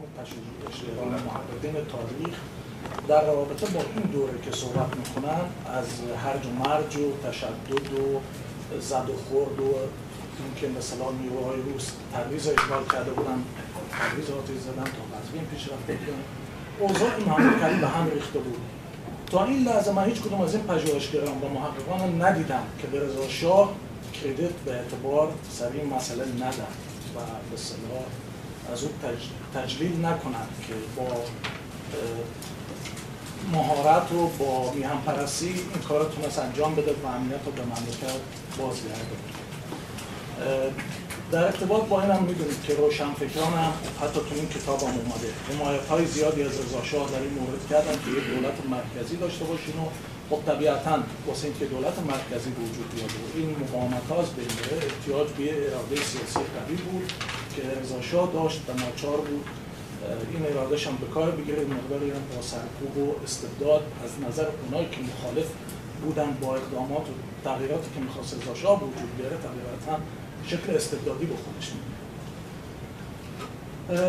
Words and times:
تمام 0.00 0.26
تشریح 0.70 0.94
محققین 1.26 1.72
تاریخ 1.72 2.36
در 3.08 3.26
رابطه 3.26 3.66
با 3.66 3.80
این 3.80 4.02
دوره 4.12 4.40
که 4.44 4.50
صحبت 4.50 4.96
می‌کنن 4.96 5.40
از 5.66 5.86
هرج 6.24 6.46
و 6.46 6.50
مرج 6.50 6.96
و 6.96 7.28
تشدد 7.28 7.92
و 7.92 8.20
زد 8.80 9.10
و 9.10 9.16
خورد 9.28 9.60
و 9.60 9.74
اینکه 10.44 10.78
مثلا 10.78 11.10
نیروهای 11.10 11.62
روس 11.62 11.90
تبریز 12.14 12.48
اشغال 12.48 12.84
کرده 12.92 13.10
بودن 13.10 13.44
تبریز 13.92 14.30
آتیش 14.30 14.58
زدن 14.58 14.84
تا 14.84 15.02
قزوین 15.18 15.44
پیش 15.44 15.62
رفته 15.62 15.92
بودن. 15.92 16.22
اوضاع 16.80 17.14
این 17.16 17.80
به 17.80 17.88
هم 17.88 18.10
ریخته 18.10 18.38
بود. 18.38 18.60
تا 19.30 19.44
این 19.44 19.62
لحظه 19.62 19.92
من 19.92 20.04
هیچ 20.04 20.20
کدوم 20.20 20.40
از 20.40 20.54
این 20.54 20.64
پژوهشگران 20.64 21.38
و 21.42 21.48
محققان 21.48 22.22
ندیدم 22.22 22.62
که 22.78 22.86
به 22.86 23.00
رضا 23.00 23.28
شاه 23.28 23.72
کردیت 24.14 24.50
به 24.64 24.72
اعتبار 24.72 25.32
سر 25.50 25.70
این 25.74 25.94
مسئله 25.94 26.24
ندن 26.24 26.72
و 27.16 27.18
به 27.50 27.56
صلاح 27.56 28.04
از 28.72 28.82
اون 28.82 28.92
تجلیل 29.54 30.04
نکنند 30.06 30.48
که 30.66 30.74
با 30.96 31.06
مهارت 33.52 34.12
و 34.12 34.26
با 34.38 34.72
میهم 34.72 35.00
پرستی 35.06 35.46
این 35.46 35.82
کار 35.88 36.10
تونست 36.10 36.38
انجام 36.38 36.74
بده 36.74 36.94
و 37.04 37.06
امنیت 37.06 37.40
رو 37.46 37.52
به 37.52 37.62
مملکت 37.62 38.20
بازگرده 38.58 39.16
در 41.32 41.44
ارتباط 41.44 41.84
با 41.84 42.02
این 42.02 42.10
هم 42.10 42.22
می‌دونید 42.22 42.62
که 42.62 42.74
روشن 42.74 43.12
فکران 43.14 43.52
هم 43.52 43.72
حتی 44.00 44.20
تو 44.20 44.34
این 44.34 44.48
کتاب 44.48 44.82
هم 44.82 44.88
اومده. 44.88 45.28
حمایت 45.50 45.86
های 45.88 46.06
زیادی 46.06 46.42
از 46.42 46.60
رضا 46.60 46.84
شاه 46.84 47.10
در 47.10 47.20
این 47.20 47.34
مورد 47.34 47.68
کردن 47.70 47.92
که 47.92 48.10
یک 48.10 48.26
دولت 48.34 48.54
مرکزی 48.70 49.16
داشته 49.16 49.44
باشین 49.44 49.74
و 49.74 49.86
خب 50.30 50.40
طبیعتا 50.46 50.98
واسه 51.26 51.44
اینکه 51.44 51.64
دولت 51.64 51.98
مرکزی 51.98 52.50
وجود 52.50 52.94
بیاد 52.94 53.10
و 53.10 53.38
این 53.38 53.56
مقاومت 53.62 54.06
ها 54.10 54.22
از 54.22 54.30
بین 54.36 54.46
احتیاج 54.90 55.28
به 55.38 55.66
اراده 55.66 55.96
سیاسی 55.96 56.40
قوی 56.56 56.76
بود 56.76 57.12
که 57.56 57.62
رضا 57.80 58.26
داشت 58.26 58.60
و 58.68 58.72
ناچار 58.72 59.16
بود. 59.16 59.44
این 60.32 60.46
ارادهش 60.46 60.86
هم 60.86 60.96
به 60.96 61.06
کار 61.06 61.30
بگیره. 61.30 61.58
مقداری 61.58 62.10
هم 62.10 62.22
با 62.36 62.42
سرکوب 62.42 62.98
و 62.98 63.14
استبداد 63.24 63.82
از 64.04 64.10
نظر 64.28 64.46
اونایی 64.64 64.88
که 64.92 64.98
مخالف 65.00 65.46
بودن 66.02 66.36
با 66.40 66.56
اقدامات 66.56 67.06
و 67.08 67.12
تغییراتی 67.44 67.88
که 67.94 68.00
می‌خواست 68.00 68.34
رضا 68.34 68.76
وجود 68.76 69.16
بیاره 69.16 69.36
طبیعتا 69.36 70.02
شکل 70.46 70.76
استبدادی 70.76 71.26
به 71.26 71.34
خودش 71.36 71.72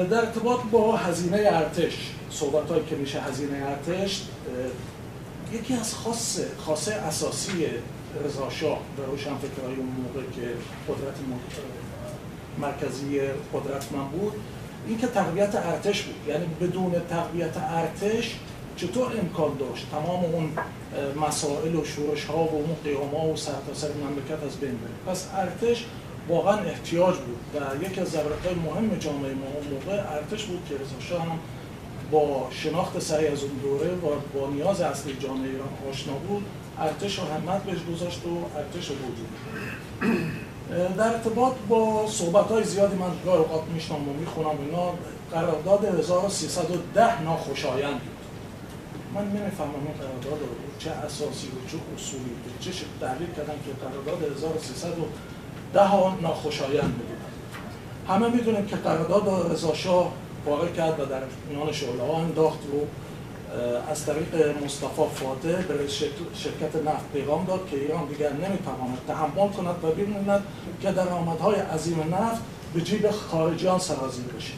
در 0.10 0.26
ارتباط 0.26 0.60
با 0.72 0.96
هزینه 0.96 1.38
ارتش 1.38 2.12
صحبت 2.30 2.72
که 2.90 2.96
میشه 2.96 3.22
هزینه 3.22 3.58
ارتش 3.66 4.24
یکی 5.54 5.74
از 5.74 5.96
خاص 5.96 6.40
خاصه 6.58 6.94
اساسی 6.94 7.66
رضا 8.26 8.50
شاه 8.50 8.80
و 8.98 9.12
روشنفکرهای 9.12 9.76
اون 9.76 9.96
موقع 10.04 10.22
که 10.22 10.48
قدرت 10.88 11.16
مرکزی 12.58 13.20
قدرتمند 13.54 14.12
بود 14.12 14.34
اینکه 14.88 15.08
تقویت 15.08 15.56
ارتش 15.56 16.02
بود. 16.02 16.16
یعنی 16.28 16.46
بدون 16.62 16.92
تقویت 17.10 17.58
ارتش 17.58 18.36
چطور 18.76 19.12
امکان 19.20 19.58
داشت؟ 19.58 19.88
تمام 19.92 20.26
اون 20.26 20.50
مسائل 21.28 21.76
و 21.76 21.86
شورش 21.86 22.26
ها 22.26 22.44
و 22.44 22.54
اون 22.54 22.76
قیام 22.84 23.16
ها 23.16 23.28
و 23.28 23.36
سرتاسر 23.36 23.88
مملکت 23.94 24.44
از 24.44 24.58
بین 24.58 24.78
بره. 24.78 25.14
پس 25.14 25.28
ارتش 25.34 25.86
واقعا 26.30 26.58
احتیاج 26.60 27.16
بود. 27.16 27.62
و 27.62 27.84
یکی 27.84 28.02
از 28.02 28.08
ضرورت 28.08 28.46
مهم 28.66 28.96
جامعه 29.00 29.34
ما 29.34 29.46
اون 29.46 29.68
موقع 29.74 30.14
ارتش 30.14 30.44
بود 30.44 30.66
که 30.70 30.76
رضا 30.76 31.20
هم 31.20 31.40
با 32.12 32.48
شناخت 32.52 33.00
سعی 33.00 33.28
از 33.28 33.44
اون 33.44 33.52
دوره 33.64 33.92
و 33.92 34.40
با 34.40 34.50
نیاز 34.50 34.82
اصلی 34.82 35.18
جامعه 35.20 35.50
ایران 35.50 35.70
آشنا 35.90 36.14
بود 36.14 36.46
ارتش 36.80 37.20
رو 37.20 37.26
همت 37.26 37.64
بهش 37.64 37.78
گذاشت 37.94 38.26
و 38.26 38.58
ارتش 38.58 38.90
رو 38.90 38.96
وجود 38.96 39.30
در 40.98 41.08
ارتباط 41.08 41.54
با 41.70 42.08
صحبت 42.08 42.46
های 42.46 42.64
زیادی 42.64 42.96
من 42.96 43.12
گاه 43.26 43.38
اوقات 43.38 43.64
میشنم 43.74 44.10
و 44.10 44.14
می‌خونم 44.14 44.58
اینا 44.66 44.94
قرارداد 45.32 45.86
1310 45.86 47.22
ناخوشایند 47.22 48.00
بود. 48.00 48.18
من 49.16 49.28
نمی‌فهمم 49.28 49.74
این 49.86 49.94
قرارداد 49.94 50.40
رو 50.40 50.48
چه 50.80 50.92
اساسی 50.92 51.48
و 51.48 51.70
چه 51.72 51.78
اصولی 51.96 52.24
بود. 52.24 52.60
چه 52.60 52.72
تحلیل 53.02 53.28
کردم 53.38 53.54
که 53.66 53.72
قرارداد 53.82 54.32
1310 54.32 55.82
ها 55.82 56.18
ناخوشایند 56.22 56.94
بود. 56.94 57.08
همه 58.08 58.28
می‌دونیم 58.30 58.66
که 58.66 58.76
قرارداد 58.76 59.52
رضا 59.52 59.74
واقع 60.46 60.68
کرد 60.68 61.00
و 61.00 61.06
در 61.06 61.22
میان 61.50 61.72
شعله 61.72 62.04
ها 62.04 62.18
انداخت 62.18 62.60
رو 62.72 62.88
از 63.92 64.06
طریق 64.06 64.58
مصطفی 64.66 65.02
فاتح 65.16 65.62
به 65.62 65.88
شرکت 66.34 66.76
نفت 66.86 67.12
پیغام 67.14 67.46
داد 67.46 67.68
که 67.72 67.78
ایران 67.78 68.06
دیگر 68.06 68.34
نمی‌تواند 68.34 68.98
تحمل 69.08 69.48
کند 69.48 69.84
و 69.84 69.88
ببیند 69.88 70.44
که 70.82 70.92
درآمدهای 70.92 71.56
عظیم 71.56 72.16
نفت 72.16 72.42
به 72.74 72.82
جیب 72.82 73.12
خارجیان 73.12 73.80
سرازیر 73.80 74.26
بشه. 74.26 74.54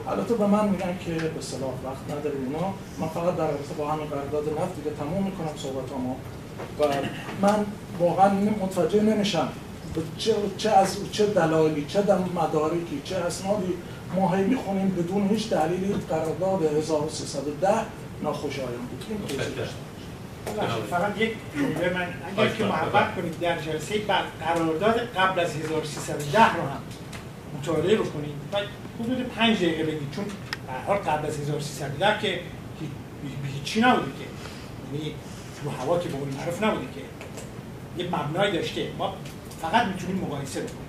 البته 0.07 0.33
به 0.33 0.47
من 0.47 0.69
میگن 0.69 0.97
که 1.05 1.11
به 1.11 1.41
صلاح 1.41 1.73
وقت 1.85 2.17
نداره 2.17 2.35
اونا 2.35 2.73
من 2.99 3.07
فقط 3.07 3.35
در 3.35 3.47
رابطه 3.47 3.73
با 3.77 3.91
همین 3.91 4.07
قرارداد 4.07 4.43
نفت 4.61 4.75
دیگه 4.75 4.95
تموم 4.99 5.23
می‌کنم 5.23 5.57
صحبت 5.57 5.91
ما 5.91 6.15
و 6.79 6.93
من 7.41 7.65
واقعا 7.99 8.29
متوجه 8.61 9.01
نمیشم 9.01 9.49
چه, 10.17 10.35
چه 10.57 10.69
از 10.69 10.97
چه 11.11 11.25
دلایلی 11.25 11.85
چه 11.85 11.99
مدارکی 12.35 13.01
چه 13.03 13.15
اسنادی 13.15 13.73
ما 14.15 14.35
هی 14.35 14.43
می‌خونیم 14.43 14.89
بدون 14.89 15.27
هیچ 15.29 15.49
دلیلی 15.49 15.93
قرارداد 15.93 16.63
1310 16.63 17.69
ناخوشایند 18.23 18.89
بود. 18.89 19.03
این 20.47 20.67
فقط 20.89 21.17
یک 21.17 21.31
جمله 21.55 21.93
من 21.93 22.07
اگر 22.37 22.55
که 22.55 22.63
محبت 22.63 23.15
کنید 23.15 23.39
در 23.39 23.61
جلسه 23.61 23.97
بعد 23.97 24.25
قرارداد 24.39 24.99
قبل 24.99 25.39
از 25.39 25.55
1310 25.55 26.55
رو 26.55 26.61
هم 26.61 26.81
مطالعه 27.59 27.95
بکنید. 27.95 28.33
و 28.53 28.57
حدود 29.03 29.27
5 29.27 29.57
دقیقه 29.57 29.83
بگید 29.83 30.11
چون 30.11 30.25
به 30.87 30.93
قبل 31.11 31.25
از 31.27 31.39
1310 31.39 32.19
که 32.21 32.39
هیچی 33.53 33.81
نبوده 33.81 34.05
که. 34.05 34.27
یعنی 34.93 35.13
رو 35.63 35.71
هوا 35.71 35.99
که 35.99 36.09
به 36.09 36.15
اون 36.15 36.29
معروف 36.29 36.63
نبوده 36.63 36.85
که. 36.95 37.01
یه 38.03 38.09
مبنای 38.09 38.51
داشته. 38.51 38.87
ما 38.97 39.13
فقط 39.61 39.85
می‌تونیم 39.87 40.15
مقایسه 40.15 40.61
بکنیم. 40.61 40.86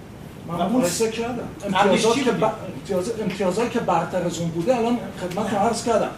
من 0.48 0.54
مقایسه 0.54 1.10
کردم 1.10 1.48
امتیازات 1.64 2.14
که, 2.14 2.30
امتیاز... 2.76 3.12
امتیازات 3.20 3.70
که 3.70 3.78
برتر 3.78 4.22
از 4.22 4.38
اون 4.38 4.48
بوده 4.48 4.76
الان 4.76 4.98
خدمت 5.20 5.52
رو 5.52 5.58
عرض 5.58 5.84
کردم. 5.84 6.10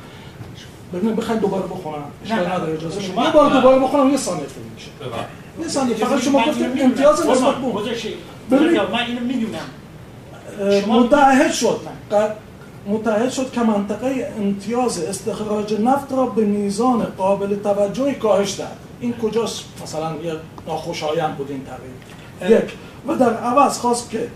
ببینید 0.94 1.16
بخواید 1.16 1.40
دوباره 1.40 1.62
بخونم. 1.62 2.04
اشکال 2.24 2.46
نداره 2.46 2.72
اجازه 2.72 3.00
میدم 3.00 3.22
یه 3.22 3.30
بار 3.30 3.50
دوباره 3.50 3.78
بخونم 3.78 4.10
یه 4.10 4.16
ثانیه 4.16 4.44
طول 4.44 4.62
میشه 4.74 4.90
یه 5.60 5.68
ثانیه 5.68 5.94
فقط 5.94 6.20
شما 6.20 6.44
گفتید 6.44 6.82
امتیاز 6.82 7.26
نسبت 7.26 7.54
بود. 7.54 7.88
ببینید. 8.50 8.80
من 8.80 9.06
اینو 9.06 9.20
می‌دونم. 9.20 9.58
متعهد 10.86 11.52
شد. 11.52 11.80
متحد 12.86 13.30
شد 13.30 13.52
که 13.52 13.60
منطقه 13.60 14.32
امتیاز 14.38 15.02
استخراج 15.02 15.80
نفت 15.80 16.12
را 16.12 16.26
به 16.26 16.44
میزان 16.44 17.04
قابل 17.18 17.56
توجهی 17.56 18.14
کاهش 18.14 18.50
داد 18.50 18.76
این 19.00 19.12
کجاست؟ 19.12 19.64
مثلا 19.82 20.16
یه 20.24 20.36
ناخوشایند 20.66 21.36
بود 21.36 21.50
این 21.50 21.62
تغییر 21.64 22.58
یک. 22.62 22.70
و 23.06 23.14
در 23.14 23.35
عوض 23.35 23.79
خواست 23.79 24.11
که 24.11 24.29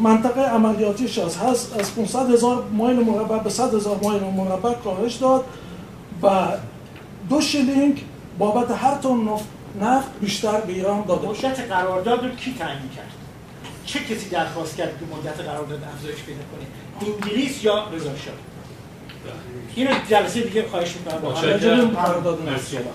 منطقه 0.00 0.40
عملیاتیش 0.40 1.18
از 1.18 1.36
از 1.78 1.94
500 1.94 2.30
هزار 2.30 2.64
مایل 2.72 3.00
مربع 3.00 3.38
به 3.38 3.50
100 3.50 3.74
هزار 3.74 4.00
مایل 4.02 4.22
مربع 4.22 4.74
کاهش 4.74 5.14
داد 5.14 5.44
و 6.22 6.46
دو 7.28 7.40
شیلینگ 7.40 8.04
بابت 8.38 8.70
هر 8.70 8.94
تن 8.94 9.28
نفت 9.80 10.08
بیشتر 10.20 10.60
به 10.60 10.72
ایران 10.72 11.04
داده 11.08 11.28
مدت 11.28 11.60
قرارداد 11.60 12.24
رو 12.24 12.30
کی 12.30 12.54
تعیین 12.54 12.88
کرد؟ 12.96 13.10
چه 13.86 13.98
کسی 13.98 14.28
درخواست 14.28 14.76
کرد 14.76 14.88
که 14.88 15.16
مدت 15.16 15.40
قرارداد 15.40 15.84
افزایش 15.94 16.22
پیدا 16.22 16.40
کنه؟ 16.40 17.12
انگلیس 17.12 17.64
یا 17.64 17.88
رضا 17.92 18.04
شاه؟ 18.04 18.34
اینو 19.74 19.90
جلسه 20.08 20.40
دیگه 20.40 20.68
خواهش 20.68 20.96
می‌کنم. 20.96 21.20
با 21.20 21.30
قرارداد 21.30 22.42
مرسی 22.42 22.76
شما 22.76 22.92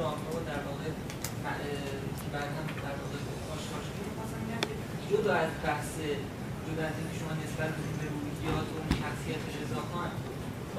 جامعه 0.00 0.32
و 0.36 0.40
در 0.50 0.60
واقع 0.68 0.90
که 2.18 2.26
بعد 2.32 2.50
هم 2.56 2.66
در 2.86 2.96
واقع 3.00 3.18
آشکار 3.54 3.82
شده 3.86 4.00
می‌خواستم 4.08 4.40
میگم 4.44 4.62
که 4.68 4.74
جدا 5.30 5.38
از 5.48 5.56
بحث 5.68 5.92
جدا 6.66 6.82
از 6.90 6.96
اینکه 6.98 7.14
شما 7.20 7.32
نسبت 7.44 7.72
به 8.00 8.06
روحیات 8.16 8.68
و 8.74 8.78
شخصیت 9.02 9.42
رضا 9.60 9.82
خان 9.90 10.10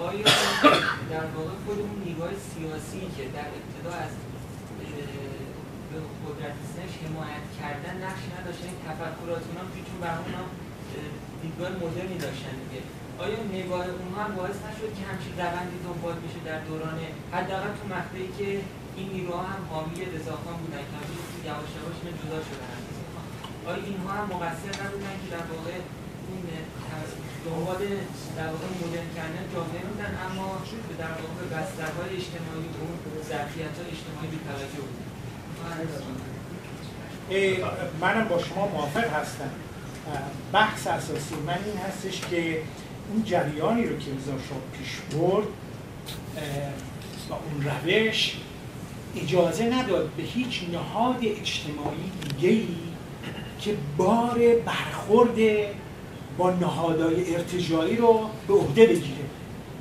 آیا 0.07 0.27
در 1.13 1.25
واقع 1.35 1.55
خود 1.63 1.77
اون 1.85 1.97
نگاه 2.09 2.31
سیاسی 2.51 3.01
که 3.15 3.23
در 3.37 3.49
ابتدا 3.57 3.93
از 4.05 4.13
به 5.89 5.97
قدرت 6.23 6.53
رسیدنش 6.61 6.93
حمایت 7.03 7.45
کردن 7.59 7.95
نقشی 8.05 8.29
نداشتن 8.37 8.67
این 8.71 8.81
تفکرات 8.87 9.43
اونها 9.47 9.63
چون 9.87 9.97
به 10.01 10.07
هم 10.15 10.47
دیدگاه 11.41 11.71
مدرنی 11.83 12.17
داشتن 12.25 12.55
دیگه. 12.63 12.81
آیا 13.23 13.39
نگاه 13.57 13.85
اونها 14.01 14.21
هم 14.25 14.33
باعث 14.39 14.57
نشد 14.67 14.91
که 14.97 15.03
همچین 15.09 15.33
روندی 15.41 15.77
دنبال 15.85 16.15
بشه 16.23 16.39
در 16.49 16.59
دوران 16.69 16.97
حداقل 17.35 17.71
تو 17.79 17.85
مقطعی 17.95 18.27
که 18.37 18.49
این 18.97 19.07
نیروها 19.15 19.43
هم 19.51 19.61
حامی 19.71 19.95
رضاخان 20.15 20.57
بودن 20.61 20.83
که 20.89 20.97
یواش 21.49 21.71
یواش 21.79 21.97
جدا 22.21 22.39
شدن؟ 22.49 23.00
آیا 23.67 23.83
اینها 23.85 24.11
هم 24.19 24.27
مقصر 24.35 24.73
نبودن 24.83 25.15
که 25.21 25.27
در 25.35 25.45
واقع 25.53 25.75
اون 26.27 26.43
دنبال 27.45 27.81
در 28.37 28.49
واقع 28.53 28.67
مدرن 28.81 29.09
کردن 29.15 29.43
جامعه 29.53 29.83
بودن 29.89 30.11
اما 30.25 30.47
در 30.99 31.13
واقع 31.21 31.33
به 31.39 31.47
بسترهای 31.55 32.09
اجتماعی 32.19 32.67
و 32.75 32.81
اون 32.81 32.95
ظرفیت 33.29 33.73
های 33.77 33.89
اجتماعی 33.95 34.27
بی‌توجه 34.35 34.79
بودن. 34.87 35.09
منم 38.01 38.27
با 38.27 38.37
شما 38.43 38.67
موافق 38.67 39.13
هستم. 39.13 39.51
بحث 40.53 40.87
اساسی 40.87 41.35
من 41.35 41.57
این 41.65 41.77
هستش 41.77 42.21
که 42.29 42.61
اون 43.09 43.23
جریانی 43.23 43.85
رو 43.85 43.97
که 43.97 44.11
رضا 44.11 44.33
پیش 44.77 44.91
برد 45.11 45.47
با 47.29 47.35
اون 47.35 47.63
روش 47.63 48.35
اجازه 49.15 49.63
نداد 49.63 50.09
به 50.17 50.23
هیچ 50.23 50.63
نهاد 50.73 51.19
اجتماعی 51.21 52.11
دیگه 52.29 52.49
ای 52.49 52.67
که 53.61 53.75
بار 53.97 54.39
برخورد 54.65 55.37
با 56.37 56.51
نهادهای 56.51 57.35
ارتجاعی 57.35 57.95
رو 57.95 58.29
به 58.47 58.53
عهده 58.53 58.85
بگیره. 58.85 59.25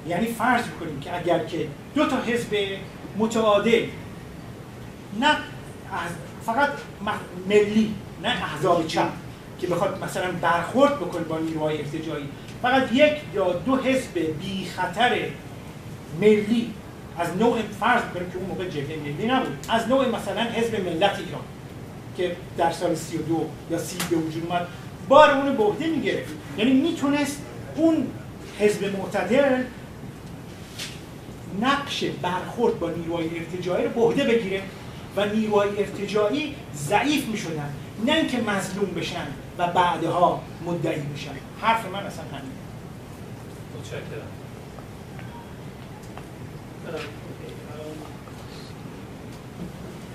یعنی 0.09 0.27
فرض 0.27 0.65
کنیم 0.81 1.01
که 1.01 1.17
اگر 1.17 1.45
که 1.45 1.67
دو 1.95 2.07
تا 2.07 2.17
حزب 2.17 2.57
متعادل 3.19 3.87
نه 5.21 5.37
فقط 6.47 6.69
ملی 7.49 7.95
نه 8.23 8.29
احزاب 8.29 8.87
چپ 8.87 9.09
که 9.61 9.67
بخواد 9.67 10.05
مثلا 10.05 10.33
برخورد 10.43 10.97
بکنه 10.97 11.23
با 11.23 11.39
نیروهای 11.39 11.79
ارتجاعی 11.79 12.25
فقط 12.63 12.93
یک 12.93 13.13
یا 13.35 13.53
دو 13.53 13.77
حزب 13.77 14.15
بی 14.15 14.65
خطر 14.77 15.19
ملی 16.21 16.73
از 17.19 17.37
نوع 17.37 17.59
فرض 17.81 18.03
کنیم 18.15 18.31
که 18.31 18.39
اون 18.39 18.47
موقع 18.47 18.69
جبهه 18.69 18.97
ملی 19.05 19.27
نبود 19.27 19.67
از 19.69 19.89
نوع 19.89 20.09
مثلا 20.09 20.43
حزب 20.43 20.81
ملت 20.81 21.19
ایران. 21.19 21.43
که 22.17 22.37
در 22.59 22.73
سال 22.73 22.95
32 22.95 23.47
یا 23.71 23.79
30 23.79 23.99
به 24.11 24.17
وجود 24.17 24.47
اومد 24.47 24.67
بار 25.09 25.31
اون 25.31 25.57
به 25.57 25.63
عهده 25.63 25.87
می‌گرفت. 25.87 26.33
یعنی 26.59 26.73
می‌تونست 26.73 27.43
اون 27.77 28.07
حزب 28.59 28.97
معتدل 28.97 29.63
نقش 31.61 32.05
برخورد 32.23 32.79
با 32.79 32.91
نیروهای 32.91 33.39
ارتجاعی 33.39 33.85
رو 33.85 33.91
به 33.91 34.01
عهده 34.01 34.25
بگیره 34.25 34.63
و 35.17 35.27
نیروهای 35.27 35.69
ارتجاعی 35.79 36.55
ضعیف 36.75 37.27
می‌شدن. 37.27 37.71
نه 38.07 38.13
اینکه 38.13 38.39
مظلوم 38.39 38.91
بشن 38.91 39.27
و 39.59 39.67
بعدها 39.67 40.43
مدعی 40.67 41.01
بشن. 41.01 41.31
حرف 41.61 41.87
من 41.87 42.07
اصلا 42.07 42.25
همین 42.25 42.53
متشکرم. 43.79 44.31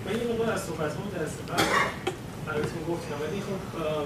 من 0.06 0.12
یه 0.19 0.24
مقدار 0.31 0.50
از 0.57 0.63
صحبت 0.68 0.92
هم 0.92 1.07
دست 1.18 1.38
بعد 1.50 1.68
براتون 2.48 2.81
گفتم 2.92 3.18
ولی 3.24 3.40
خب 3.48 3.62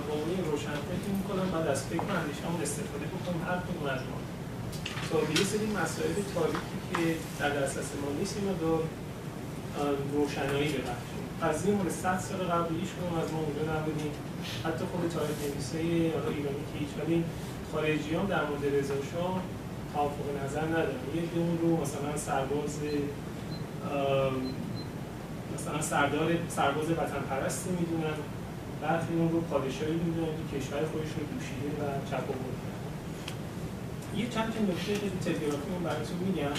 با 0.07 0.13
اون 0.13 0.51
روشن 0.51 0.77
فکر 0.91 1.09
می‌کنم 1.19 1.47
بعد 1.53 1.67
از 1.67 1.81
فکر 1.89 2.05
و 2.09 2.13
اندیشه‌مون 2.21 2.61
استفاده 2.61 3.05
بکنم 3.13 3.39
هر 3.49 3.59
کدوم 3.65 3.85
از 3.95 4.01
ما. 4.09 4.19
تا 5.09 5.17
یه 5.39 5.45
سری 5.51 5.67
مسائل 5.81 6.15
تاریخی 6.35 6.79
که 6.89 7.03
در 7.39 7.49
دسترس 7.49 7.89
ما 8.01 8.09
نیست 8.19 8.35
اینو 8.37 8.53
دو 8.63 8.73
روشنایی 10.13 10.69
ببخشیم. 10.77 11.23
قضیه 11.43 11.73
مورد 11.75 11.91
100 11.91 12.19
سال 12.27 12.39
قبل 12.53 12.69
هیچ 12.79 12.91
از 13.23 13.29
ما 13.33 13.39
اونجا 13.45 13.63
نبودیم. 13.73 14.13
حتی 14.65 14.83
خود 14.91 15.01
تاریخ 15.15 15.37
نویسه 15.43 15.77
ایرانی 16.37 16.63
که 16.69 16.75
هیچ 16.81 16.91
ولی 16.99 17.23
خارجی 17.71 18.11
هم 18.15 18.25
در 18.33 18.43
مورد 18.47 18.63
رضا 18.77 18.99
شاه 19.11 19.35
توافق 19.93 20.27
نظر 20.45 20.65
ندارن. 20.75 20.99
یه 21.15 21.21
اون 21.35 21.57
رو 21.61 21.71
مثلا 21.83 22.17
سرباز 22.27 22.73
مثلا 25.59 25.81
سردار 25.81 26.31
سرباز 26.49 26.91
وطن 26.91 27.21
پرستی 27.29 27.69
می‌دونن. 27.69 28.17
برخی 28.81 29.13
اون 29.13 29.31
رو 29.31 29.41
پادشاهی 29.41 29.93
می‌دونن 29.93 30.27
که 30.51 30.59
کشور 30.59 30.85
خودش 30.91 31.11
رو 31.17 31.23
دوشیده 31.33 31.69
و 31.79 31.83
چپ 32.11 32.29
و 32.29 32.33
یه 34.17 34.29
چند 34.29 34.53
تا 34.53 34.59
نکته 34.59 34.93
تلگرافی 35.25 35.69
من 35.71 35.83
براتون 35.83 36.17
میگم. 36.17 36.55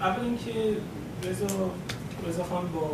اول 0.00 0.24
اینکه 0.24 0.76
رضا 1.24 1.70
رضا 2.28 2.44
خان 2.44 2.72
با 2.72 2.90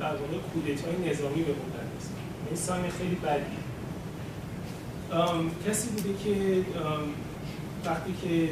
در 0.00 0.16
واقع 0.16 0.38
کودتای 0.52 1.10
نظامی 1.10 1.42
به 1.42 1.52
قدرت 1.52 1.88
رسید 1.96 2.16
این 2.46 2.56
ساین 2.56 2.90
خیلی 2.90 3.14
بدی 3.14 3.56
کسی 5.66 5.88
بوده 5.88 6.14
که 6.24 6.64
وقتی 7.84 8.14
که 8.22 8.48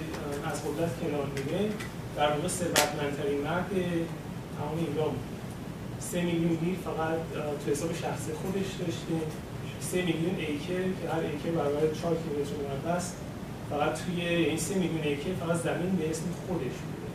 از 0.51 0.63
قدرت 0.65 1.01
کنار 1.01 1.27
میره 1.37 1.71
در 2.17 2.31
واقع 2.33 2.49
ثروتمندترین 2.49 3.41
مرد 3.41 3.71
تمام 4.59 4.79
ایران 4.79 5.11
بود 5.11 5.33
سه 6.11 6.23
میلیون 6.23 6.59
لیر 6.63 6.79
فقط 6.85 7.19
تو 7.65 7.71
حساب 7.71 7.93
شخص 7.93 8.25
خودش 8.41 8.69
داشته. 8.81 9.15
سه 9.81 9.99
میلیون 10.09 10.37
acre 10.39 10.83
که 10.99 11.05
هر 11.13 11.21
acre 11.21 11.51
برابر 11.59 11.95
چهار 12.01 12.17
کیلومتر 12.23 12.57
مربع 12.69 12.97
است. 12.97 13.17
فقط 13.71 13.93
توی 14.03 14.21
این 14.27 14.59
سه 14.59 14.75
میلیون 14.75 15.03
acre 15.03 15.35
فقط 15.43 15.57
زمین 15.57 15.97
به 15.97 16.11
اسم 16.11 16.25
خودش 16.47 16.77
بوده. 16.85 17.09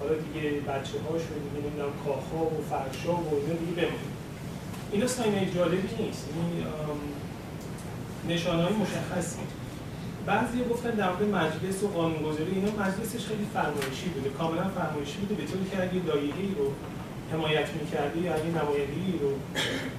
حالا 0.00 0.14
دیگه 0.24 0.44
بچه 0.70 0.96
هاش 1.04 1.22
رو 1.28 1.34
دیگه 1.44 1.66
نمی‌دونم 1.66 1.92
کاخا 2.04 2.42
و 2.44 2.58
فرشا 2.70 3.14
و 3.14 3.28
اینا 3.34 3.54
دیگه 3.62 3.74
بمونه. 3.80 4.08
اینا 4.92 5.06
sign 5.06 5.35
های 5.35 5.50
جالبی 5.54 5.88
نیست. 6.04 6.24
این 6.34 6.66
نشانه 8.34 8.62
های 8.62 8.72
مشخصی. 8.72 9.38
بعضی 10.26 10.58
گفتن 10.70 10.90
در 10.90 11.10
مورد 11.10 11.22
مجلس 11.22 11.82
و 11.82 11.88
قانونگذاری 11.88 12.52
اینا 12.54 12.70
مجلسش 12.82 13.26
خیلی 13.26 13.46
فرمایشی 13.54 14.08
بوده. 14.14 14.28
کاملا 14.30 14.68
فرمایشی 14.68 15.18
بوده 15.20 15.34
به 15.34 15.44
طوری 15.50 15.64
که 15.70 15.82
اگه 15.82 15.98
دایگی 16.06 16.54
رو 16.58 16.66
حمایت 17.32 17.68
می‌کرده 17.80 18.20
یا 18.20 18.34
اگه 18.34 18.44
نمایندگی 18.44 19.18
رو 19.22 19.30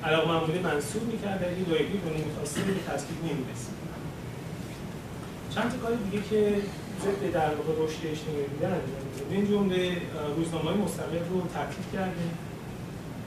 علاقه 0.04 0.46
بوده 0.46 0.60
منصوب 0.60 1.04
می‌کرده 1.04 1.48
اگه 1.48 1.64
دایگی 1.70 1.98
رو 2.06 2.10
نمی‌خواسته 2.18 2.62
به 2.62 2.74
تصویب 2.88 3.20
نمی‌رسید. 3.24 3.80
چند 5.56 5.72
تا 5.72 5.78
کار 5.78 5.92
دیگه 5.96 6.24
که 6.30 6.62
ضد 7.04 7.32
در 7.34 7.52
واقع 7.56 7.84
رشد 7.84 8.02
اجتماعی 8.06 8.44
بودن 8.54 8.72
انجام 8.72 9.30
این 9.32 9.48
جمله 9.48 9.98
روزنامه‌های 10.38 10.78
مستقل 10.78 11.20
رو 11.30 11.42
ترتیب 11.54 11.86
کرده 11.94 12.26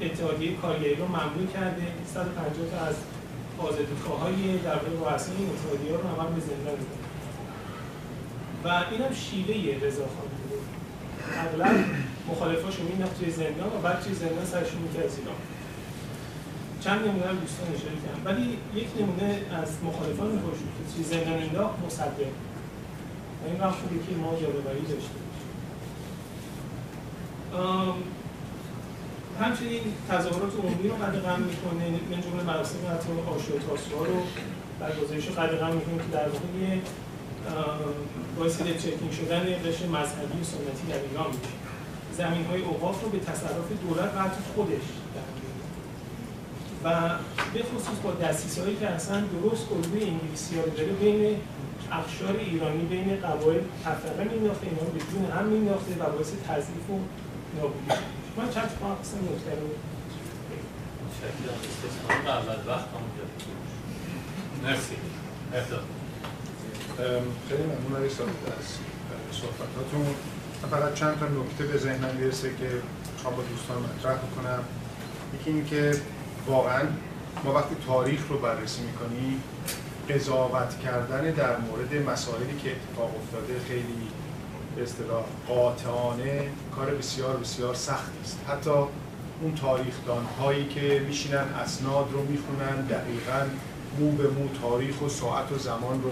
اتحادیه 0.01 0.53
کارگری 0.57 0.95
رو 0.95 1.07
ممنوع 1.07 1.47
کرده. 1.55 1.83
150 2.15 2.71
تا 2.71 2.79
از 2.87 2.95
آزادیخواهای 3.59 4.59
در 4.59 4.75
واقع 4.75 5.15
رؤسای 5.15 5.37
این 5.37 5.49
اتحادیه 5.51 5.93
رو 5.93 6.23
هم 6.23 6.35
به 6.35 6.41
زندان 6.41 6.79
و 8.65 8.85
این 8.91 9.01
هم 9.03 9.15
شیوه 9.15 9.87
رضاخان 9.87 10.29
بوده. 10.39 10.61
اغلب 11.39 11.85
مخالفاشو 12.31 12.83
مینداخت 12.83 13.19
توی 13.19 13.31
زندان 13.31 13.69
و 13.77 13.79
بعد 13.83 14.01
توی 14.03 14.15
زندان 14.15 14.45
سرشون 14.45 14.81
می‌کرد 14.83 15.09
زیرا 15.09 15.33
چند 16.85 17.01
نمونه 17.07 17.29
رو 17.31 17.37
دوستان 17.37 17.67
اشاره 17.75 17.97
کردم 18.05 18.23
ولی 18.25 18.59
یک 18.81 18.89
نمونه 19.01 19.41
از 19.63 19.71
مخالفان 19.85 20.31
میخوشون 20.37 20.69
که 20.77 20.83
توی 20.95 21.05
زندان 21.05 21.39
انداخت 21.43 21.75
مصدق. 21.87 22.33
و 23.41 23.45
این 23.47 23.61
هم 23.61 23.71
خوبه 23.71 23.97
که 24.07 24.13
ما 24.23 24.31
یادآوری 24.43 24.85
داشته 24.93 25.19
همچنین 29.41 29.81
تظاهرات 30.09 30.53
عمومی 30.63 30.89
رو 30.89 30.95
قدغن 30.95 31.41
می‌کنه. 31.51 31.85
من 32.11 32.21
جمله 32.25 32.43
مراسم 32.43 32.79
حتی 32.91 33.09
آشو 33.35 33.59
تاسوها 33.69 34.05
رو 34.05 34.23
برگزاریش 34.81 35.27
رو 35.27 35.35
قدغن 35.35 35.73
می‌کنه 35.77 35.97
که 35.97 36.11
در 36.13 36.29
واقع 36.29 36.79
باعث 38.39 38.57
چکینگ 38.59 39.13
شدن 39.13 39.41
قشر 39.41 39.87
مذهبی 39.87 40.41
و 40.41 40.45
سنتی 40.45 40.87
در 40.89 41.01
ایران 41.11 41.27
میشه. 41.27 41.62
زمین 42.19 42.47
های 42.47 42.63
اوقاف 42.63 43.03
رو 43.03 43.09
به 43.09 43.19
تصرف 43.19 43.69
دولت 43.89 44.15
و 44.17 44.19
حتی 44.19 44.41
خودش 44.55 44.87
و 46.85 47.11
به 47.55 47.63
خصوص 47.63 47.99
با 48.03 48.13
دستیس 48.13 48.59
هایی 48.59 48.77
که 48.77 48.89
اصلا 48.89 49.21
درست 49.21 49.67
الگوی 49.73 50.05
انگلیسی 50.05 50.57
ها 50.57 50.63
داره 50.63 50.93
بین 50.93 51.37
اخشار 51.93 52.37
ایرانی 52.37 52.85
بین 52.85 53.21
قبایل 53.21 53.63
تفرقه 53.85 54.25
مینداخته 54.25 54.67
اینا 54.67 54.81
رو 54.81 54.93
به 54.93 54.99
جون 54.99 55.31
هم 55.31 55.45
مینداخته 55.45 55.95
و 55.95 56.11
باعث 56.13 56.33
تضعیف 56.49 56.91
و 56.91 56.99
نابودی. 57.57 57.95
من 58.37 58.51
چند 58.55 58.71
تا 58.81 58.95
قسم 58.95 59.17
نکته 59.17 59.61
رو 59.61 59.69
مرسی. 64.63 64.97
خیلی 67.49 67.63
ممنون 67.63 68.05
از 68.05 68.13
صحبتاتون. 69.33 70.07
فقط 70.71 70.95
چند 70.95 71.19
تا 71.19 71.27
نکته 71.27 71.65
به 71.65 71.79
ذهنم 71.79 72.17
می‌رسه 72.19 72.49
که 72.49 72.69
خواب 73.23 73.37
با 73.37 73.43
دوستان 73.43 73.77
مطرح 73.79 74.19
کنم 74.37 74.65
یکی 75.41 75.51
این 75.51 75.67
که 75.67 75.93
واقعا 76.47 76.83
ما 77.45 77.55
وقتی 77.55 77.77
تاریخ 77.87 78.21
رو 78.29 78.39
بررسی 78.39 78.83
می‌کنیم 78.83 79.43
قضاوت 80.11 80.79
کردن 80.79 81.31
در 81.31 81.57
مورد 81.57 82.09
مسائلی 82.11 82.57
که 82.63 82.71
اتفاق 82.71 83.11
افتاده 83.23 83.61
خیلی 83.69 84.09
به 84.77 84.83
اصطلاح 84.83 85.25
قاطعانه 85.49 86.49
کار 86.77 86.91
بسیار 86.91 87.37
بسیار 87.37 87.75
سختی 87.75 88.21
است. 88.25 88.39
حتی 88.49 88.71
اون 89.41 89.55
تاریخدان 89.55 90.25
هایی 90.25 90.69
که 90.69 91.03
میشینن 91.07 91.37
اسناد 91.65 92.09
رو 92.13 92.23
می‌خونن 92.23 92.87
دقیقا 92.87 93.47
مو 93.99 94.11
به 94.11 94.29
مو 94.29 94.49
تاریخ 94.63 95.03
و 95.03 95.09
ساعت 95.09 95.53
و 95.53 95.59
زمان 95.59 96.03
رو 96.03 96.11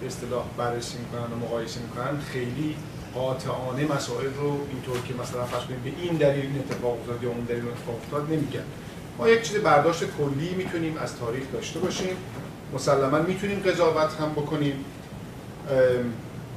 به 0.00 0.06
اصطلاح 0.06 0.44
بررسی 0.58 0.98
می‌کنن 0.98 1.32
و 1.32 1.36
مقایسه 1.36 1.80
می‌کنن 1.80 2.20
خیلی 2.20 2.76
قاطعانه 3.16 3.84
مسائل 3.94 4.34
رو 4.40 4.58
اینطور 4.70 4.98
که 5.08 5.14
مثلا 5.14 5.44
فرض 5.44 5.64
کنیم 5.64 5.80
به 5.84 5.90
این 6.02 6.16
دلیل 6.16 6.42
این 6.42 6.58
اتفاق 6.58 7.00
افتاد 7.00 7.22
یا 7.22 7.28
اون 7.28 7.40
دلیل 7.40 7.68
اتفاق 7.68 7.96
افتاد 8.04 8.32
نمیگن 8.32 8.64
ما 9.18 9.28
یک 9.28 9.42
چیز 9.42 9.56
برداشت 9.56 10.04
کلی 10.18 10.54
می‌تونیم 10.54 10.96
از 10.96 11.16
تاریخ 11.16 11.42
داشته 11.52 11.78
باشیم. 11.78 12.16
مسلما 12.74 13.18
می‌تونیم 13.18 13.58
قضاوت 13.58 14.14
هم 14.20 14.32
بکنیم 14.32 14.84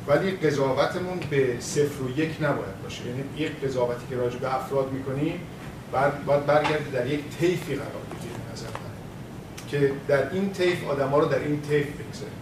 ولی 0.08 0.32
قضاوتمون 0.32 1.20
به 1.30 1.56
صفر 1.60 2.04
و 2.04 2.20
یک 2.20 2.32
نباید 2.42 2.84
باشه. 2.84 3.02
یعنی 3.06 3.24
یک 3.38 3.52
قضاوتی 3.66 4.02
که 4.10 4.16
راجع 4.16 4.40
به 4.40 4.56
افراد 4.56 4.92
می‌کنیم 4.92 5.40
بعد 5.92 6.26
باید 6.26 6.46
برگرده 6.46 6.90
در 6.94 7.08
یک 7.08 7.20
طیفی 7.40 7.76
قرار 7.76 8.04
بگیره 8.12 8.34
نظر 8.54 8.66
من. 8.66 8.94
که 9.70 9.92
در 10.08 10.32
این 10.34 10.54
طیف 10.54 10.88
آدما 10.88 11.20
رو 11.20 11.26
در 11.26 11.40
این 11.40 11.62
طیف 11.62 11.88
بگذاریم. 11.88 12.40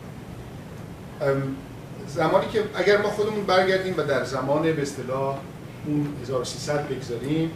زمانی 2.18 2.48
که 2.48 2.64
اگر 2.76 3.02
ما 3.02 3.10
خودمون 3.10 3.46
برگردیم 3.46 3.94
و 3.98 4.02
در 4.02 4.24
زمان 4.24 4.62
به 4.62 4.82
اصطلاح 4.82 5.38
اون 5.86 6.08
1300 6.22 6.88
بگذاریم 6.88 7.52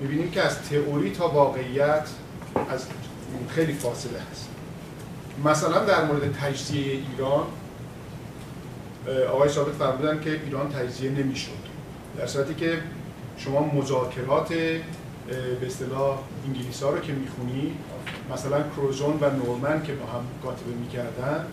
می‌بینیم 0.00 0.30
که 0.30 0.42
از 0.42 0.62
تئوری 0.62 1.10
تا 1.10 1.28
واقعیت 1.28 2.08
از 2.70 2.86
خیلی 3.48 3.72
فاصله 3.72 4.18
هست 4.30 4.48
مثلا 5.44 5.84
در 5.84 6.04
مورد 6.04 6.32
تجزیه 6.32 6.92
ایران 6.92 7.46
آقای 9.32 9.48
ثابت 9.48 9.74
فرمودن 9.74 10.20
که 10.20 10.40
ایران 10.44 10.72
تجزیه 10.72 11.10
نمی‌شد. 11.10 11.62
در 12.18 12.26
صورتی 12.26 12.54
که 12.54 12.78
شما 13.36 13.60
مذاکرات 13.60 14.48
به 14.48 15.66
اصطلاح 15.66 16.18
انگلیس 16.46 16.82
رو 16.82 17.00
که 17.00 17.12
می‌خونی 17.12 17.76
مثلا 18.32 18.62
کروزون 18.76 19.18
و 19.20 19.30
نورمن 19.30 19.82
که 19.82 19.92
با 19.92 20.06
هم 20.06 20.24
کاتبه 20.44 20.72
می‌کردن 20.80 21.46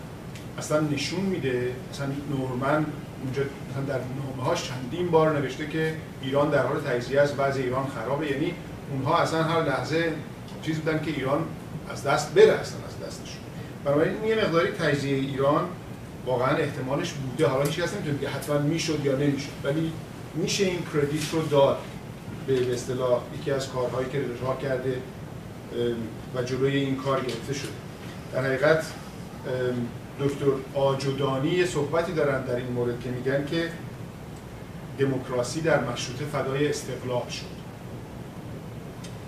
اصلا 0.58 0.80
نشون 0.80 1.20
میده 1.20 1.72
مثلا 1.92 2.06
نورمن 2.30 2.86
اونجا 3.24 3.42
مثلا 3.70 3.82
در 3.88 4.00
نامه 4.16 4.48
هاش 4.48 4.68
چندین 4.68 5.10
بار 5.10 5.38
نوشته 5.38 5.68
که 5.68 5.94
ایران 6.22 6.50
در 6.50 6.66
حال 6.66 6.80
تجزیه 6.80 7.20
از 7.20 7.32
وضع 7.38 7.60
ایران 7.60 7.86
خرابه. 7.86 8.30
یعنی 8.30 8.54
اونها 8.92 9.18
اصلا 9.18 9.42
هر 9.42 9.62
لحظه 9.62 10.12
چیز 10.62 10.78
بودن 10.78 11.04
که 11.04 11.10
ایران 11.10 11.44
از 11.90 12.04
دست 12.04 12.34
بره 12.34 12.52
اصلا 12.52 12.78
از 12.88 13.08
دستشون 13.08 13.40
بنابراین 13.84 14.24
یه 14.24 14.34
مقداری 14.34 14.70
تجزیه 14.70 15.16
ایران 15.16 15.64
واقعا 16.26 16.56
احتمالش 16.56 17.12
بوده. 17.12 17.46
حالا 17.46 17.64
هیچ 17.64 17.80
کس 17.80 17.94
نمی‌تونه 17.94 18.28
حتما 18.30 18.58
می‌شد 18.58 19.04
یا 19.04 19.16
نمی‌شد 19.16 19.50
ولی 19.64 19.92
میشه 20.34 20.64
این 20.64 20.78
کردیت 20.94 21.30
رو 21.32 21.42
داد 21.42 21.78
به 22.46 22.74
اصطلاح 22.74 23.20
یکی 23.40 23.50
از 23.50 23.68
کارهایی 23.68 24.08
که 24.12 24.18
رضا 24.18 24.56
کرده 24.62 24.96
و 26.34 26.42
جلوی 26.42 26.76
این 26.76 26.96
کار 26.96 27.20
گرفته 27.20 27.54
شده. 27.54 27.72
در 28.32 28.44
حقیقت 28.44 28.84
دکتر 30.20 30.46
آجودانی 30.74 31.66
صحبتی 31.66 32.12
دارن 32.12 32.42
در 32.42 32.56
این 32.56 32.72
مورد 32.72 33.00
که 33.00 33.10
میگن 33.10 33.46
که 33.46 33.70
دموکراسی 34.98 35.60
در 35.60 35.84
مشروطه 35.84 36.24
فدای 36.24 36.68
استقلال 36.68 37.28
شد. 37.28 37.60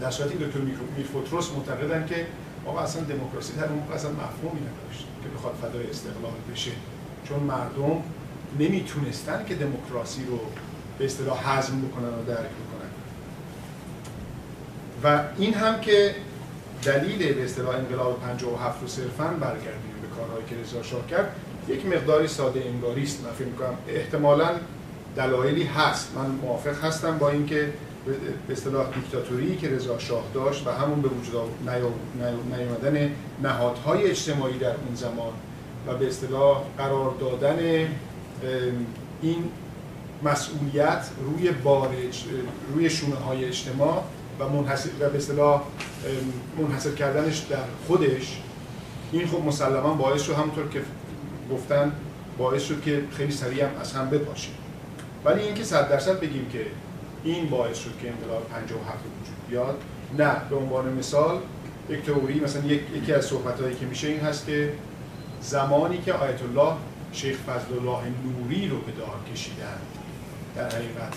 در 0.01 0.11
صورتی 0.11 0.35
دکتر 0.35 0.59
میرفوتروس 0.97 1.51
معتقدن 1.53 2.07
که 2.07 2.27
آقا 2.67 2.81
اصلا 2.81 3.03
دموکراسی 3.03 3.53
در 3.53 3.67
اون 3.67 3.83
اصلا 3.95 4.11
مفهومی 4.11 4.61
نداشت 4.61 5.07
که 5.23 5.29
بخواد 5.29 5.55
فدای 5.63 5.91
استقلال 5.91 6.33
بشه. 6.53 6.71
چون 7.25 7.39
مردم 7.39 8.03
نمی‌تونستن 8.59 9.45
که 9.45 9.55
دموکراسی 9.55 10.25
رو 10.25 10.41
به 10.99 11.05
اصطلاح 11.05 11.59
هضم 11.59 11.81
بکنن 11.81 12.09
و 12.09 12.25
درک 12.27 12.39
بکنن. 12.39 12.91
و 15.05 15.23
این 15.39 15.55
هم 15.55 15.81
که 15.81 16.15
دلیل 16.83 17.35
به 17.35 17.45
اصطلاح 17.45 17.77
انقلاب 17.77 18.21
57 18.21 18.83
رو 18.83 18.89
صرفا 18.89 19.25
برگردیم 19.25 19.92
به 19.92 19.92
کارهایی 20.17 20.45
که 20.51 20.57
رضا 20.63 20.83
شاه 20.83 21.07
کرد 21.07 21.37
یک 21.69 21.87
مقداری 21.87 22.29
ساده 22.29 22.65
انگاری 22.65 23.03
است. 23.03 23.25
من 23.25 23.33
فکر 23.33 23.47
می‌کنم 23.47 23.75
احتمالاً 23.89 24.51
دلایلی 25.17 25.65
هست. 25.65 26.13
من 26.17 26.27
موافق 26.27 26.85
هستم 26.85 27.19
با 27.19 27.31
اینکه 27.31 27.73
به 28.47 28.53
اصطلاح 28.53 28.87
دیکتاتوری 28.95 29.57
که 29.57 29.69
رضا 29.69 29.99
شاه 29.99 30.25
داشت 30.35 30.67
و 30.67 30.71
همون 30.71 31.03
به 31.03 31.09
وجود 31.09 31.51
نیامدن 32.51 33.11
نهادهای 33.43 34.11
اجتماعی 34.11 34.59
در 34.59 34.67
اون 34.69 34.95
زمان 34.95 35.33
و 35.87 35.95
به 35.95 36.09
اصطلاح 36.09 36.63
قرار 36.79 37.15
دادن 37.21 37.89
این 39.23 39.45
مسئولیت 40.23 41.09
روی 41.25 41.51
بارج 41.51 42.25
روی 42.75 42.91
شونه 42.91 43.15
های 43.17 43.45
اجتماع 43.45 44.03
و 44.41 44.49
منحصر 44.49 44.89
و 45.01 45.11
به 45.11 45.19
اصطلاح 45.19 45.63
منحصر 46.59 46.91
کردنش 46.91 47.39
در 47.39 47.65
خودش 47.87 48.43
این 49.13 49.27
خب 49.27 49.45
مسلما 49.45 49.95
باعث 49.95 50.23
شد 50.23 50.33
همونطور 50.33 50.69
که 50.69 50.81
گفتن 51.51 51.93
باعث 52.39 52.63
شد 52.63 52.83
که 52.83 53.03
خیلی 53.17 53.33
سریع 53.33 53.65
هم 53.65 53.81
از 53.81 53.93
هم 53.93 54.11
بپاشیم 54.11 54.55
ولی 55.25 55.43
اینکه 55.43 55.65
صد 55.65 55.89
درصد 55.89 56.21
بگیم 56.21 56.49
که 56.53 56.67
این 57.25 57.51
باعث 57.51 57.79
شد 57.79 57.99
که 58.03 58.09
انقلاب 58.11 58.49
57 58.49 58.99
وجود 58.99 59.49
بیاد 59.49 59.83
نه. 60.19 60.33
به 60.51 60.57
عنوان 60.57 60.93
مثال 60.93 61.39
یک 61.91 62.03
تئوری 62.03 62.41
مثلا 62.41 62.65
یک، 62.65 62.81
یکی 62.95 63.13
از 63.13 63.25
صحبتهایی 63.25 63.75
که 63.75 63.87
میشه 63.87 64.09
این 64.09 64.21
هست 64.21 64.47
که 64.47 64.73
زمانی 65.41 65.99
که 65.99 66.13
آیت 66.13 66.43
الله 66.43 66.73
شیخ 67.13 67.37
فضل 67.37 67.79
الله 67.79 68.03
نوری 68.25 68.69
رو 68.69 68.79
به 68.79 68.93
دار 68.93 69.17
کشیدن 69.33 69.79
در 70.57 70.69
حقیقت 70.69 71.15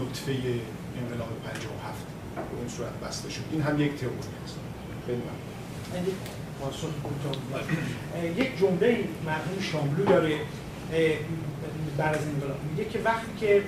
نطفه 0.00 0.32
انقلاب 1.02 1.28
57 1.44 1.94
به 2.34 2.40
اون 2.58 2.68
صورت 2.68 3.00
بسته 3.08 3.30
شد. 3.30 3.42
این 3.52 3.62
هم 3.62 3.80
یک 3.80 3.96
تئوری 3.96 4.38
است 6.66 8.38
یک 8.38 8.58
جمله 8.58 9.04
مرحوم 9.26 9.60
شاملو 9.72 10.04
داره 10.04 10.38
بعد 11.98 12.14
از 12.14 12.20
انقلاب. 12.34 12.56
میگه 12.70 12.90
که 12.90 12.98
وقتی 13.04 13.26
که 13.40 13.62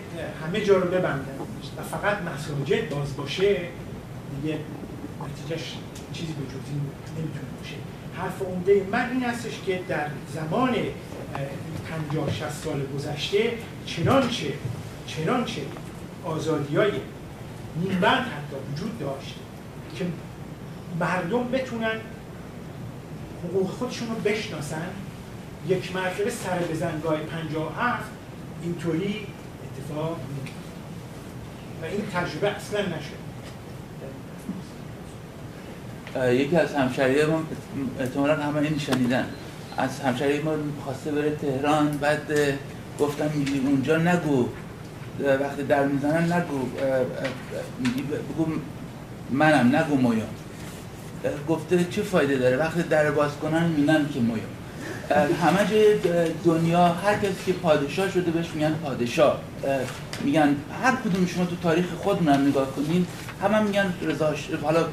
همه 0.45 0.61
جا 0.61 0.77
رو 0.77 0.89
ببندن 0.89 1.35
و 1.79 1.83
فقط 1.83 2.17
مساجد 2.23 2.89
باز 2.89 3.17
باشه 3.17 3.61
دیگه 4.43 4.59
نتیجهش 5.23 5.75
چیزی 6.13 6.33
به 6.33 6.45
جز 6.45 6.71
نمی‌تونه 7.19 7.51
باشه. 7.59 7.75
حرف 8.15 8.43
عمده 8.43 8.87
من 8.93 9.11
این 9.11 9.23
هستش 9.23 9.61
که 9.67 9.81
در 9.89 10.07
زمان 10.35 10.75
50 12.11 12.31
60 12.31 12.51
سال 12.51 12.83
گذشته 12.97 13.53
چنانچه 13.87 14.53
چنانچه 15.07 15.63
آزادی 16.25 16.77
های 16.77 16.93
نیمبند 17.77 18.23
حتی 18.23 18.57
وجود 18.73 18.99
داشت 18.99 19.35
که 19.97 20.07
مردم 21.01 21.49
بتونن 21.49 22.01
حقوق 23.45 23.71
خودشون 23.71 24.09
رو 24.09 24.15
بشناسن 24.15 24.87
یک 25.69 25.97
مرتبه 25.97 26.31
سر 26.31 26.59
بزنگاه 26.59 27.17
57 27.19 28.05
اینطوری 28.63 29.27
اتفاق 29.65 30.17
و 31.83 31.85
این 31.85 32.03
تجربه 32.15 32.49
اصلا 32.49 32.81
نشد 32.81 33.21
یکی 36.33 36.57
از 36.57 36.75
همشهری 36.75 37.25
ما 37.25 37.43
احتمالا 38.01 38.37
همه 38.37 38.61
این 38.61 38.79
شنیدن. 38.79 39.27
از 39.77 40.01
همشهری 40.01 40.43
ما 40.43 40.53
خواسته 40.85 41.13
بره 41.13 41.37
تهران 41.37 41.91
بعد 41.91 42.33
گفتم 42.99 43.31
میگی 43.35 43.59
اونجا 43.59 43.97
نگو. 43.97 44.49
وقتی 45.41 45.63
در 45.63 45.87
می‌زنن 45.87 46.33
نگو. 46.33 46.59
بگو 48.35 48.47
منم 49.31 49.77
نگو 49.77 49.97
مویوم 49.97 50.29
گفته 51.49 51.85
چه 51.91 52.03
فایده 52.03 52.37
داره؟ 52.37 52.57
وقتی 52.57 52.83
در 52.83 53.11
باز 53.11 53.31
کنن 53.43 53.67
میگن 53.67 54.09
که 54.15 54.21
مویوم 54.21 54.47
همه 55.43 55.71
جای 55.71 55.95
دنیا 56.45 56.89
هر 56.89 57.15
کسی 57.15 57.35
که 57.47 57.53
پادشاه 57.53 58.11
شده 58.11 58.31
بهش 58.31 58.47
میگن 58.55 58.73
پادشاه. 58.73 59.41
میگن 60.25 60.57
هر 60.83 60.97
کدوم 61.05 61.27
شما 61.27 61.45
تو 61.45 61.57
تاریخ 61.63 61.85
خودمون 61.99 62.49
نگاه 62.49 62.71
کنین 62.71 63.07
همه 63.43 63.61
میگن 63.63 63.93
رضا 64.03 64.35
حالا 64.63 64.85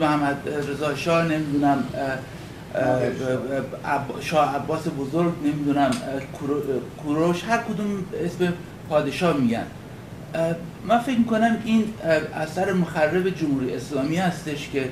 محمد 0.00 0.36
رضا 0.70 0.94
شاه 0.94 1.24
نمی‌دونم 1.24 1.84
شاه 4.20 4.56
عباس 4.56 4.82
بزرگ 4.98 5.32
نمی‌دونم 5.44 5.90
کوروش 7.02 7.44
هر 7.44 7.58
کدوم 7.58 8.04
اسم 8.24 8.52
پادشاه 8.88 9.36
میگن. 9.36 9.66
من 10.88 10.98
فکر 10.98 11.18
می‌کنم 11.18 11.56
این 11.64 11.84
اثر 12.34 12.72
مخرب 12.72 13.28
جمهوری 13.28 13.74
اسلامی 13.74 14.16
هستش 14.16 14.68
که 14.72 14.88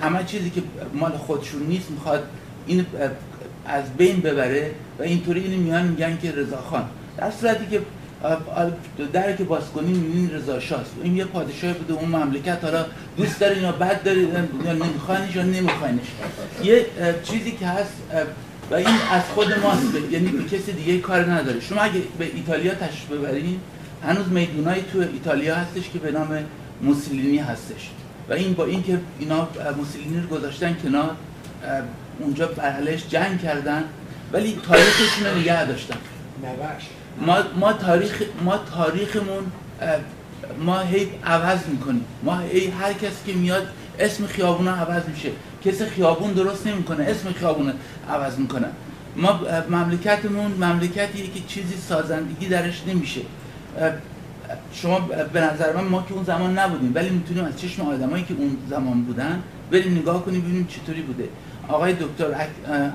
همه 0.00 0.24
چیزی 0.24 0.50
که 0.50 0.62
مال 0.94 1.12
خودشون 1.12 1.62
نیست 1.62 1.90
می‌خواد 1.90 2.24
این 2.66 2.86
از 3.66 3.84
بین 3.96 4.20
ببره 4.20 4.70
و 4.98 5.02
اینطوری 5.02 5.40
اینو 5.40 5.62
میان 5.62 5.86
میگن 5.86 6.18
که 6.22 6.32
رضا 6.32 6.56
خان. 6.56 6.84
در 7.16 7.30
صورتی 7.30 7.66
که 7.70 7.80
در 9.12 9.36
که 9.36 9.44
باز 9.44 9.62
کنیم 9.74 9.96
می‌بینین 9.96 10.30
رضا 10.30 10.60
شاست. 10.60 10.90
این 11.02 11.16
یه 11.16 11.24
پادشاه 11.24 11.72
بوده 11.72 11.92
اون 11.94 12.08
مملکت 12.08 12.64
حالا 12.64 12.86
دوست 13.16 13.40
دارین 13.40 13.62
یا 13.62 13.72
بد 13.72 14.02
دارین 14.02 14.28
یا 14.64 14.72
نمیخواینش 14.72 15.36
یا 15.36 15.42
نمیخواینش. 15.42 16.06
یه 16.64 16.86
چیزی 17.24 17.52
که 17.52 17.66
هست 17.66 17.92
و 18.70 18.74
این 18.74 18.96
از 19.10 19.22
خود 19.34 19.46
ماست. 19.62 20.10
یعنی 20.10 20.28
به 20.28 20.44
کسی 20.44 20.72
دیگه 20.72 20.98
کار 20.98 21.32
نداره. 21.32 21.60
شما 21.60 21.80
اگه 21.80 22.02
به 22.18 22.24
ایتالیا 22.34 22.74
تشریف 22.74 23.10
ببرین 23.10 23.60
هنوز 24.02 24.28
میدونایی 24.28 24.84
تو 24.92 24.98
ایتالیا 24.98 25.54
هستش 25.54 25.90
که 25.92 25.98
به 25.98 26.12
نام 26.12 26.38
موسولینی 26.82 27.38
هستش. 27.38 27.90
و 28.28 28.32
این 28.32 28.54
با 28.54 28.64
اینکه 28.64 29.00
اینا 29.18 29.48
موسولینی 29.76 30.20
رو 30.20 30.36
گذاشتن 30.36 30.76
کنار 30.82 31.16
اونجا 32.18 32.46
برعلیش 32.46 33.08
جنگ 33.08 33.42
کردن 33.42 33.84
ولی 34.32 34.60
تاریخشون 34.68 35.26
رو 35.26 35.38
نگه 35.38 35.64
داشتن. 35.64 35.96
ما, 37.26 37.36
ما 37.60 37.72
تاریخ 37.72 38.22
ما 38.44 38.58
تاریخمون 38.58 39.52
ما 40.64 40.80
هی 40.80 41.08
عوض 41.24 41.58
می‌کنیم. 41.66 42.04
ما 42.22 42.38
هی 42.38 42.66
هر 42.66 42.92
کسی 42.92 43.16
که 43.26 43.32
میاد 43.32 43.66
اسم 43.98 44.26
خیابون 44.26 44.68
عوض 44.68 45.02
میشه. 45.08 45.30
کسی 45.64 45.84
خیابون 45.84 46.32
درست 46.32 46.66
نمی‌کنه 46.66 47.04
اسم 47.04 47.32
خیابون 47.32 47.72
عوض 48.10 48.38
می‌کنه. 48.38 48.66
ما 49.16 49.40
مملکتمون 49.70 50.50
مملکتیه 50.50 51.26
که 51.26 51.40
چیزی 51.48 51.74
سازندگی 51.88 52.46
درش 52.46 52.82
نمیشه. 52.86 53.20
شما 54.72 55.00
به 55.32 55.40
نظر 55.40 55.76
من 55.76 55.84
ما 55.84 56.04
که 56.08 56.14
اون 56.14 56.24
زمان 56.24 56.58
نبودیم 56.58 56.92
ولی 56.94 57.10
می‌تونیم 57.10 57.44
از 57.44 57.60
چشم 57.60 57.82
آدمایی 57.82 58.24
که 58.24 58.34
اون 58.38 58.56
زمان 58.70 59.02
بودن 59.02 59.42
بریم 59.70 59.98
نگاه 59.98 60.24
کنیم 60.24 60.40
ببینیم 60.40 60.66
چطوری 60.66 61.02
بوده. 61.02 61.28
آقای 61.68 61.92
دکتر 61.92 62.24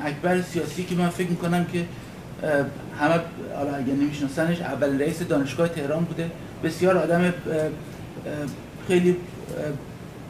اکبر 0.06 0.42
سیاسی 0.42 0.84
که 0.84 0.96
من 0.96 1.10
فکر 1.10 1.30
می‌کنم 1.30 1.66
که 1.66 1.86
همه 3.00 3.20
حالا 3.56 3.76
اگر 3.76 3.94
نمیشناسنش 3.94 4.62
اول 4.62 5.02
رئیس 5.02 5.22
دانشگاه 5.22 5.68
تهران 5.68 6.04
بوده. 6.04 6.32
بسیار 6.64 6.98
آدم 6.98 7.34
خیلی 8.88 9.16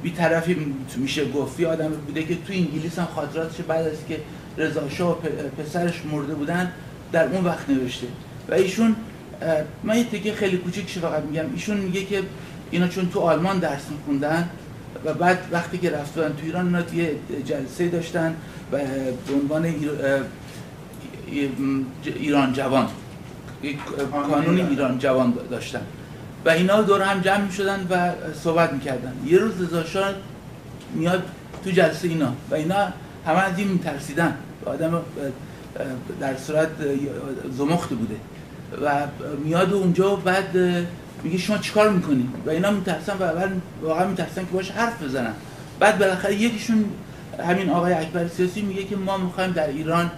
بیطرفی 0.03 0.75
میشه 0.98 1.31
گفت. 1.31 1.62
آدم 1.62 1.89
بوده 1.89 2.24
که 2.24 2.36
تو 2.36 2.53
انگلیس 2.53 3.00
هم 3.00 3.07
خاطراتش 3.15 3.55
بعد 3.67 3.88
از 3.88 3.98
که 4.07 4.19
رضا 4.57 4.89
شاه 4.89 5.17
پسرش 5.57 6.01
مرده 6.12 6.33
بودن 6.33 6.71
در 7.12 7.27
اون 7.27 7.45
وقت 7.45 7.69
نوشته. 7.69 8.07
و 8.50 8.53
ایشون 8.53 8.95
من 9.84 9.98
یه 9.98 10.03
تکه 10.03 10.34
خیلی 10.34 10.58
کوچیکش 10.58 10.98
فقط 10.98 11.24
میگم؟ 11.24 11.46
ایشون 11.53 11.77
میگه 11.77 12.05
که 12.05 12.24
اینا 12.72 12.88
چون 12.88 13.10
تو 13.10 13.19
آلمان 13.19 13.60
درس 13.60 13.86
میخوندن 13.91 14.50
و 15.05 15.13
بعد 15.13 15.39
وقتی 15.51 15.77
که 15.77 15.90
رفتن 15.90 16.27
تو 16.27 16.44
ایران 16.44 16.66
اینا 16.66 16.94
یه 16.94 17.16
جلسه 17.46 17.87
داشتن 17.87 18.35
و 18.72 18.77
به 19.27 19.33
عنوان 19.33 19.74
ایران 22.05 22.53
جوان 22.53 22.87
قانون 24.11 24.59
ایران 24.59 25.00
جوان 25.00 25.33
داشتن. 25.51 25.81
و 26.46 26.50
اینا 26.50 26.81
دور 26.81 27.01
هم 27.01 27.22
جمع 27.22 27.42
می 27.46 27.51
شدن 27.51 27.87
و 27.90 28.11
صحبت 28.44 28.74
می‌کردن. 28.74 29.14
یه 29.25 29.37
روز 29.37 29.74
رضا 29.74 29.83
میاد 30.94 31.24
تو 31.64 31.72
جلسه 31.72 32.07
اینا 32.07 32.33
و 32.51 32.55
اینا 32.55 32.87
همه 33.25 33.40
از 33.40 33.57
این 33.57 33.68
میترسیدن. 33.68 34.33
آدم 34.66 35.01
در 36.20 36.37
صورت 36.37 36.70
زمخت 37.57 37.90
بوده. 37.90 38.16
و 38.86 39.08
میاد 39.44 39.74
اونجا 39.74 40.14
و 40.14 40.18
بعد 40.18 40.58
میگه 41.24 41.38
شما 41.38 41.58
چیکار 41.58 41.90
می‌کنی؟ 41.90 42.29
و 42.46 42.50
اینا 42.50 42.72
میترسن 42.72 43.14
و 43.20 43.24
اول 43.24 43.50
واقعا 43.82 44.08
میترسن 44.08 44.42
که 44.42 44.51
باش 44.53 44.72
حرف 44.72 45.03
بزنن. 45.03 45.34
بعد 45.79 46.00
بالاخره 46.00 46.36
یکیشون 46.36 46.86
همین 47.48 47.70
آقای 47.70 47.94
اکبر 47.94 48.27
سیاسی 48.27 48.62
میگه 48.62 48.84
که 48.84 48.96
ما 48.96 49.18
می‌خوایم 49.18 49.51
در 49.51 49.68
ایران 49.68 50.12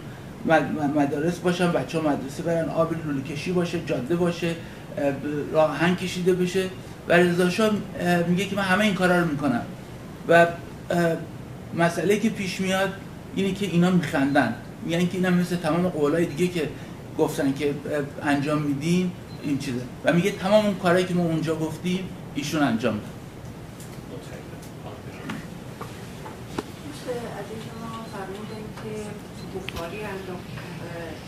مدارس 0.96 1.38
باشن 1.38 1.72
بچه 1.72 2.00
ها 2.00 2.10
مدرسه 2.10 2.44
برن 2.44 2.70
آب 2.70 2.94
لوله 3.06 3.22
کشی 3.22 3.52
باشه 3.52 3.80
جاده 3.86 4.16
باشه 4.16 4.56
راهن 5.54 5.96
کشیده 5.96 6.34
بشه. 6.34 6.66
و 7.08 7.14
رضا 7.14 7.70
میگه 8.28 8.46
که 8.46 8.56
من 8.56 8.64
همه 8.64 8.84
این 8.84 8.94
کارا 8.94 9.20
رو 9.20 9.28
می‌کنم. 9.28 9.62
و 10.30 10.48
مسئله 11.78 12.20
که 12.20 12.30
پیش 12.30 12.62
میاد 12.62 12.90
اینه 13.36 13.54
که 13.54 13.66
اینا 13.66 13.92
میخندن. 13.92 14.56
میگن 14.86 15.00
که 15.00 15.10
اینا 15.14 15.30
مثل 15.30 15.56
تمام 15.56 15.88
قولای 15.88 16.26
دیگه 16.26 16.54
که 16.54 16.70
گفتن 17.17 17.54
که 17.54 17.76
انجام 18.21 18.62
میدیم 18.62 19.12
این 19.43 19.58
چیزه. 19.58 19.82
و 20.04 20.13
میگه 20.13 20.32
تمام 20.32 20.65
اون 20.65 20.76
کارهایی 20.76 21.06
که 21.06 21.13
ما 21.13 21.24
اونجا 21.24 21.56
گفتیم 21.56 22.10
ایشون 22.36 22.63
انجام 22.63 22.93
داد. 22.93 23.06
بخاری 29.56 30.04
انداخت 30.04 30.50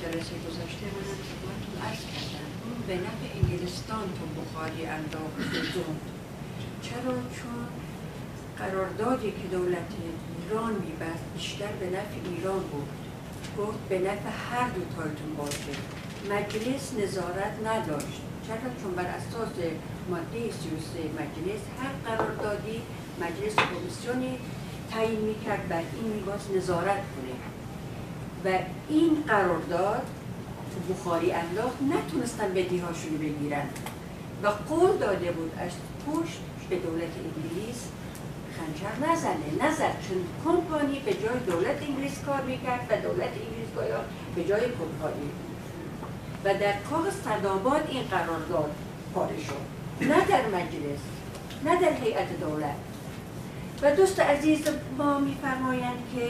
جلسه 0.02 0.36
گذاشته 0.48 0.86
منم 0.96 1.19
خدمتتون 1.30 1.76
عرض 1.88 2.00
کردم. 2.00 2.50
به 2.88 2.96
نفع 2.96 3.28
انگلستان 3.41 4.06
تو 4.17 4.41
بخاری 4.41 4.86
انداخت. 4.86 5.38
زوم 5.74 5.98
چرا؟ 6.82 7.13
چون 7.13 7.60
قراردادی 8.58 9.32
که 9.32 9.48
دولت 9.58 9.89
ایران 10.39 10.74
میبست 10.74 11.24
بیشتر 11.36 11.72
به 11.80 11.86
نفع 11.86 12.36
ایران 12.36 12.60
بود. 12.60 13.03
گفت 13.58 13.80
به 13.89 14.00
نفع 14.00 14.30
هر 14.52 14.68
دو 14.70 14.82
تایتون 14.96 15.36
باشه. 15.38 15.74
مجلس 16.30 16.94
نظارت 16.94 17.54
نداشت. 17.66 18.22
چرا؟ 18.48 18.58
چون 18.82 18.92
بر 18.92 19.06
اساس 19.06 19.54
ماده 20.10 20.52
33 20.52 21.00
مجلس 21.00 21.62
هر 21.80 22.16
قراردادی 22.16 22.82
مجلس 23.22 23.56
کمیسیونی 23.56 24.39
تعیین 24.92 25.20
می‌کرد 25.20 25.70
بر 25.70 25.78
این 25.78 26.13
میباس 26.13 26.42
نظارت 26.56 27.02
کنه. 27.16 27.36
و 28.46 28.60
این 28.89 29.24
قرارداد 29.28 30.02
تو 30.72 30.94
بخاری 30.94 31.32
انداخت 31.32 31.78
نتونستن 31.82 32.54
بدیهاشون 32.54 33.18
بگیرن. 33.18 33.66
و 34.44 34.48
قول 34.48 34.98
داده 34.98 35.32
بود 35.32 35.52
از 35.60 35.72
پشت 36.08 36.39
به 36.70 36.76
دولت 36.76 37.02
انگلیس 37.04 37.84
خنجر 38.56 39.12
نزنه. 39.12 39.68
نزد 39.68 39.96
چون 40.08 40.18
کمپانی 40.46 41.00
به 41.00 41.13
جای 41.13 41.39
دولت 41.48 41.82
انگلیس 41.82 42.20
کار 42.26 42.42
می‌کرد 42.42 42.88
و 42.89 43.08
دولت 43.08 43.30
انگلیس 43.30 43.70
باید 43.76 44.06
به 44.36 44.44
جای 44.44 44.62
کمپانی. 44.62 45.30
و 46.46 46.54
در 46.54 46.74
کاغ 46.89 47.10
صداباد 47.26 47.88
این 47.89 48.04
قرارداد 48.04 48.72
پاره 49.13 49.38
شد. 49.38 49.63
نه 50.02 50.26
در 50.26 50.46
مجلس 50.48 51.00
نه 51.66 51.82
در 51.82 51.94
هیئت 51.94 52.39
دولت. 52.39 52.76
و 53.82 53.96
دوست 53.96 54.20
عزیز 54.20 54.62
ما 54.98 55.20
میفرمایند 55.20 55.98
که 56.16 56.30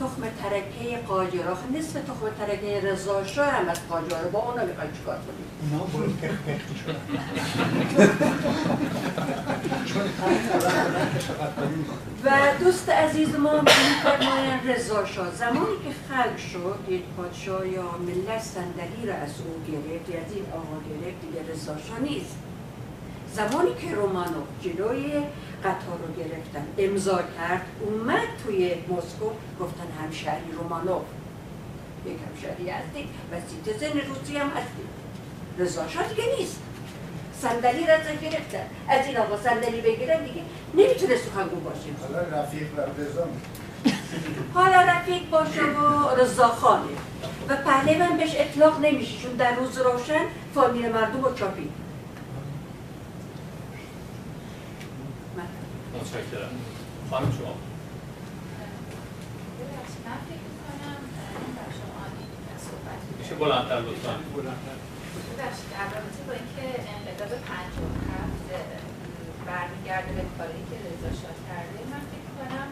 تخم 0.00 0.22
ترکه 0.42 0.98
قاجرا 1.06 1.58
نصف 1.74 1.92
تخم 1.92 2.28
ترکه 2.38 2.80
رضا 2.80 3.44
هم 3.44 3.68
از 3.68 3.88
قاجرا 3.88 4.28
با 4.32 4.38
اونا 4.38 4.64
می‌خوای 4.64 4.88
چیکار 4.98 5.18
و 12.24 12.30
دوست 12.60 12.88
عزیز 12.88 13.34
ما 13.34 13.64
رضا 14.64 15.04
شاه 15.04 15.34
زمانی 15.34 15.76
که 15.84 15.90
خلق 16.08 16.36
شد 16.36 16.78
یک 16.88 17.02
پادشاه 17.16 17.68
یا 17.68 17.82
ملت 17.82 18.42
صندلی 18.42 19.06
را 19.06 19.14
از 19.14 19.30
او 19.40 19.72
گرفت 19.72 20.26
از 20.26 20.32
این 20.34 20.44
آقا 20.52 20.76
گرفت 20.90 21.20
دیگه 21.20 21.52
رضا 21.52 21.78
شاه 21.78 22.00
نیست. 22.00 22.36
زمانی 23.34 23.74
که 23.74 23.94
رومانو 23.94 24.42
جلوی 24.62 25.12
قطار 25.64 25.98
رو 26.06 26.14
گرفتن 26.24 26.66
امضا 26.78 27.16
کرد 27.16 27.66
اومد 27.80 28.28
توی 28.44 28.74
مسکو 28.74 29.30
گفتن 29.60 29.86
همشهری 30.04 30.52
رومانوف. 30.52 31.02
یک 32.06 32.16
همشهری 32.28 32.70
هستی 32.70 33.08
و 33.32 33.34
سیتزن 33.48 34.00
روسی 34.08 34.36
هم 34.36 34.48
هستی. 34.48 34.99
رضا 35.60 35.82
دیگه 35.84 36.24
نیست. 36.38 36.60
صندلی 37.40 37.86
را 37.86 37.96
گرفتن 38.22 38.66
از 38.88 39.06
این 39.06 39.16
آقا 39.16 39.36
صندلی 39.36 39.80
بگیرن 39.80 40.24
دیگه 40.24 40.42
نمی‌تونه 40.74 41.16
سخنگو 41.16 41.60
باشه. 41.60 41.80
حالا 42.00 42.42
رفیق 42.42 42.68
و 42.76 42.80
رضا 43.00 43.28
حالا 44.54 44.80
رفیق 44.80 45.30
باشه 45.30 45.62
و 45.62 46.14
رضا 46.16 46.48
خانه. 46.48 46.84
و 47.48 47.56
پهلوان 47.56 48.16
بهش 48.16 48.34
اطلاق 48.36 48.80
نمیشه 48.80 49.22
چون 49.22 49.32
در 49.32 49.54
روز 49.54 49.78
روشن 49.78 50.20
فامیل 50.54 50.92
مردم 50.92 51.22
رو 51.22 51.34
چاپید 51.34 51.70
متشکرم. 55.94 56.50
خانم 57.10 57.32
شما. 57.38 57.54
ببخشید، 59.58 60.02
من 60.06 60.18
فکر 60.26 60.44
می‌کنم، 60.50 61.00
اه، 61.16 61.54
بر 61.56 61.70
شما 61.72 62.02
این 62.18 62.58
صحبت 62.58 63.00
میشه 63.18 63.34
بلندتر 63.34 63.80
لطفا. 63.80 64.14
ببخشید 65.40 65.72
رابطه 65.94 66.22
با 66.28 66.34
اینکه 66.40 66.66
انقلاب 66.94 67.32
57 67.48 68.48
برمیگرده 69.48 70.12
به 70.18 70.24
کاری 70.36 70.62
که 70.70 70.76
رضا 70.86 71.10
شاه 71.20 71.36
کرده 71.48 71.78
من 71.92 72.02
فکر 72.12 72.30
کنم 72.38 72.68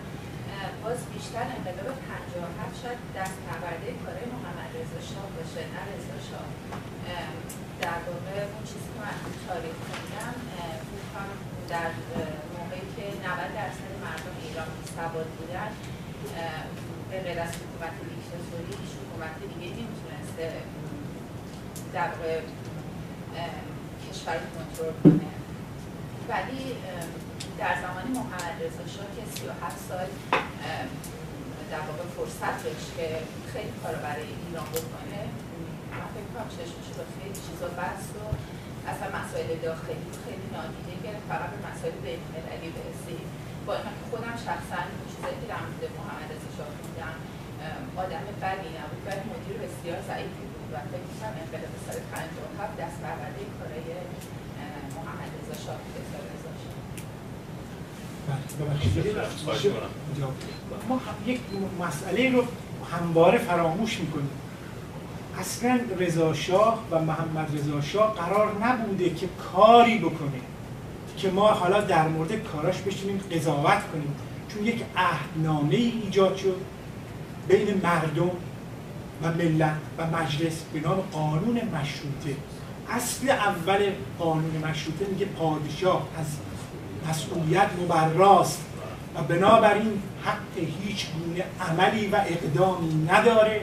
باز 0.83 1.01
بیشتر 1.15 1.47
انقلاب 1.57 1.99
57 2.09 2.83
شاید 2.83 3.01
دست 3.19 3.37
پرورده 3.47 3.89
کارهای 4.03 4.29
محمد 4.35 4.71
رضا 4.81 5.01
شاه 5.11 5.29
باشه 5.37 5.63
نه 5.75 5.83
رضا 5.93 6.19
شاه. 6.29 6.49
اه، 7.11 7.33
در 7.83 8.01
واقع 8.09 8.35
اون 8.53 8.63
چیزی 8.71 8.89
که 8.93 8.99
من 9.05 9.17
تاریخ 9.47 9.77
خوندم 9.87 10.35
فکر 10.91 11.27
در 11.73 11.91
موقعی 12.57 12.87
که 12.95 13.05
90 13.27 13.51
درصد 13.59 13.93
مردم 14.05 14.37
ایران 14.45 14.71
سواد 14.97 15.29
بودن 15.37 15.71
به 17.11 17.17
غیر 17.25 17.39
از 17.47 17.53
حکومت 17.61 17.95
دیکتاتوری 18.11 18.73
هیچ 18.81 18.93
حکومت 19.01 19.35
دیگه 19.53 19.69
نمی‌تونسته 19.79 20.47
در 21.95 22.09
واقع 22.09 22.41
کشور 24.05 24.35
رو 24.43 24.49
کنترل 24.57 24.95
کنه. 25.05 25.31
ولی 26.31 26.63
در 27.59 27.75
زمان 27.85 28.07
محمد 28.19 28.57
رضا 28.65 28.85
شاه 28.95 29.09
که 29.17 29.23
37 29.41 29.79
سال 29.89 30.09
در 31.73 31.83
واقع 31.89 32.05
فرصت 32.17 32.57
داشت 32.65 32.89
که 32.97 33.07
خیلی 33.53 33.73
کار 33.83 33.95
برای 34.07 34.29
ایران 34.43 34.69
بکنه 34.79 35.23
من 35.99 36.09
فکر 36.17 36.29
کنم 36.33 36.49
چشمش 36.57 36.89
رو 36.97 37.05
خیلی 37.17 37.39
چیزا 37.47 37.69
بست 37.81 38.11
و 38.19 38.23
اصلا 38.91 39.09
مسائل 39.19 39.51
داخلی 39.67 40.09
خیلی 40.25 40.49
نادیده 40.57 40.95
گرفت. 41.05 41.25
فقط 41.33 41.49
به 41.53 41.59
مسائل 41.69 41.97
بین‌المللی 42.05 42.71
برسید. 42.77 43.27
با 43.67 43.73
اینا 43.77 43.93
که 43.99 44.05
خودم 44.11 44.37
شخصا 44.49 44.81
چیزایی 45.11 45.37
که 45.41 45.47
در 45.53 45.61
مورد 45.67 45.85
محمد 45.99 46.29
رضا 46.35 46.51
شاه 46.57 46.71
آدم 48.03 48.25
بدی 48.43 48.71
نبود 48.79 49.03
ولی 49.07 49.23
مدیر 49.33 49.57
بسیار 49.65 49.99
ضعیفی 50.11 50.45
بود. 50.53 50.58
فکر 50.91 51.07
می‌کنم 51.13 51.35
انقلاب 51.43 51.75
سال 51.87 51.99
57 52.13 52.77
دست 52.81 52.99
پرورده 53.03 53.43
کارای 53.59 53.89
محمد 54.97 55.31
رضا 55.39 55.57
شاه 55.65 55.77
بود 55.77 55.95
رضا 56.05 56.51
کنم. 60.19 60.33
ما 60.89 60.97
هم 60.97 61.17
یک 61.27 61.41
مسئله 61.81 62.31
رو 62.31 62.45
همواره 62.93 63.39
فراموش 63.39 64.01
می‌کنیم. 64.01 64.31
اصلا 65.39 65.81
رضا 65.99 66.35
شاه 66.35 66.85
و 66.91 66.99
محمد 67.01 67.57
رضا 67.59 67.81
شاه 67.81 68.15
قرار 68.15 68.65
نبوده 68.65 69.11
که 69.11 69.29
کاری 69.53 69.99
بکنه 69.99 70.41
که 71.17 71.31
ما 71.31 71.49
حالا 71.49 71.81
در 71.81 72.09
مورد 72.09 72.43
کاراش 72.43 72.81
بشینیم 72.81 73.21
قضاوت 73.33 73.91
کنیم. 73.93 74.15
چون 74.49 74.67
یک 74.67 74.85
عهدنامه 74.97 75.75
ای 75.75 75.93
ایجاد 76.05 76.37
شد 76.37 76.57
بین 77.49 77.81
مردم 77.83 78.31
و 79.23 79.33
ملت 79.33 79.77
و 79.99 80.07
مجلس 80.07 80.63
به 80.73 80.81
نام 80.81 81.01
قانون 81.13 81.55
مشروطه. 81.55 82.37
اصل 82.91 83.31
اول 83.31 83.91
قانون 84.19 84.63
مشروطه 84.71 85.07
میگه 85.11 85.27
پادشاه 85.27 86.09
از 86.19 86.27
مسئولیت 87.11 87.69
مبراست 87.83 88.65
و 89.15 89.23
بنابراین 89.23 90.03
حق 90.25 90.65
هیچ 90.85 91.07
گونه 91.07 91.45
عملی 91.71 92.07
و 92.07 92.17
اقدامی 92.17 93.07
نداره 93.11 93.61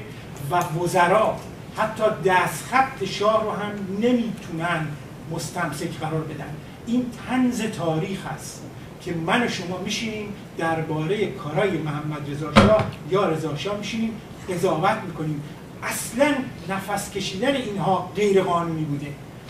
و 0.51 0.79
وزرا 0.79 1.35
حتی 1.77 2.03
دستخط 2.25 3.03
شاه 3.05 3.43
رو 3.43 3.51
هم 3.51 3.71
نمی‌تونن 4.01 4.87
مستمسک 5.31 5.99
قرار 6.01 6.21
بدن. 6.21 6.55
این 6.87 7.05
تنز 7.27 7.61
تاریخ 7.61 8.19
است 8.35 8.61
که 9.01 9.13
من 9.13 9.43
و 9.43 9.47
شما 9.47 9.77
میشینیم 9.77 10.33
درباره 10.57 11.27
کارای 11.27 11.77
محمد 11.77 12.31
رضا 12.31 12.53
شاه 12.53 12.85
یا 13.11 13.29
رضا 13.29 13.55
شاه 13.55 13.77
میشینیم 13.77 14.11
قضاوت 14.49 14.97
می‌کنیم. 15.07 15.43
اصلا 15.83 16.35
نفس 16.69 17.11
کشیدن 17.11 17.55
اینها 17.55 18.11
غیر 18.15 18.43
قانونی 18.43 18.83
بوده. 18.83 19.07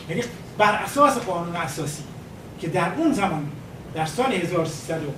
یعنی 0.09 0.21
بر 0.57 0.73
اساس 0.73 1.17
قانون 1.17 1.55
اساسی 1.55 2.03
که 2.59 2.67
در 2.67 2.91
اون 2.97 3.13
زمان 3.13 3.51
در 3.93 4.05
سال 4.05 4.33
1300 4.33 5.03
و 5.03 5.11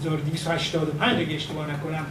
1285 0.00 1.20
اگه 1.20 1.34
اشتباه 1.34 1.70
نکنم 1.70 2.06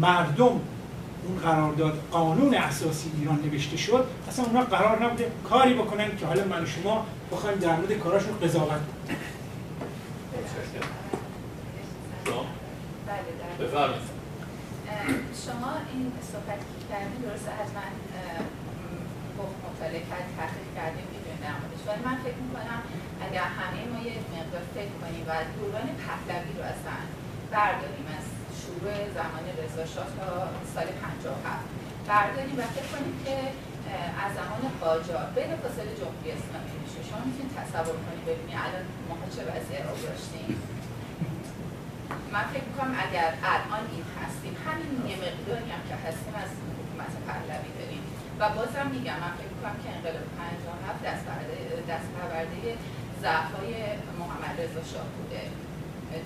مردم 0.00 0.44
اون 0.44 1.38
قرارداد 1.42 2.02
قانون 2.12 2.54
اساسی 2.54 3.10
ایران 3.20 3.40
نوشته 3.44 3.76
شد 3.76 4.06
اصلا 4.28 4.44
اونا 4.44 4.60
قرار 4.60 5.04
نبوده 5.04 5.32
کاری 5.48 5.74
بکنن 5.74 6.16
که 6.16 6.26
حالا 6.26 6.44
من 6.44 6.62
و 6.62 6.66
شما 6.66 7.06
بخوایم 7.32 7.58
در 7.58 7.76
مورد 7.76 7.92
کاراشون 7.92 8.38
قضاوت 8.38 8.68
کنیم. 8.68 9.18
بفرمایید. 13.60 14.09
شما 15.44 15.72
این 15.92 16.04
صحبت 16.32 16.60
که 16.70 16.80
کردین 16.90 17.20
درسته 17.26 17.50
حتما 17.60 17.84
خب 19.36 19.50
مطالعه 19.66 20.02
کرد 20.10 20.26
تحقیق 20.38 20.68
کردیم 20.78 21.06
می‌دونیم 21.12 21.54
موردش. 21.60 21.82
ولی 21.88 22.02
من 22.08 22.16
فکر 22.26 22.40
می‌کنم 22.46 22.80
اگر 23.26 23.46
همه 23.58 23.80
ما 23.92 23.98
یه 24.08 24.14
مقدار 24.36 24.64
فکر 24.76 24.94
کنیم 25.02 25.22
و 25.28 25.32
دوران 25.56 25.88
پهلوی 26.02 26.52
رو 26.58 26.64
اصلا 26.74 26.96
برداریم 27.54 28.08
از 28.18 28.26
شروع 28.60 28.94
زمان 29.18 29.44
رضا 29.60 29.84
تا 30.18 30.28
سال 30.74 30.88
57 31.02 31.64
برداریم 32.10 32.56
و 32.60 32.62
فکر 32.76 32.88
کنیم 32.94 33.14
که 33.24 33.36
از 34.24 34.30
زمان 34.38 34.62
قاجار 34.82 35.24
بلافاصله 35.36 35.92
جمهوری 36.00 36.30
اسلامی 36.36 36.74
میشه. 36.82 37.00
شما 37.08 37.20
می‌تونید 37.28 37.52
تصور 37.60 37.96
کنید 38.06 38.22
ببینید 38.28 38.58
الان 38.64 38.84
ما 39.08 39.14
چه 39.34 39.42
وضعیتی 39.50 39.88
رو 39.88 39.94
داشتیم. 40.08 40.56
من 42.34 42.44
فکر 42.52 42.66
می‌کنم 42.70 42.94
اگر 43.06 43.30
الان 43.54 43.84
این 43.94 44.06
هستیم 44.18 44.54
همین 44.66 44.92
یه 45.10 45.16
مقداری 45.24 45.68
هم 45.74 45.82
که 45.88 45.96
هستیم 46.04 46.34
از 46.44 46.50
حکومت 46.78 47.12
پهلوی 47.26 47.72
داریم. 47.80 48.02
و 48.40 48.42
بازم 48.58 48.86
میگم 48.96 49.18
من 49.24 49.32
فکر 49.40 49.52
می‌کنم 49.56 49.76
که 49.82 49.88
انقلاب 49.96 50.26
57 50.38 51.00
دست 51.90 52.08
پرورده 52.16 52.70
ضعف‌های 53.22 53.72
محمد 54.20 54.54
رضا 54.62 54.82
شاه 54.92 55.08
بوده. 55.16 55.42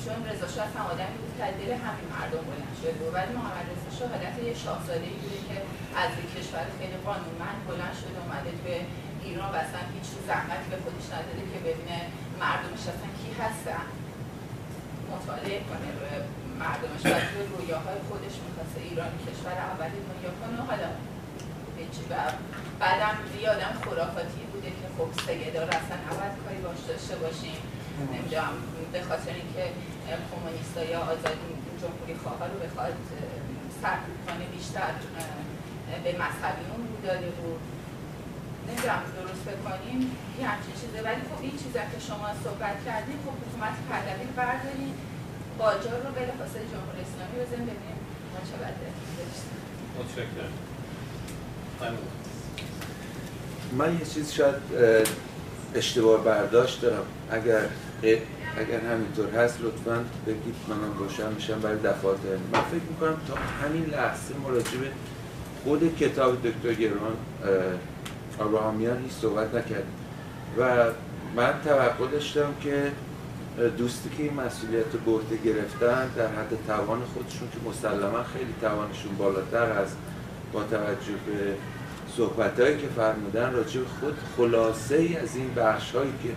چون 0.05 0.19
رضا 0.31 0.47
شاه 0.55 0.65
اصلا 0.69 0.83
آدمی 0.93 1.17
بود 1.21 1.33
که 1.39 1.45
دل 1.61 1.71
همین 1.87 2.09
مردم 2.15 2.45
بلند 2.51 2.75
شده 2.81 2.95
بود. 2.99 3.11
ولی 3.17 3.33
محمد 3.39 3.67
رضا 3.73 3.91
شاه 3.97 4.09
حالت 4.13 4.37
یه 4.49 4.55
شاهزاده 4.65 5.11
بوده 5.21 5.39
که 5.49 5.57
از 6.03 6.11
یک 6.21 6.29
کشور 6.37 6.67
خیلی 6.79 6.99
قانونمند 7.09 7.59
بلند 7.71 7.95
شده 8.03 8.19
اومده 8.23 8.51
توی 8.61 8.75
ایران 9.27 9.51
و 9.55 9.57
اصلا 9.65 9.81
هیچ 9.95 10.09
زحمتی 10.29 10.67
به 10.73 10.79
خودش 10.85 11.07
نداده 11.15 11.43
که 11.53 11.59
ببینه 11.69 11.99
مردمش 12.43 12.83
اصلا 12.93 13.09
کی 13.21 13.31
هستن. 13.43 13.87
مطالعه 15.13 15.61
کنه 15.69 15.89
مردمش 16.63 17.03
و 17.07 17.41
رویاهای 17.53 18.01
خودش 18.09 18.35
می‌خواسته 18.45 18.81
ایران 18.89 19.13
کشور 19.27 19.57
اولی 19.71 20.01
دنیا 20.09 20.33
کنه. 20.41 20.59
حالا 20.71 20.89
و 22.11 22.15
بعدم 22.81 23.17
یه 23.41 23.51
آدم 23.55 23.75
خرافاتی 23.85 24.43
بوده 24.53 24.71
که 24.79 24.87
خب 24.97 25.09
سیدا 25.27 25.63
رو 25.69 25.73
اصلا 25.81 25.97
نباید 26.09 26.35
کاری 26.45 26.61
باش 26.67 26.81
داشته 26.89 27.17
باشیم. 27.23 27.59
نمی‌دونم 28.13 28.55
به 28.93 29.01
خاطر 29.09 29.35
اینکه 29.43 29.65
کمونیستا 30.31 30.83
یا 30.93 31.01
آزادی 31.13 31.51
جمهوری 31.81 32.15
خواه 32.23 32.41
رو 32.53 32.59
بخواد 32.65 32.95
سرکوب 33.83 34.19
بیشتر 34.57 34.93
به 36.05 36.11
مذهبیون 36.23 36.81
رو 36.91 36.97
داده 37.07 37.31
بود. 37.39 37.61
نمی‌دونم 38.69 39.03
درست 39.19 39.45
بکنیم 39.51 40.01
یه 40.41 40.45
همچین 40.51 40.75
چیزه. 40.81 40.99
ولی 41.07 41.23
خب 41.31 41.41
این 41.47 41.57
چیزی 41.63 41.81
که 41.93 41.99
شما 42.09 42.29
صحبت 42.45 42.77
کردیم 42.87 43.19
خب 43.25 43.35
حکومت 43.43 43.77
پهلوی 43.89 44.25
رو 44.31 44.35
برداریم 44.43 44.95
قاجار 45.59 45.99
رو 46.05 46.11
بلافاصله 46.19 46.65
جمهوری 46.73 47.01
اسلامی 47.07 47.37
بزنیم 47.43 47.67
ببینیم 47.71 47.99
ما 48.33 48.41
چه 48.49 48.57
بده 48.63 48.89
متشکرم. 49.99 50.53
من 53.79 53.91
یه 53.99 54.05
چیز 54.05 54.33
شاید 54.33 54.55
اه، 54.55 55.03
اشتباه 55.75 56.25
برداشت 56.25 56.81
دارم. 56.81 57.05
اگر 57.31 57.61
اگر 58.59 58.81
همینطور 58.81 59.31
هست 59.31 59.61
لطفا 59.61 60.05
بگید 60.27 60.55
منم 60.69 60.99
روشن 60.99 61.33
میشم 61.33 61.61
برای 61.61 61.79
دفعات. 61.79 62.19
من 62.53 62.61
فکر 62.61 62.89
می‌کنم 62.91 63.17
تا 63.29 63.35
همین 63.67 63.85
لحظه 63.85 64.35
ما 64.43 64.49
راجع 64.49 64.79
به 64.79 64.91
خود 65.65 65.97
کتاب 65.97 66.49
دکتر 66.49 66.75
گران 66.75 67.17
آبراهامیان 68.41 69.03
هیچ 69.03 69.13
صحبت 69.13 69.55
نکردیم. 69.55 69.95
و 70.59 70.85
من 71.37 71.53
توقع 71.65 72.07
داشتم 72.13 72.55
که 72.63 72.93
دوستی 73.79 74.11
که 74.17 74.23
این 74.23 74.35
مسئولیت 74.35 74.85
رو 75.07 75.19
به 75.19 75.37
گرفتن 75.37 76.09
در 76.17 76.27
حد 76.27 76.59
توان 76.67 77.01
خودشون 77.15 77.49
که 77.49 77.69
مسلما 77.69 78.23
خیلی 78.23 78.55
توانشون 78.61 79.17
بالاتر 79.19 79.73
هست 79.73 79.97
با 80.53 80.63
توجه 80.63 81.13
به 81.27 81.55
صحبت 82.17 82.61
هایی 82.61 82.79
که 82.79 82.87
فرمودن 82.97 83.53
راجع 83.53 83.81
خود 84.01 84.19
خلاصه 84.37 84.97
ای 84.97 85.17
از 85.17 85.37
این 85.37 85.55
بخش 85.55 85.95
هایی 85.95 86.13
که 86.23 86.29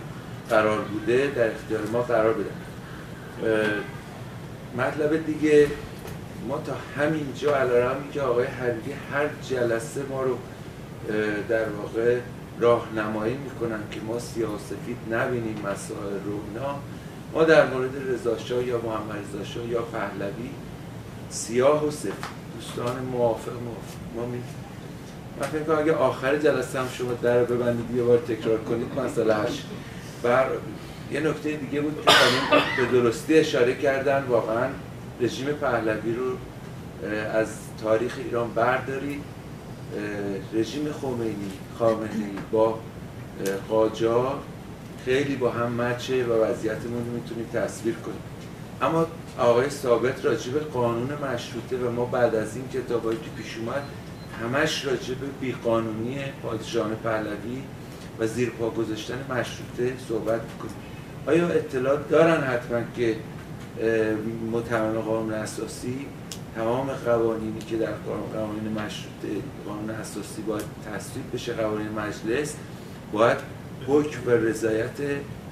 قرار 0.50 0.80
بوده 0.80 1.32
در 1.36 1.50
اختیار 1.50 1.80
ما 1.92 2.02
قرار 2.02 2.34
بدن. 2.34 2.58
مطلب 4.76 5.26
دیگه 5.26 5.66
ما 6.48 6.58
تا 6.58 6.72
همین 6.96 7.32
جا 7.34 7.56
علارمی 7.56 8.10
که 8.10 8.20
آقای 8.20 8.46
حریری 8.46 8.92
هر 9.12 9.26
جلسه 9.50 10.02
ما 10.10 10.22
رو 10.22 10.38
در 11.48 11.68
واقع 11.68 12.18
راهنمایی 12.60 13.36
می‌کنن 13.36 13.80
که 13.90 14.00
ما 14.00 14.18
سیاه 14.18 14.54
و 14.54 14.58
سفید 14.58 14.96
نبینیم 15.10 15.56
مسائل 15.58 16.20
رو 16.24 16.40
اینا. 16.48 16.74
ما 17.32 17.44
در 17.44 17.66
مورد 17.66 17.90
رضا 18.08 18.60
یا 18.60 18.78
محمد 18.78 19.24
رضا 19.40 19.64
یا 19.68 19.82
پهلوی 19.82 20.50
سیاه 21.30 21.86
و 21.86 21.90
سفید. 21.90 22.38
دوستان 22.54 23.04
موافق 23.12 23.52
موافق. 23.52 24.16
ما 24.16 24.26
می 24.26 24.42
من 25.40 25.46
فکر 25.46 25.62
کنم 25.62 25.78
اگه 25.78 25.92
آخر 25.92 26.36
جلسه 26.36 26.80
هم 26.80 26.88
شما 26.88 27.12
در 27.22 27.44
ببندید 27.44 27.96
یه 27.96 28.02
بار 28.02 28.18
تکرار 28.18 28.58
کنید 28.58 29.00
مسئله 29.00 29.34
هش 29.34 29.62
بر 30.22 30.46
یه 31.12 31.20
نکته 31.20 31.52
دیگه 31.52 31.80
بود 31.80 32.04
که 32.76 32.82
به 32.82 33.00
درستی 33.00 33.34
اشاره 33.34 33.74
کردن. 33.74 34.24
واقعا 34.24 34.68
رژیم 35.20 35.46
پهلوی 35.46 36.14
رو 36.14 36.36
از 37.32 37.48
تاریخ 37.82 38.18
ایران 38.24 38.50
بردارید. 38.50 39.20
رژیم 40.52 40.92
خمینی 40.92 41.52
خامنه‌ای 41.78 42.38
با 42.52 42.78
قاجار 43.68 44.38
خیلی 45.04 45.36
با 45.36 45.50
هم 45.50 45.72
مچه 45.72 46.26
و 46.26 46.32
وضعیتمون 46.32 47.06
رو 47.06 47.12
می‌تونیم 47.12 47.46
تصویر 47.52 47.94
کنیم. 47.94 48.20
اما 48.82 49.06
آقای 49.38 49.70
ثابت 49.70 50.24
راجب 50.24 50.58
قانون 50.58 51.08
مشروطه 51.32 51.76
و 51.76 51.90
ما 51.90 52.04
بعد 52.04 52.34
از 52.34 52.56
این 52.56 52.68
کتابایی 52.68 53.18
که 53.18 53.42
پیش 53.42 53.56
اومد 53.56 53.82
همش 54.42 54.84
راجب 54.84 55.16
بیقانونی 55.40 56.18
پادشاهان 56.42 56.96
پهلوی 56.96 57.62
و 58.18 58.26
زیر 58.26 58.50
پا 58.50 58.70
گذاشتن 58.70 59.24
مشروطه 59.30 59.96
صحبت 60.08 60.40
می‌کنیم. 60.40 60.76
آیا 61.26 61.48
اطلاع 61.48 61.98
دارن 62.10 62.40
حتما 62.40 62.80
که 62.96 63.16
متمم 64.52 65.00
قانون 65.00 65.32
اساسی 65.32 66.06
تمام 66.58 66.90
قوانینی 66.90 67.58
که 67.70 67.76
در 67.76 67.92
قانون 68.34 68.72
مشروطه 68.72 69.42
قانون 69.66 69.90
اساسی 69.90 70.42
باید 70.42 70.64
تصویب 70.86 71.34
بشه 71.34 71.52
قوانین 71.52 71.88
مجلس 71.88 72.54
باید 73.12 73.38
حکم 73.88 74.20
و 74.26 74.30
رضایت 74.30 74.90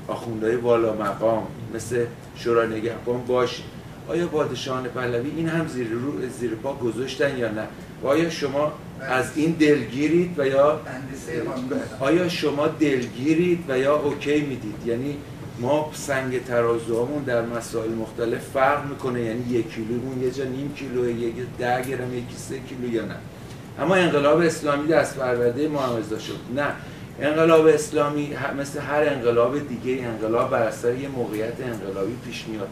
آخوندهای 0.08 0.56
والا 0.56 0.92
مقام 0.94 1.46
مثل 1.74 2.04
شورای 2.36 2.68
نگهبان 2.68 3.24
باشه. 3.24 3.62
آیا 4.08 4.26
پادشاهان 4.26 4.84
پهلوی 4.84 5.30
این 5.36 5.48
هم 5.48 5.68
زیر, 5.68 5.88
رو 5.88 6.28
زیر 6.40 6.50
پا 6.50 6.74
گذاشتن 6.74 7.38
یا 7.38 7.50
نه؟ 7.50 7.66
و 8.02 8.06
آیا 8.06 8.30
شما 8.30 8.72
از 9.00 9.36
این 9.36 9.50
دلگیرید 9.50 10.38
و 10.38 10.46
یا 10.46 10.80
آیا 12.00 12.28
شما 12.28 12.68
دلگیرید 12.68 13.64
و 13.68 13.78
یا 13.78 13.96
اوکی 13.96 14.40
می‌دید؟ 14.40 14.86
یعنی 14.86 15.16
ما 15.60 15.90
سنگ 15.94 16.44
ترازوهامون 16.44 17.22
در 17.22 17.42
مسائل 17.42 17.90
مختلف 17.90 18.40
فرق 18.54 18.86
می‌کنه. 18.86 19.20
یعنی 19.22 19.44
یک 19.50 19.74
کیلومون 19.74 20.22
یه 20.22 20.30
جا 20.30 20.44
نیم 20.44 20.74
کیلو 20.74 21.10
یک 21.10 21.34
ده 21.58 21.82
گرم 21.82 22.14
یکی 22.14 22.36
سه 22.36 22.58
کیلو 22.58 22.92
یا 22.92 23.04
نه. 23.04 23.16
اما 23.78 23.94
انقلاب 23.94 24.40
اسلامی 24.40 24.88
دست 24.88 25.16
پرورده 25.16 25.68
محمد 25.68 26.18
شد. 26.18 26.38
نه 26.56 26.66
انقلاب 27.20 27.66
اسلامی 27.66 28.36
مثل 28.58 28.80
هر 28.80 29.02
انقلاب 29.08 29.68
دیگه 29.68 30.02
انقلاب 30.04 30.50
بر 30.50 30.62
اثر 30.62 30.94
یه 30.94 31.08
موقعیت 31.08 31.60
انقلابی 31.60 32.16
پیش 32.24 32.44
میاد. 32.48 32.68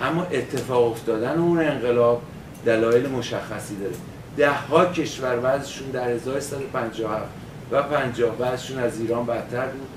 اما 0.00 0.22
اتفاق 0.22 0.92
افتادن 0.92 1.38
اون 1.38 1.58
انقلاب 1.58 2.22
دلایل 2.66 3.08
مشخصی 3.08 3.76
داره. 3.76 3.94
ده 4.36 4.50
ها 4.50 4.86
کشور 4.86 5.38
وضعشون 5.42 5.90
در 5.90 6.08
1357 6.08 7.24
و 7.72 7.82
50 7.82 8.36
وضعشون 8.40 8.78
از 8.78 9.00
ایران 9.00 9.26
بدتر 9.26 9.66
بود. 9.66 9.88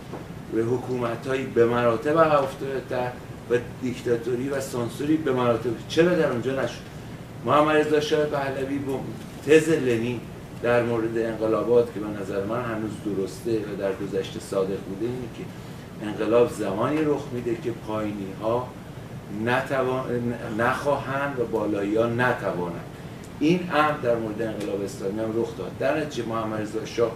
و 0.53 0.57
حکومت 0.57 1.27
هایی 1.27 1.45
به 1.45 1.65
مراتب 1.65 2.17
افتاده 2.17 3.11
و 3.49 3.55
دیکتاتوری 3.81 4.49
و 4.49 4.61
سانسوری 4.61 5.17
به 5.17 5.31
مراتب. 5.31 5.69
چرا 5.87 6.15
در 6.15 6.31
اونجا 6.31 6.63
نشد؟ 6.63 6.91
محمد 7.45 7.75
رضا 7.75 7.99
شاه 7.99 8.25
پهلوی 8.25 8.77
با 8.77 8.99
تز 9.47 9.69
لنین 9.69 10.19
در 10.63 10.83
مورد 10.83 11.17
انقلابات 11.17 11.93
که 11.93 11.99
به 11.99 12.21
نظر 12.21 12.45
من 12.45 12.61
هنوز 12.61 12.91
درسته 13.05 13.51
و 13.51 13.75
در 13.79 13.91
گذشته 13.93 14.39
صادق 14.39 14.79
بوده 14.89 15.05
اینه 15.05 15.27
که 15.37 15.43
انقلاب 16.07 16.51
زمانی 16.51 16.97
رخ 17.01 17.21
میده 17.33 17.55
که 17.55 17.71
پایینی 17.87 18.27
ها 18.41 18.67
نخواهند 20.57 21.39
و 21.39 21.45
بالایی 21.45 21.95
ها 21.95 22.05
نتوانند. 22.05 22.85
این 23.39 23.69
امر 23.73 23.97
در 24.03 24.15
مورد 24.15 24.41
انقلاب 24.41 24.81
اسلامی 24.81 25.19
هم 25.19 25.41
رخ 25.41 25.57
داد. 25.57 25.71
در 25.79 25.99
نتیجه 25.99 26.27
محمد 26.27 26.61
رضا 26.61 26.85
شاه 26.85 27.11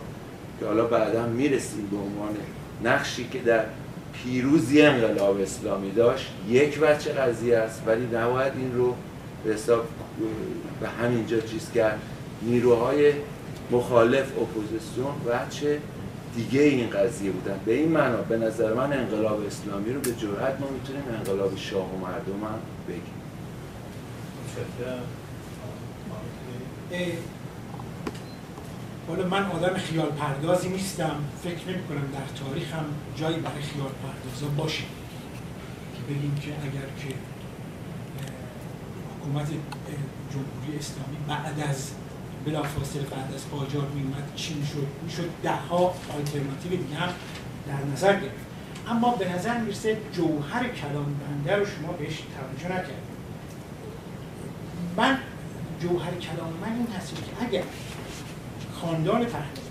که 0.59 0.65
حالا 0.65 0.85
بعدا 0.85 1.25
می‌رسیم 1.25 1.87
به 1.91 1.97
عنوان 1.97 2.35
نقشی 2.83 3.27
که 3.31 3.39
در 3.39 3.65
پیروزی 4.13 4.81
انقلاب 4.81 5.41
اسلامی 5.41 5.91
داشت 5.91 6.27
یک 6.49 6.79
بچه 6.79 7.13
قضیه 7.13 7.57
است 7.57 7.81
ولی 7.87 8.05
نباید 8.05 8.53
این 8.57 8.75
رو 8.75 8.95
به 9.43 9.53
حساب 9.53 9.87
به 10.81 10.87
همینجا 10.87 11.39
چیز 11.39 11.71
کرد. 11.71 11.99
نیروهای 12.41 13.13
مخالف 13.71 14.25
اپوزیسیون 14.37 15.13
بچه 15.31 15.79
دیگه 16.35 16.61
این 16.61 16.89
قضیه 16.89 17.31
بودن. 17.31 17.59
به 17.65 17.73
این 17.73 17.91
معنا 17.91 18.17
به 18.17 18.37
نظر 18.37 18.73
من 18.73 18.93
انقلاب 18.93 19.45
اسلامی 19.45 19.93
رو 19.93 19.99
به 19.99 20.11
جرأت 20.11 20.59
ما 20.59 20.67
می‌تونیم 20.69 21.03
انقلاب 21.17 21.57
شاه 21.57 21.95
و 21.95 21.97
مردم 21.97 22.43
هم 22.43 22.59
بگیم. 22.87 23.13
حالا 29.07 29.27
من 29.27 29.45
آدم 29.45 29.77
خیال 29.77 30.09
پردازی 30.09 30.69
نیستم. 30.69 31.15
فکر 31.43 31.69
نمی 31.69 31.83
کنم 31.83 32.07
در 32.13 32.45
تاریخ 32.45 32.73
هم 32.73 32.85
جایی 33.15 33.37
برای 33.37 33.61
خیال 33.61 33.89
پردازا 34.03 34.47
باشه. 34.47 34.83
که 35.95 36.13
بگیم 36.13 36.35
که 36.35 36.47
اگر 36.47 37.07
که 37.09 37.15
حکومت 39.19 39.47
جمهوری 40.31 40.79
اسلامی 40.79 41.17
بعد 41.27 41.69
از 41.69 41.91
بلافاصله 42.45 43.01
بعد 43.01 43.33
از 43.35 43.49
قاجار 43.49 43.87
میومد 43.87 44.35
چی 44.35 44.53
می‌شد 44.53 44.87
می‌شد 45.05 45.29
ده 45.43 45.51
ها 45.51 45.95
آلترناتیو 46.17 46.71
دیگه 46.71 46.95
هم 46.95 47.09
در 47.67 47.93
نظر 47.93 48.13
گرفت. 48.13 48.45
اما 48.87 49.15
به 49.15 49.33
نظر 49.35 49.57
می‌رسه 49.57 49.97
جوهر 50.13 50.67
کلام 50.67 51.19
بنده 51.27 51.55
رو 51.55 51.65
شما 51.65 51.91
بهش 51.93 52.15
توجه 52.15 52.75
نکردید. 52.75 53.15
من 54.97 55.17
جوهر 55.79 56.15
کلام 56.15 56.53
من 56.61 56.73
این 56.77 56.87
هست 56.97 57.15
که 57.15 57.45
اگر 57.45 57.63
خاندان 58.81 59.25
پهلوی 59.25 59.65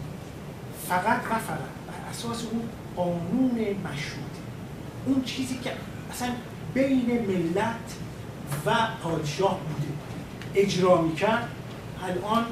فقط 0.89 1.21
و 1.31 1.39
فقط 1.39 1.59
بر 1.87 2.11
اساس 2.11 2.45
اون 2.53 2.63
قانون 2.97 3.77
مشروط 3.85 4.35
اون 5.07 5.23
چیزی 5.25 5.59
که 5.59 5.73
اصلا 6.13 6.29
بین 6.75 7.27
ملت 7.29 7.97
و 8.67 8.75
پادشاه 9.03 9.59
بوده. 9.59 9.93
اجرا 10.55 11.03
می‌کرد 11.03 11.49
الان 12.05 12.45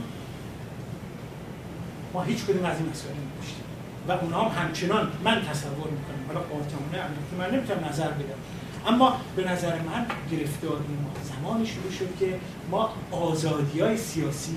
ما 2.14 2.22
هیچ 2.22 2.44
کدوم 2.44 2.64
از 2.64 2.76
این 2.76 2.88
مسائل 2.88 3.14
نداشتیم. 3.14 3.64
و 4.08 4.12
اونا 4.12 4.48
هم 4.48 4.64
همچنان 4.64 5.12
من 5.24 5.42
تصور 5.42 5.88
می‌کنم. 5.90 6.26
حالا 6.26 6.40
قاطعانه 6.40 6.92
البته 6.92 7.36
من 7.38 7.58
نمی‌تونم 7.58 7.88
نظر 7.88 8.08
بدم. 8.08 8.38
اما 8.86 9.16
به 9.36 9.50
نظر 9.52 9.78
من 9.78 10.06
گرفتاری 10.30 10.84
ما 11.02 11.10
زمانی 11.24 11.66
شروع 11.66 11.92
شد 11.92 12.16
که 12.18 12.38
ما 12.70 12.92
آزادی 13.10 13.80
های 13.80 13.96
سیاسی 13.96 14.56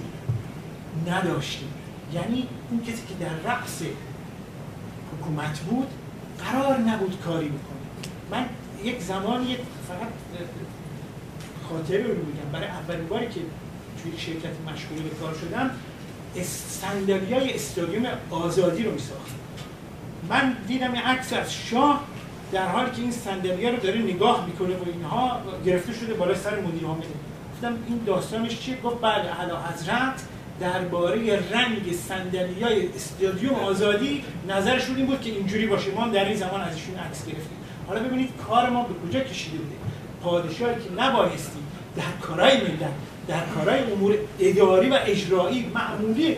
نداشتیم. 1.08 1.74
یعنی 2.16 2.48
اون 2.70 2.82
کسی 2.82 3.02
که 3.08 3.26
در 3.26 3.52
رأس 3.52 3.82
حکومت 5.14 5.60
بود 5.60 5.88
قرار 6.40 6.78
نبود 6.78 7.22
کاری 7.26 7.48
بکنه. 7.48 7.86
من 8.32 8.46
یک 8.84 9.02
زمانی 9.02 9.58
فقط 9.88 10.08
خاطره 11.70 12.04
رو 12.04 12.26
میگم. 12.26 12.52
برای 12.54 12.68
اولین 12.68 13.08
باری 13.08 13.28
که 13.28 13.40
توی 14.04 14.18
شرکت 14.18 14.54
مشغول 14.74 15.04
به 15.04 15.10
کار 15.10 15.34
شدم 15.34 15.72
استندری 16.36 17.34
های 17.34 17.56
استادیوم 17.56 18.06
آزادی 18.30 18.84
رو 18.84 18.92
میساختم. 18.92 19.36
من 20.30 20.56
دیدم 20.68 20.92
این 20.92 21.02
عکس 21.02 21.34
از 21.34 21.54
شاه 21.54 22.04
در 22.52 22.68
حالی 22.68 22.92
که 22.92 23.02
این 23.02 23.12
صندلی 23.12 23.70
رو 23.70 23.78
داره 23.78 24.00
نگاه 24.00 24.46
می‌کنه 24.46 24.76
و 24.78 24.84
اینها 24.86 25.42
گرفته 25.66 25.94
شده 25.94 26.14
بالا 26.14 26.36
سر 26.36 26.60
مدیر 26.60 26.84
حامله 26.84 27.06
گفتم 27.54 27.78
این 27.88 28.02
داستانش 28.06 28.60
چیه؟ 28.60 28.82
گفت 28.82 29.02
بله 29.02 29.40
اعلی 29.40 29.52
حضرت 29.74 30.22
درباره 30.60 31.40
رنگ 31.52 31.94
صندلی 32.08 32.62
های 32.62 32.88
استادیوم 32.96 33.56
آزادی 33.56 34.24
نظرشون 34.50 34.96
این 34.96 35.06
بود 35.06 35.22
که 35.22 35.30
اینجوری 35.30 35.68
باشه. 35.68 35.92
ما 35.92 36.08
در 36.08 36.26
این 36.26 36.38
زمان 36.38 36.62
ازشون 36.62 36.96
عکس 36.96 37.26
گرفتیم. 37.26 37.58
حالا 37.88 38.00
ببینید 38.04 38.30
کار 38.48 38.70
ما 38.70 38.84
به 38.84 39.10
کجا 39.10 39.20
کشیده 39.20 39.58
بوده. 39.58 39.76
پادشاهی 40.24 40.76
که 40.76 41.04
نبایستی 41.04 41.60
در 41.96 42.28
کارهای 42.28 42.58
ملت 42.58 42.92
در 43.28 43.46
کارهای 43.56 43.92
امور 43.92 44.18
اداری 44.40 44.90
و 44.90 45.00
اجرایی 45.06 45.72
معمولی 45.74 46.38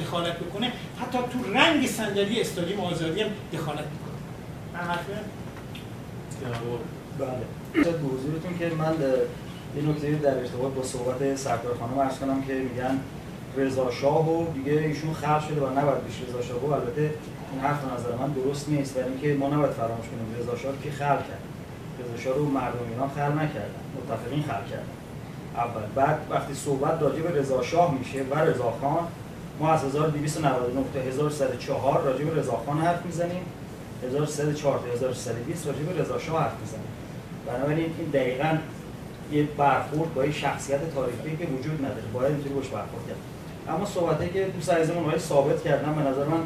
دخالت 0.00 0.38
بکنه 0.38 0.72
حتی 1.00 1.18
تو 1.18 1.52
رنگ 1.52 1.86
صندلی 1.86 2.40
استادیوم 2.40 2.80
آزادی 2.80 3.20
هم 3.20 3.30
دخالت 3.52 3.78
می‌کنه. 3.78 4.18
من 4.74 4.80
بله. 7.18 7.84
به 7.84 7.90
حضورتون 7.90 8.58
که 8.58 8.74
من 8.74 8.94
این 9.74 9.88
نکته 9.88 10.10
در 10.12 10.38
ارتباط 10.38 10.72
با 10.72 10.82
صحبت 10.82 11.36
سرکار 11.36 11.74
خانم 11.80 12.00
عرض 12.00 12.18
کنم 12.18 12.42
که 12.42 12.52
میگن 12.54 13.00
رضا 13.56 13.90
شاه 13.90 14.30
و 14.30 14.52
دیگه 14.52 14.72
ایشون 14.72 15.14
خلق 15.14 15.48
شده 15.48 15.60
و 15.60 15.80
نباید 15.80 16.04
بیش 16.04 16.16
رضا 16.28 16.42
شاه. 16.42 16.58
و 16.58 16.72
البته 16.72 17.10
این 17.52 17.60
حرف 17.60 17.80
نظر 17.94 18.16
من 18.16 18.32
درست 18.32 18.68
نیست. 18.68 18.94
برای 18.94 19.08
اینکه 19.08 19.34
ما 19.34 19.48
نباید 19.48 19.70
فراموش 19.70 20.06
کنیم 20.06 20.36
رضا 20.40 20.56
شاه 20.56 20.72
که 20.82 20.90
خلق 20.90 21.18
کرد. 21.28 21.42
رضا 22.00 22.16
شاه 22.24 22.34
رو 22.34 22.44
مردم 22.44 22.78
ایران 22.92 23.08
خلق 23.08 23.34
نکردن. 23.42 23.80
متفقین 23.96 24.42
خلق 24.42 24.66
کردن. 24.70 24.92
اول. 25.56 25.82
بعد 25.94 26.18
وقتی 26.30 26.54
صحبت 26.54 27.02
راجع 27.02 27.22
به 27.22 27.40
رضا 27.40 27.62
شاه 27.62 27.94
میشه 27.98 28.22
و 28.30 28.38
رضا 28.38 28.72
خان 28.80 29.08
ما 29.60 29.72
از 29.72 29.84
1299 29.84 30.84
تا 30.94 31.00
1104 31.00 32.02
راجع 32.02 32.24
به 32.24 32.40
رضا 32.40 32.62
خان 32.66 32.78
حرف 32.78 33.06
می‌زنیم. 33.06 33.42
1304 34.06 34.78
تا 34.78 34.92
1320 34.92 35.66
راجع 35.66 35.78
به 35.78 36.02
رضا 36.02 36.18
شاه 36.18 36.42
حرف 36.42 36.52
می‌زنیم. 36.60 36.88
بنابراین 37.46 37.94
این 37.98 38.08
دقیقا 38.08 38.58
یه 39.32 39.48
برخورد 39.58 40.14
با 40.14 40.24
یه 40.24 40.32
شخصیت 40.32 40.94
تاریخی 40.94 41.36
که 41.36 41.46
وجود 41.52 41.84
نداره. 41.84 42.02
باید 42.14 42.32
اینطوری 42.32 42.54
باش 42.54 42.66
برخورد 42.66 43.06
کرد. 43.08 43.16
اما 43.68 43.86
صحبتی 43.86 44.28
که 44.28 44.44
دوست 44.44 44.72
عزیزمون 44.72 45.18
ثابت 45.18 45.64
کردن 45.64 45.94
به 45.94 46.00
نظر 46.00 46.24
من 46.24 46.40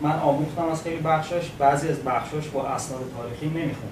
من 0.00 0.18
آموختم 0.18 0.68
از 0.68 0.82
خیلی 0.82 0.96
بخشش 0.96 1.50
بعضی 1.58 1.88
از 1.88 2.04
بخشش 2.04 2.48
با 2.48 2.66
اسناد 2.66 3.00
تاریخی 3.16 3.46
نمیخون 3.46 3.88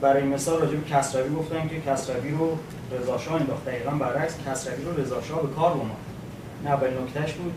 برای 0.00 0.22
مثال 0.22 0.60
راجع 0.60 0.76
به 0.76 0.90
کسروی 0.90 1.34
گفتن 1.34 1.68
که 1.68 1.80
کسروی 1.90 2.30
رو 2.30 2.58
رضا 3.00 3.18
شاه 3.18 3.34
انداخت. 3.34 3.64
دقیقا 3.64 3.90
برعکس 3.90 4.34
کسروی 4.48 4.84
رو 4.84 5.02
رضا 5.02 5.22
شاه 5.22 5.42
به 5.42 5.54
کار 5.54 5.72
اومد. 5.72 5.90
نه 6.64 6.70
اول 6.70 6.88
نکتهش 7.02 7.32
بود. 7.32 7.52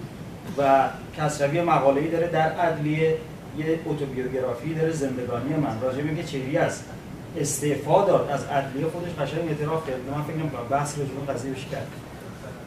و 0.57 0.89
کسروی 1.17 1.61
مقاله‌ای 1.61 2.07
داره 2.07 2.27
در 2.27 2.51
عدلیه 2.51 3.17
یه 3.57 3.79
اتوبیوگرافی 3.85 4.73
داره 4.73 4.91
زندگانی 4.91 5.53
من. 5.53 5.81
راجع 5.81 6.01
به 6.01 6.07
اینکه 6.07 6.23
چهری 6.23 6.57
از 6.57 6.81
استعفا 7.37 8.05
داد. 8.05 8.29
از 8.31 8.43
عدلیه 8.45 8.85
خودش 8.87 9.29
قشنگ 9.29 9.49
اعتراف 9.49 9.87
کرد. 9.87 9.99
من 10.15 10.23
فکر 10.23 10.35
نمی‌کنم 10.35 10.67
بحث 10.69 10.97
راجع 10.97 11.11
به 11.11 11.33
قضیه 11.33 11.51
بشه 11.51 11.65
کرد. 11.71 11.87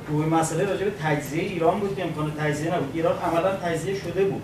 روی 0.08 0.26
مسئله 0.26 0.64
راجع 0.64 0.84
به 0.84 0.90
تجزیه 0.90 1.42
ایران 1.42 1.80
بود 1.80 1.96
که 1.96 2.04
امکان 2.04 2.32
تجزیه 2.38 2.74
نبود. 2.74 2.90
ایران 2.94 3.14
عملا 3.18 3.56
تجزیه 3.56 3.94
شده 3.94 4.24
بود. 4.24 4.42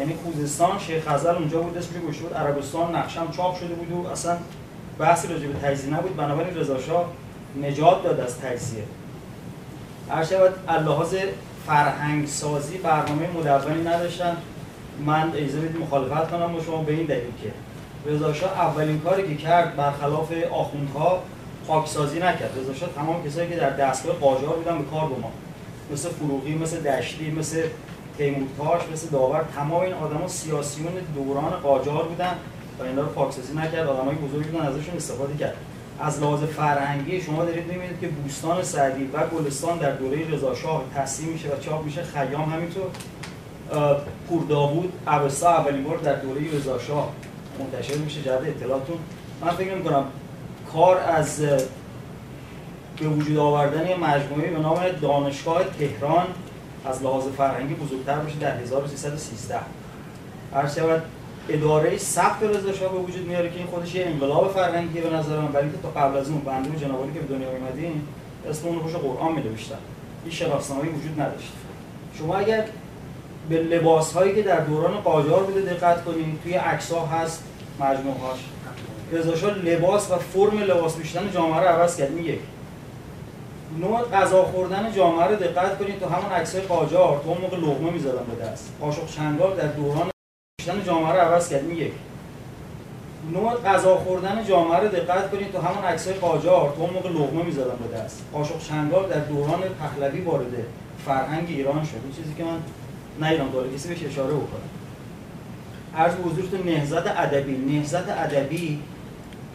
یعنی 0.00 0.14
خوزستان 0.24 0.78
شیخ 0.78 1.08
خزر 1.08 1.34
اونجا 1.34 1.60
بود 1.60 1.78
اسمش 1.78 1.96
گوشته 2.06 2.22
بود 2.22 2.34
عربستان 2.34 2.96
نقشم 2.96 3.30
چاپ 3.30 3.56
شده 3.56 3.74
بود 3.74 3.92
و 3.92 4.08
اصلا 4.08 4.36
بحثی 4.98 5.28
راجع 5.28 5.46
به 5.46 5.54
تجزیه 5.54 5.94
نبود. 5.94 6.16
بنابراین 6.16 6.56
رضا 6.56 6.76
نجات 7.62 8.02
داد 8.02 8.20
از 8.20 8.38
تجزیه. 8.40 8.84
هر 10.10 10.24
شود 10.24 10.54
اللحاظ 10.68 11.14
فرهنگ 11.66 12.26
سازی 12.26 12.78
برنامه 12.78 13.28
مدونی 13.30 13.82
نداشتن. 13.82 14.36
من 15.06 15.32
اجازه 15.36 15.58
بدید 15.58 15.82
مخالفت 15.82 16.30
کنم 16.30 16.52
با 16.52 16.62
شما 16.62 16.82
به 16.82 16.92
این 16.92 17.06
دلیل 17.06 17.32
که 17.42 17.52
رضا 18.06 18.32
اولین 18.46 19.00
کاری 19.00 19.28
که 19.28 19.42
کرد 19.42 19.76
برخلاف 19.76 20.32
آخوندها 20.52 21.22
پاکسازی 21.66 22.18
نکرد. 22.18 22.50
رضا 22.60 22.86
تمام 22.86 23.24
کسایی 23.24 23.48
که 23.48 23.56
در 23.56 23.70
دستگاه 23.70 24.16
قاجار 24.16 24.56
بودن 24.56 24.78
به 24.78 24.84
کار 24.84 25.02
ما 25.02 25.32
مثل 25.92 26.08
فروغی 26.08 26.54
مثل 26.54 26.80
دشتی 26.80 27.30
مثل 27.30 27.62
تیمورتاش 28.18 28.82
مثل 28.92 29.08
داور 29.08 29.44
تمام 29.56 29.80
این 29.80 29.92
آدما 29.92 30.28
سیاسیون 30.28 30.92
دوران 31.14 31.50
قاجار 31.50 32.04
بودن 32.04 32.34
و 32.78 32.82
اینا 32.82 33.02
رو 33.02 33.08
پاکسازی 33.08 33.54
نکرد. 33.54 33.86
آدمای 33.88 34.14
بزرگی 34.14 34.48
بودن 34.48 34.66
ازشون 34.66 34.96
استفاده 34.96 35.36
کرد. 35.36 35.54
از 36.00 36.20
لحاظ 36.20 36.42
فرهنگی 36.42 37.20
شما 37.20 37.44
دارید 37.44 37.66
می‌بینید 37.66 38.00
که 38.00 38.08
بوستان 38.08 38.62
سعدی 38.62 39.10
و 39.12 39.26
گلستان 39.26 39.78
در 39.78 39.90
دوره 39.90 40.30
رضا 40.34 40.54
شاه 40.54 40.82
تصمیم 40.94 41.32
میشه 41.32 41.48
و 41.48 41.60
چاپ 41.60 41.84
میشه. 41.84 42.02
خیام 42.02 42.52
همینطور. 42.52 42.86
پور 44.28 44.42
داوود 44.48 44.92
اوستا 45.06 45.50
اولین 45.50 45.84
بار 45.84 45.96
در 45.96 46.14
دوره 46.14 46.40
رضا 46.56 46.78
شاه 46.78 47.12
منتشر 47.60 47.96
میشه 47.96 48.22
جهت 48.22 48.40
اطلاعاتون 48.40 48.98
من 49.40 49.50
فکر 49.50 49.74
می‌کنم 49.74 50.04
کار 50.72 50.98
از 50.98 51.40
به 53.00 53.08
وجود 53.08 53.36
آوردن 53.36 53.88
یه 53.88 53.96
مجموعه 53.96 54.50
به 54.50 54.58
نام 54.58 54.88
دانشگاه 55.02 55.64
تهران 55.78 56.26
از 56.86 57.02
لحاظ 57.02 57.24
فرهنگی 57.36 57.74
بزرگتر 57.74 58.18
بشه 58.18 58.38
در 58.38 58.56
1313 58.56 59.58
هر 60.54 60.68
شود 60.68 61.02
اداره 61.48 61.98
ثبت 61.98 62.42
رضا 62.42 62.72
شاه 62.72 62.92
به 62.92 62.98
وجود 62.98 63.26
میاره 63.28 63.50
که 63.50 63.56
این 63.56 63.66
خودش 63.66 63.94
یه 63.94 64.06
انقلاب 64.06 64.52
فرهنگی 64.52 65.00
به 65.00 65.10
نظر 65.10 65.40
من 65.40 65.52
ولی 65.52 65.70
که 65.70 65.76
تا 65.82 66.00
قبل 66.00 66.16
از 66.16 66.30
اون 66.30 66.40
بنده 66.40 66.78
جنابالی 66.78 67.12
که 67.12 67.20
به 67.20 67.34
دنیا 67.34 67.48
اومدین 67.50 68.02
اسم 68.50 68.68
اون 68.68 68.78
خوش 68.78 68.92
قرآن 68.92 69.32
می 69.32 69.42
نوشتن 69.42 69.78
هیچ 70.24 70.42
شناسنامه‌ای 70.42 70.88
وجود 70.88 71.20
نداشت. 71.20 71.52
شما 72.18 72.36
اگر 72.36 72.64
به 73.48 73.58
لباس 73.58 74.12
هایی 74.12 74.34
که 74.34 74.42
در 74.42 74.60
دوران 74.60 75.00
قاجار 75.00 75.42
بوده 75.42 75.60
دقت 75.60 76.04
کنید 76.04 76.40
توی 76.42 76.54
عکس 76.54 76.92
هست 76.92 77.44
مجموعه 77.80 78.18
هاش 78.18 78.38
رضا 79.12 79.48
لباس 79.48 80.10
و 80.10 80.16
فرم 80.16 80.58
لباس 80.58 80.96
پوشیدن 80.96 81.30
جامعه 81.34 81.60
رو 81.60 81.66
عوض 81.66 81.96
کرد. 81.96 82.18
یک 82.18 82.38
نوع 83.80 84.02
غذا 84.02 84.42
خوردن 84.42 84.92
جامعه 84.96 85.26
رو 85.26 85.36
دقت 85.36 85.78
کنید 85.78 86.00
تو 86.00 86.08
همون 86.08 86.32
عکسای 86.32 86.60
قاجار 86.60 87.20
تو 87.24 87.30
اون 87.30 87.40
موقع 87.40 87.56
لقمه 87.56 87.90
می‌زدن 87.90 88.24
به 88.36 88.44
دست. 88.44 88.72
قاشق 88.80 89.06
چنگال 89.06 89.56
در 89.56 89.66
دوران 89.66 90.10
پوشیدن 90.58 90.84
جامعه 90.86 91.12
رو 91.12 91.20
عوض 91.20 91.48
کرد. 91.48 91.68
یک 91.68 91.92
نوع 93.32 93.54
غذا 93.54 93.96
خوردن 93.96 94.44
جامعه 94.48 94.80
رو 94.80 94.88
دقت 94.88 95.30
کنید 95.30 95.52
تو 95.52 95.58
همون 95.58 95.84
عکسای 95.84 96.14
قاجار 96.14 96.72
تو 96.76 96.82
اون 96.82 96.90
موقع 96.90 97.08
لقمه 97.08 97.42
می‌زدن 97.42 97.76
به 97.90 97.96
دست. 97.96 98.22
قاشق 98.32 98.58
چنگال 98.58 99.08
در 99.08 99.18
دوران 99.18 99.60
پهلوی 99.60 100.20
وارد 100.20 100.54
فرهنگ 101.06 101.46
ایران 101.48 101.84
شد. 101.84 102.16
چیزی 102.16 102.34
که 102.34 102.44
من 102.44 102.58
نیدم 103.20 103.50
داره 103.52 103.74
کسی 103.74 103.88
بهش 103.88 104.04
اشاره 104.04 104.34
بکنه. 104.34 104.66
عرض 105.96 106.12
حضورتون 106.14 106.62
نهضت 106.72 107.06
ادبی. 107.06 107.52
نهضت 107.52 108.08
ادبی 108.08 108.82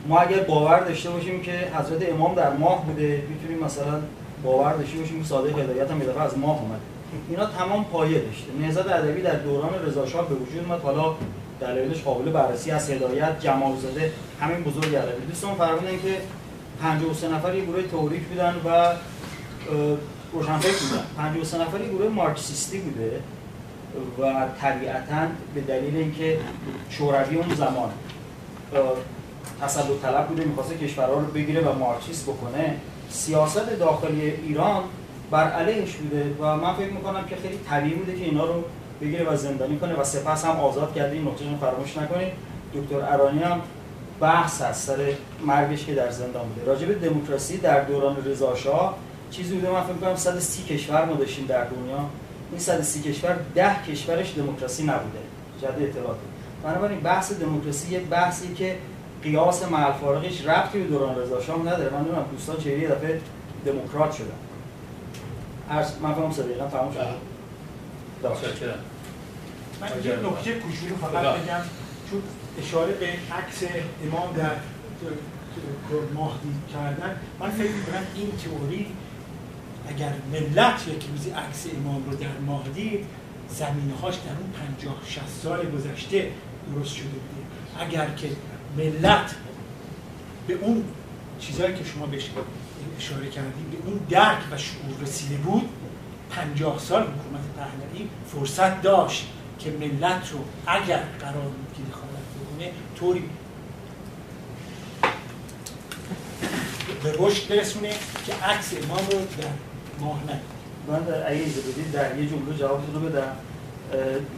ما 0.08 0.20
اگر 0.20 0.40
باور 0.40 0.80
داشته 0.80 1.10
باشیم 1.10 1.42
که 1.42 1.52
حضرت 1.52 2.10
امام 2.10 2.36
در 2.36 2.54
ماه 2.54 2.86
بوده 2.86 3.24
می‌تونیم 3.30 3.64
مثلا 3.64 4.00
باور 4.44 4.74
داشته 4.74 4.98
باشیم 4.98 5.20
که 5.20 5.28
صادق 5.28 5.60
هدایت 5.60 5.92
هم 5.92 6.02
از 6.20 6.38
ماه 6.38 6.62
اومد 6.62 6.80
اینا 7.30 7.46
تمام 7.46 7.84
پایه 7.84 8.20
داشته. 8.20 8.52
نهضت 8.62 8.92
ادبی 8.92 9.22
در 9.22 9.36
دوران 9.36 9.70
رضا 9.86 10.06
شاه 10.06 10.30
به 10.30 10.36
وجود 10.36 10.66
اومد. 10.68 10.82
حالا 10.82 11.16
دلایلش 11.62 12.02
قابل 12.04 12.32
بررسی 12.32 12.72
از 12.72 12.90
هدایت 12.90 13.40
جمال 13.40 13.78
زاده 13.78 14.12
همین 14.42 14.64
بزرگ 14.64 14.96
عربی. 14.96 15.26
دوستان 15.30 15.56
فرمودن 15.56 15.92
که 15.92 16.18
53 16.82 17.28
نفر 17.28 17.56
یه 17.56 17.66
گروه 17.66 17.82
تئوریک 17.82 18.22
بودن 18.22 18.56
و 18.66 18.94
روشنفکر 20.34 20.72
بودن. 20.90 21.04
53 21.18 21.58
نفر 21.58 21.82
یه 21.82 21.90
گروه 21.90 22.10
مارکسیستی 22.10 22.80
بوده. 22.80 23.20
و 24.20 24.46
طبیعتا 24.62 25.28
به 25.56 25.62
دلیل 25.62 25.96
اینکه 25.96 26.40
شوروی 26.90 27.36
اون 27.36 27.56
زمان 27.56 27.90
تسلط 29.62 29.86
طلب 30.02 30.28
بوده 30.28 30.46
می‌خواسته 30.46 30.78
کشورها 30.78 31.14
رو 31.14 31.26
بگیره 31.26 31.62
و 31.62 31.78
مارکسیست 31.80 32.26
بکنه 32.26 32.76
سیاست 33.10 33.80
داخلی 33.80 34.22
ایران 34.22 34.84
بر 35.32 35.52
علیهش 35.52 35.96
بوده 35.96 36.36
و 36.40 36.56
من 36.56 36.74
فکر 36.74 36.92
می‌کنم 36.92 37.26
که 37.26 37.36
خیلی 37.36 37.60
طبیعی 37.70 37.96
بوده 37.96 38.16
که 38.16 38.26
اینا 38.26 38.46
رو 38.46 38.64
بگیره 39.02 39.30
و 39.30 39.36
زندانی 39.36 39.78
کنه 39.78 39.94
و 39.94 40.04
سپس 40.04 40.46
هم 40.46 40.56
آزاد 40.60 40.96
کرده. 40.96 41.12
این 41.12 41.28
نکته 41.28 41.46
فراموش 41.62 41.98
نکنید. 41.98 42.34
دکتر 42.76 43.14
ارانی 43.14 43.44
هم 43.44 43.62
بحث 44.20 44.62
از 44.62 44.78
سر 44.78 45.14
مرگش 45.46 45.86
که 45.86 45.96
در 45.96 46.12
زندان 46.12 46.46
بوده. 46.48 46.86
به 46.86 47.10
دموکراسی 47.10 47.58
در 47.58 47.84
دوران 47.84 48.18
رضا 48.26 48.56
شاه 48.56 48.98
چیزی 49.32 49.56
بوده. 49.56 49.72
من 49.72 49.82
فکر 49.82 49.94
می‌کنم 49.94 50.16
130 50.16 50.64
کشور 50.64 51.06
ما 51.06 51.14
داشتیم 51.14 51.46
در 51.46 51.64
دنیا. 51.64 52.06
این 52.52 52.60
130 52.60 53.02
کشور 53.02 53.38
10 53.56 53.76
کشورش 53.88 54.34
دموکراسی 54.38 54.84
نبوده. 54.84 55.20
جد 55.62 55.76
اطلاعات 55.80 56.18
بنابراین 56.64 57.00
بحث 57.00 57.34
دموکراسی 57.34 57.94
یه 57.94 58.00
بحثی 58.00 58.54
که 58.54 58.78
قیاس 59.24 59.64
فارغش 60.02 60.46
ربطی 60.46 60.80
به 60.80 60.88
دوران 60.88 61.16
رضا 61.18 61.42
شاه 61.42 61.60
نداره. 61.60 61.90
من 61.90 62.00
نمی‌دونم 62.00 62.26
دوستان 62.32 62.58
چه 62.58 62.80
یه 62.80 62.88
دفعه 62.88 63.22
دموکرات 63.66 64.12
شدن. 64.12 64.28
عرض 65.70 65.92
من 66.02 66.14
فهمم 66.14 66.32
صدیقا 66.32 66.68
تمام 66.68 66.94
شد. 66.94 67.00
من 69.82 69.88
یه 70.06 70.12
نکته 70.12 70.54
کوچولو 70.54 70.96
فقط 71.02 71.36
بگم. 71.36 71.62
چون 72.12 72.22
اشاره 72.60 72.94
به 72.94 73.06
عکس 73.06 73.64
امام 74.06 74.34
در 74.34 74.52
ماهدی 76.14 76.50
کردن 76.74 77.16
من 77.40 77.50
فکر 77.50 77.72
می‌کنم 77.72 78.04
این 78.16 78.32
تئوری 78.32 78.88
اگر 79.88 80.14
ملت 80.32 80.88
یک 80.88 81.06
روزی 81.12 81.30
عکس 81.30 81.68
امام 81.76 82.10
رو 82.10 82.16
در 82.16 82.38
ماه 82.46 82.64
دید 82.76 83.06
زمینه 83.50 83.96
هاش 84.02 84.16
در 84.16 84.32
اون 84.32 84.76
50 84.78 84.96
60 85.06 85.24
سال 85.44 85.72
گذشته 85.72 86.32
درست 86.74 86.96
شده 86.96 87.08
بوده. 87.08 87.42
اگر 87.80 88.10
که 88.16 88.30
ملت 88.78 89.36
به 90.48 90.54
اون 90.54 90.84
چیزهایی 91.40 91.74
که 91.76 91.84
شما 91.84 92.06
بهش 92.06 92.30
اشاره 92.98 93.30
کردیم 93.30 93.66
به 93.72 93.90
اون 93.90 94.00
درک 94.10 94.40
و 94.52 94.58
شعور 94.58 95.02
رسیده 95.02 95.36
بود 95.36 95.70
50 96.32 96.80
سال 96.80 97.02
حکومت 97.02 97.42
پهلوی 97.58 98.10
فرصت 98.34 98.82
داشت 98.82 99.28
که 99.60 99.72
ملت 99.72 100.32
رو 100.32 100.40
اگر 100.68 101.04
قرار 101.20 101.44
بود 101.44 101.74
که 101.76 101.84
دخالت 101.92 102.26
بکنه 102.36 102.72
طوری 103.00 103.24
به 107.04 107.16
رشد 107.20 107.48
برسونه 107.48 107.90
که 108.26 108.34
عکس 108.34 108.74
امام 108.84 109.06
رو 109.12 109.20
در 109.20 109.71
ماه 110.02 110.20
من 110.88 111.00
در 111.00 111.32
اگه 111.32 111.42
بدید 111.42 111.92
در 111.94 112.18
یه 112.18 112.30
جمله 112.30 112.58
جوابتون 112.58 112.96
رو 112.96 113.10
بدم. 113.10 113.32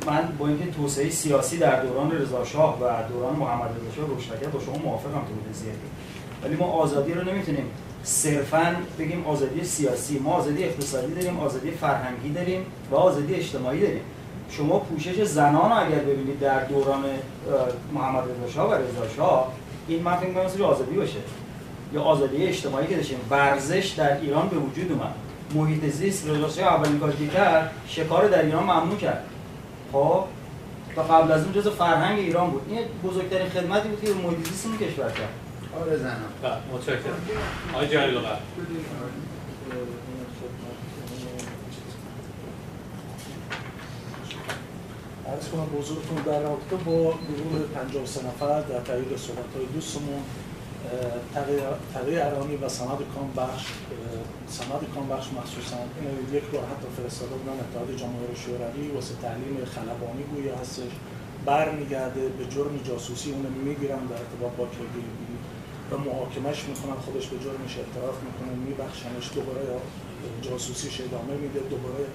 من 0.08 0.28
با 0.40 0.48
اینکه 0.48 0.72
توسعه 0.72 1.10
سیاسی 1.10 1.58
در 1.58 1.84
دوران 1.84 2.12
رضا 2.12 2.46
شاه 2.46 2.76
و 2.76 3.10
دوران 3.10 3.36
محمد 3.36 3.70
رضا 3.70 3.96
شاه 3.96 4.08
روشن 4.08 4.52
با 4.54 4.60
شما 4.60 4.78
موافقم 4.78 5.20
تو 5.20 5.54
زیادی 5.54 5.78
ولی 6.44 6.56
ما 6.56 6.66
آزادی 6.66 7.14
رو 7.14 7.24
نمی‌تونیم 7.24 7.66
صرفا 8.04 8.76
بگیم 9.00 9.26
آزادی 9.28 9.64
سیاسی. 9.64 10.20
ما 10.20 10.34
آزادی 10.34 10.64
اقتصادی 10.64 11.14
داریم 11.14 11.40
آزادی 11.40 11.72
فرهنگی 11.72 12.30
داریم 12.30 12.66
و 12.92 12.96
آزادی 12.96 13.36
اجتماعی 13.36 13.82
داریم. 13.82 14.02
شما 14.50 14.80
پوشش 14.80 15.24
زنان 15.24 15.72
رو 15.72 15.86
اگر 15.86 16.00
ببینید 16.00 16.40
در 16.40 16.64
دوران 16.64 17.04
محمد 17.94 18.24
رضا 18.24 18.54
شاه 18.54 18.72
و 18.72 18.74
رضا 18.74 19.16
شاه 19.18 19.54
این 19.88 20.04
من 20.04 20.16
فکر 20.16 20.64
آزادی 20.64 20.96
باشه. 20.96 21.20
یا 21.94 22.02
آزادی 22.02 22.48
اجتماعی 22.48 22.88
که 22.88 22.96
داشتیم. 22.96 23.20
ورزش 23.30 23.94
در 23.98 24.22
ایران 24.22 24.48
به 24.48 24.58
وجود 24.58 24.92
اومد. 24.92 25.14
محیط 25.54 25.86
زیست 25.86 26.30
رضا 26.30 26.62
اولین 26.62 27.00
کاری 27.00 27.18
که 27.18 27.28
کرد 27.28 27.72
شکار 27.88 28.28
در 28.28 28.46
ایران 28.46 28.64
ممنوع 28.64 28.98
کرد. 28.98 29.24
خب 29.92 30.24
تا 30.96 31.04
قبل 31.04 31.32
از 31.32 31.44
اون 31.44 31.54
جزء 31.54 31.72
فرهنگ 31.72 32.20
ایران 32.20 32.50
بود. 32.50 32.62
این 32.70 32.80
بزرگترین 33.04 33.50
خدمتی 33.50 33.90
بود 33.90 34.02
که 34.02 34.14
محیط 34.14 34.48
زیست 34.48 34.66
این 34.66 34.78
کشور 34.78 35.12
کرد. 35.12 35.34
آره 35.82 35.98
زنم. 35.98 36.18
بله 36.44 36.58
متشکرم. 36.74 37.22
آقای 37.74 37.88
جلیل 37.88 38.18
عرض 45.28 45.48
کنم 45.50 45.66
به 45.66 45.78
حضورتون 45.82 46.18
در 46.26 46.40
رابطه 46.40 46.76
با 46.76 46.94
گروه 46.94 47.68
53 47.76 48.28
نفر 48.28 48.62
در 48.62 48.80
تایید 48.80 49.18
صحبت 49.18 49.56
های 49.56 49.66
دوستمون 49.66 50.24
تغییر 51.94 52.20
ارانی 52.22 52.56
و 52.56 52.70
سند 52.70 53.00
کام 53.16 53.30
بخش 53.38 53.66
سند 54.48 54.84
کام 54.96 55.10
بخش 55.10 55.28
مخصوصا 55.40 55.78
یک 56.38 56.44
بار 56.44 56.64
حتی 56.72 56.88
فرستاده 56.98 57.36
بودن 57.36 57.58
اتحاد 57.64 57.96
جماهیر 58.02 58.34
شوروی 58.44 58.88
واسه 58.96 59.14
تعلیم 59.22 59.66
خلبانی 59.66 60.24
گویا 60.24 60.56
هستش. 60.56 60.94
برمیگرده 61.46 62.30
به 62.30 62.46
جرم 62.46 62.78
جاسوسی 62.88 63.32
اون 63.32 63.46
می‌گیرن 63.66 64.06
در 64.06 64.16
ارتباط 64.24 64.52
با 64.58 64.66
کگبی 64.66 65.04
و 65.92 65.98
محاکمش 65.98 66.64
می‌کنن 66.70 66.98
خودش 67.06 67.26
به 67.28 67.38
جرمش 67.44 67.74
اعتراف 67.78 68.18
می‌کنه 68.28 68.52
میبخشنش 68.68 69.26
دوباره 69.36 69.62
جاسوسیش 70.42 71.02
ادامه 71.02 71.34
میده 71.44 71.60
دوباره 71.60 72.06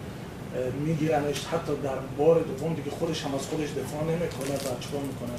میگیرنش. 0.85 1.47
حتی 1.47 1.73
در 1.77 1.99
بار 2.19 2.41
دوم 2.41 2.75
دیگه 2.75 2.91
خودش 2.91 3.25
هم 3.25 3.35
از 3.35 3.47
خودش 3.47 3.71
دفاع 3.71 4.03
نمی‌کنه 4.03 4.55
و 4.55 4.81
چیکار 4.81 5.03
می‌کنه؟ 5.11 5.37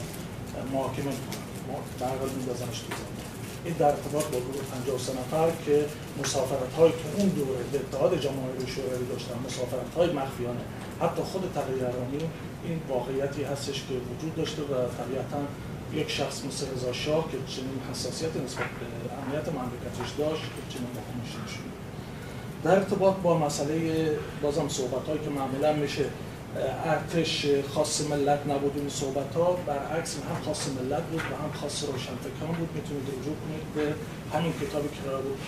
محاکمه 0.74 1.06
می‌کنه. 1.06 1.50
برقل 2.00 2.30
میندازنش 2.38 2.80
تو 2.80 2.96
زندان 3.00 3.29
این 3.66 3.74
در 3.74 3.86
ارتباط 3.86 4.26
با 4.26 4.39
گروه 4.39 4.64
53 4.72 5.12
نفر 5.12 5.51
که 5.66 5.86
مسافرت 6.20 6.74
های 6.78 6.91
تو 6.91 7.07
اون 7.18 7.30
دوره 7.30 7.64
به 7.72 7.80
اتحاد 7.80 8.20
جماهیر 8.20 8.66
شوروی 8.68 9.05
داشتن 9.14 9.36
مسافرت 9.47 9.93
های 9.97 10.10
مخفیانه. 10.12 10.64
حتی 11.01 11.22
خود 11.22 11.43
تغییرانی 11.55 12.20
این 12.64 12.80
واقعیتی 12.89 13.43
هستش 13.43 13.76
که 13.88 13.93
وجود 14.10 14.36
داشته 14.36 14.62
و 14.62 14.74
طبیعتا 14.97 15.41
یک 15.93 16.12
شخص 16.12 16.45
مثل 16.45 16.66
رضا 16.76 16.93
شاه 16.93 17.24
که 17.32 17.38
چنین 17.53 17.80
حساسیت 17.91 18.36
نسبت 18.45 18.72
به 18.80 18.88
امنیت 19.20 19.47
مملکتش 19.47 20.10
داشت 20.18 20.41
که 20.41 20.62
چنین 20.74 20.89
واکنشی 20.95 21.38
نشون 21.45 21.64
در 22.64 22.76
ارتباط 22.76 23.16
با 23.16 23.38
مسئله 23.38 24.10
بازم 24.41 24.68
صحبت 24.68 25.07
هایی 25.07 25.20
که 25.20 25.30
معمولا 25.30 25.74
میشه 25.74 26.05
ارتش 26.58 27.45
خاص 27.74 28.02
ملت 28.02 28.39
نبود 28.47 28.78
این 28.78 28.89
صحبت 28.89 29.36
ها. 29.36 29.54
برعکس 29.68 30.16
هم 30.16 30.41
خاص 30.45 30.68
ملت 30.68 31.04
بود 31.04 31.22
و 31.22 31.36
هم 31.43 31.52
خاص 31.62 31.84
روشنفکران 31.84 32.56
بود. 32.60 32.70
می‌تونید 32.76 33.04
رجوع 33.04 33.36
کنید 33.43 33.74
به 33.76 33.93
همین 34.38 34.54
کتابی 34.54 34.88
که 34.88 35.02
قرار 35.10 35.22
بود 35.22 35.39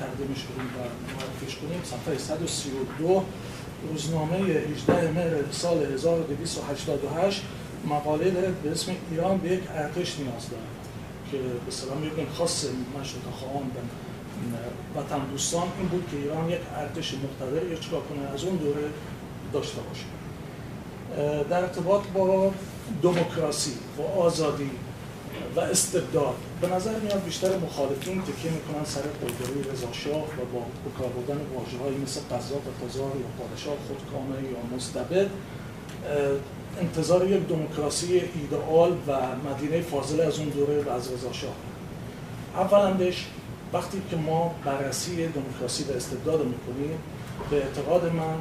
تقدیمش 0.00 0.44
کنیم 0.44 0.68
و 0.76 0.78
معرفیش 1.14 1.56
کنیم. 1.56 1.80
صفحه 1.84 2.18
132 2.18 3.24
روزنامه 3.88 4.36
18 4.36 5.12
مهر 5.12 5.52
سال 5.52 5.92
1288 5.92 7.42
مقاله 7.86 8.30
به 8.62 8.70
اسم 8.70 8.92
ایران 9.10 9.38
به 9.38 9.48
یک 9.48 9.62
ارتش 9.74 10.18
نیاز 10.18 10.50
داره 10.50 10.62
که 11.30 11.38
به 11.66 11.72
سلام 11.72 11.98
میگن 11.98 12.30
خاص 12.38 12.64
مشروط 13.00 13.22
خواهان 13.38 13.70
وطن 14.96 15.26
دوستان. 15.30 15.66
این 15.78 15.88
بود 15.88 16.04
که 16.10 16.16
ایران 16.16 16.50
یک 16.50 16.60
ارتش 16.76 17.14
مقتدر. 17.14 17.76
چیکار 17.80 18.00
کنه؟ 18.00 18.28
از 18.34 18.44
اون 18.44 18.56
دوره 18.56 18.84
داشته 19.52 19.80
باشه 19.80 20.19
در 21.50 21.60
ارتباط 21.60 22.02
با 22.14 22.52
دموکراسی 23.02 23.72
و 23.98 24.20
آزادی 24.20 24.70
و 25.56 25.60
استبداد. 25.60 26.34
به 26.60 26.68
نظر 26.68 26.98
میاد 26.98 27.24
بیشتر 27.24 27.56
مخالفین 27.56 28.22
تکیه 28.22 28.50
می‌کنن 28.52 28.84
سر 28.84 29.00
قلدری 29.00 29.70
رضا 29.72 29.92
شاه 29.92 30.22
و 30.22 30.44
با 30.52 30.90
بکار 30.90 31.08
بودن 31.08 31.40
واژه‌هایی 31.54 31.98
مثل 31.98 32.20
قذاب 32.20 32.62
و 32.66 32.96
یا 32.96 33.26
پادشاه 33.38 33.76
خودکامه 33.88 34.50
یا 34.50 34.76
مستبد. 34.76 35.26
انتظار 36.80 37.30
یک 37.30 37.48
دموکراسی 37.48 38.22
ایدئال 38.34 38.92
و 38.92 39.16
مدینه 39.50 39.80
فاضله 39.80 40.24
از 40.24 40.38
اون 40.38 40.48
دوره 40.48 40.82
و 40.82 40.90
از 40.90 41.12
رضا 41.12 41.32
شاه. 41.32 41.54
اولندش 42.54 43.26
وقتی 43.72 44.02
که 44.10 44.16
ما 44.16 44.54
بررسی 44.64 45.26
دموکراسی 45.26 45.84
و 45.84 45.92
استبداد 45.96 46.44
می‌کنیم 46.44 46.98
به 47.50 47.56
اعتقاد 47.56 48.12
من 48.12 48.34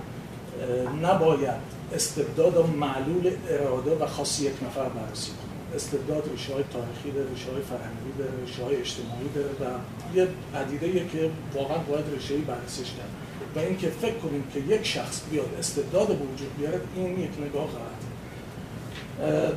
نباید 1.10 1.79
استبداد 1.94 2.58
و 2.58 2.64
معلول 2.64 3.32
اراده 3.50 3.96
و 3.96 4.08
خاصی 4.08 4.46
یک 4.46 4.64
نفر 4.64 4.90
بررسی 4.90 5.32
کنیم 5.32 5.76
استبداد 5.76 6.30
ریشه 6.32 6.54
های 6.54 6.64
تاریخی 6.74 7.12
داره 7.12 7.30
ریشه 7.30 7.52
های 7.52 7.62
فرهنگی 7.62 8.12
داره 8.18 8.32
ریشه 8.46 8.64
های 8.64 8.76
اجتماعی 8.76 9.30
داره 9.36 9.50
و 9.50 9.64
یه 10.18 10.28
پدیده 10.54 11.10
که 11.10 11.30
واقعا 11.54 11.78
باید 11.78 12.06
ریشه 12.14 12.38
بررسیش 12.38 12.88
کرد. 12.88 13.10
و 13.56 13.60
اینکه 13.60 13.90
فکر 13.90 14.18
کنیم 14.18 14.44
که 14.54 14.60
یک 14.60 14.86
شخص 14.86 15.22
بیاد 15.32 15.56
استبداد 15.60 16.08
به 16.08 16.14
وجود 16.14 16.58
بیاره 16.58 16.82
این 16.96 17.20
یک 17.20 17.30
نگاه 17.48 17.68
غلط 17.68 18.00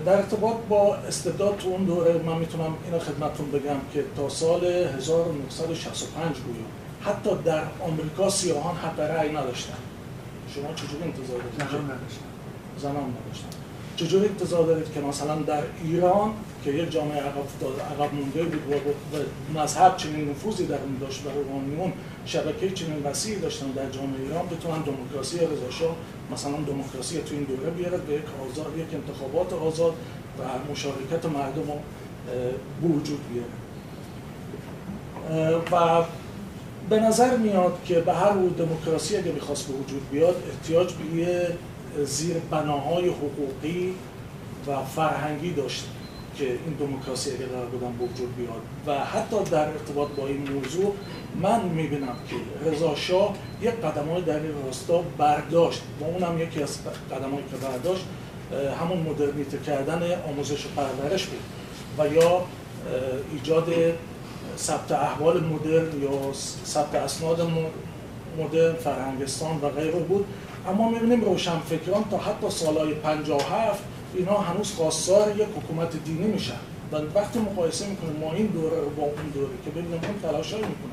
در 0.04 0.16
ارتباط 0.16 0.56
با 0.68 0.94
استبداد 0.94 1.56
تو 1.56 1.68
اون 1.68 1.84
دوره 1.84 2.12
من 2.12 2.38
می‌تونم 2.38 2.74
اینو 2.84 2.98
خدمتتون 2.98 3.50
بگم 3.50 3.76
که 3.94 4.04
تا 4.16 4.28
سال 4.28 4.64
1965 4.64 6.36
گویا 6.36 6.64
حتی 7.04 7.30
در 7.44 7.62
آمریکا 7.80 8.30
سیاهان 8.30 8.76
حق 8.76 9.00
رأی 9.00 9.28
نداشتن. 9.28 9.91
شما 10.54 10.74
چجوری 10.74 11.02
انتظار 11.02 11.38
دارید؟ 11.38 11.70
زنان 11.70 11.84
نداشتن 11.84 12.26
زنان 12.78 13.14
نداشتن 13.16 13.48
چجوری 13.96 14.26
انتظار 14.28 14.66
دارید 14.66 14.92
که 14.92 15.00
مثلا 15.00 15.34
در 15.34 15.62
ایران 15.84 16.32
که 16.64 16.70
یک 16.70 16.90
جامعه 16.90 17.20
عقب, 17.20 17.46
عقب 17.92 18.14
مونده 18.14 18.42
بود 18.42 18.72
و 19.12 19.58
مذهب 19.60 19.96
چنین 19.96 20.30
نفوذی 20.30 20.66
در 20.66 20.78
اون 20.78 20.98
داشت 21.00 21.26
و 21.26 21.30
روحانیون 21.30 21.92
شبکه 22.26 22.70
چنین 22.70 23.02
وسیعی 23.04 23.40
داشتن 23.40 23.70
در 23.70 23.90
جامعه 23.90 24.20
ایران 24.22 24.46
بتونن 24.46 24.82
دموکراسی 24.82 25.38
رضا 25.38 25.96
مثلا 26.32 26.52
دموکراسی 26.52 27.18
تو 27.20 27.34
این 27.34 27.44
دوره 27.44 27.70
بیاره 27.70 27.98
به 27.98 28.14
یک 28.14 28.22
آزاد 28.50 28.78
یک 28.78 28.94
انتخابات 28.94 29.52
آزاد 29.52 29.92
و 30.38 30.72
مشارکت 30.72 31.24
مردم 31.24 31.62
رو 31.62 31.78
به 32.82 32.88
وجود 32.88 33.20
بیاره 33.28 33.52
و 35.72 36.04
به 36.92 37.00
نظر 37.00 37.36
میاد 37.36 37.72
که 37.84 38.00
به 38.00 38.12
هر 38.12 38.32
دموکراسی 38.58 39.16
اگه 39.16 39.32
می‌خواست 39.32 39.68
به 39.68 39.74
وجود 39.74 40.10
بیاد 40.10 40.36
احتیاج 40.50 40.92
به 40.92 41.20
یه 41.20 41.48
زیر 42.04 42.36
بناهای 42.50 43.08
حقوقی 43.08 43.94
و 44.66 44.82
فرهنگی 44.96 45.50
داشت 45.50 45.84
که 46.36 46.44
این 46.44 46.74
دموکراسی 46.80 47.30
اگه 47.30 47.46
قرار 47.46 47.66
بودن 47.66 47.92
به 47.92 48.04
وجود 48.04 48.36
بیاد. 48.36 48.60
و 48.86 49.04
حتی 49.04 49.36
در 49.50 49.68
ارتباط 49.68 50.08
با 50.08 50.26
این 50.26 50.48
موضوع 50.52 50.94
من 51.42 51.64
می‌بینم 51.64 52.16
که 52.30 52.70
رضا 52.70 52.94
شاه 52.94 53.34
یک 53.62 53.70
قدم 53.70 54.20
در 54.20 54.36
این 54.36 54.52
راستا 54.66 55.02
برداشت. 55.18 55.82
و 56.00 56.04
اونم 56.04 56.38
یکی 56.38 56.62
از 56.62 56.78
قدم 57.10 57.30
که 57.36 57.56
برداشت 57.66 58.04
همون 58.80 58.98
مدرنیته 58.98 59.58
کردن 59.66 60.02
آموزش 60.28 60.66
و 60.66 60.68
پرورش 60.76 61.26
بود. 61.26 61.42
و 61.98 62.14
یا 62.14 62.42
ایجاد 63.32 63.68
ثبت 64.58 64.92
احوال 64.92 65.44
مدرن 65.44 66.02
یا 66.02 66.32
ثبت 66.64 66.94
اسناد 66.94 67.50
مدرن 68.38 68.74
فرهنگستان 68.74 69.60
و 69.62 69.68
غیره 69.68 70.00
بود. 70.00 70.24
اما 70.68 70.88
می‌بینیم 70.90 71.24
روشنفکران 71.24 72.04
تا 72.10 72.18
حتی 72.18 72.50
سالهای 72.50 72.94
57 72.94 73.82
اینا 74.14 74.38
هنوز 74.38 74.72
خواستار 74.72 75.36
یک 75.36 75.46
حکومت 75.56 76.04
دینی 76.04 76.26
میشن. 76.26 76.60
و 76.92 76.96
وقتی 77.14 77.38
مقایسه 77.38 77.86
می‌کنیم 77.86 78.16
ما 78.20 78.32
این 78.32 78.46
دوره 78.46 78.80
رو 78.80 78.90
با 78.90 79.02
اون 79.02 79.30
دوره 79.34 79.52
که 79.64 79.70
ببینیم 79.70 79.92
اون 79.92 80.32
تلاشایی 80.32 80.64
می‌کنه 80.64 80.92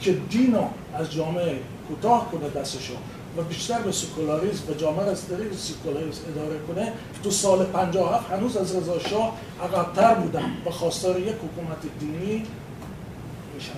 که 0.00 0.12
دین 0.12 0.56
از 0.94 1.12
جامعه 1.12 1.58
کوتاه 1.88 2.30
کنه 2.32 2.62
دستشو 2.62 2.94
و 3.36 3.42
بیشتر 3.42 3.78
به 3.78 3.92
سکولاریزم 3.92 4.70
و 4.70 4.74
جامعه 4.74 5.06
از 5.06 5.28
طریق 5.28 5.52
سکولاریزم 5.56 6.20
اداره 6.30 6.58
کنه 6.68 6.92
تو 7.24 7.30
سال 7.30 7.64
57 7.64 8.30
هنوز 8.30 8.56
از 8.56 8.76
رضا 8.76 8.98
شاه 8.98 9.36
عقبتر 9.62 10.14
بودن 10.14 10.52
و 10.66 10.70
خواستار 10.70 11.20
یک 11.20 11.34
حکومت 11.34 11.98
دینی 12.00 12.46
میشن 13.58 13.72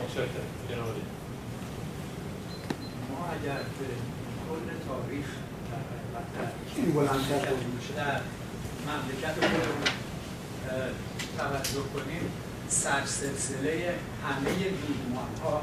ما 3.11 3.27
اگر 3.33 3.59
به 3.59 3.87
کل 4.49 4.67
تاریخ 4.89 5.27
در 7.97 8.21
مملکت 8.87 9.35
خودمون 9.35 9.89
توجه 11.39 11.89
کنیم 11.95 12.33
سرسلسله 12.69 13.95
همه 14.25 14.51
نیرومان 14.51 15.29
ها 15.45 15.63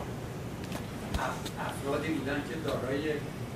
افرادی 1.60 2.14
بودن 2.14 2.44
که 2.50 2.56
دارای 2.66 3.04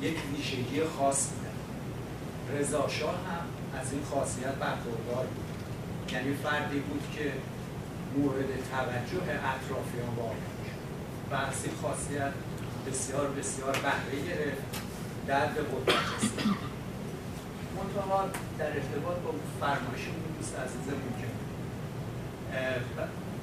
یک 0.02 0.18
ویژگی 0.34 0.84
خاص 0.98 1.28
بودن. 1.28 2.60
رضا 2.60 2.88
شاه 2.88 3.16
هم 3.16 3.80
از 3.80 3.94
این 3.94 4.04
خاصیت 4.04 4.56
برخوردار 4.56 5.26
بود. 5.26 6.14
یعنی 6.14 6.34
فردی 6.34 6.80
بود 6.80 7.04
که 7.16 7.34
مورد 8.18 8.50
توجه 8.72 9.24
اطرافیان 9.24 10.16
واقع 10.18 10.51
و 11.32 11.36
از 11.36 11.66
این 11.66 11.74
خاصیت 11.82 12.34
بسیار 12.88 13.28
بسیار 13.28 13.72
بهره 13.72 14.20
گرفت. 14.28 14.62
درد 15.28 15.56
قدرت 15.58 16.06
رسید. 16.18 16.72
در 18.60 18.66
ارتباط 18.66 19.18
با 19.26 19.32
فرمایش 19.60 20.04
اون 20.08 20.38
دوست 20.38 20.56
عزیزمون 20.60 21.14
که 21.22 21.28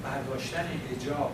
برداشتن 0.04 0.66
حجاب 0.90 1.32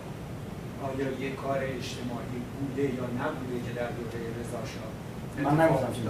آیا 0.83 1.27
یک 1.27 1.35
کار 1.35 1.57
اجتماعی 1.57 2.39
بوده 2.59 2.81
یا 2.81 3.03
نبوده 3.03 3.57
که 3.65 3.71
در 3.79 3.89
دوره 3.97 4.19
رضا 4.39 4.61
شاه؟ 4.73 5.53
من 5.53 5.61
نگفتم 5.61 5.93
چیزی 5.93 6.07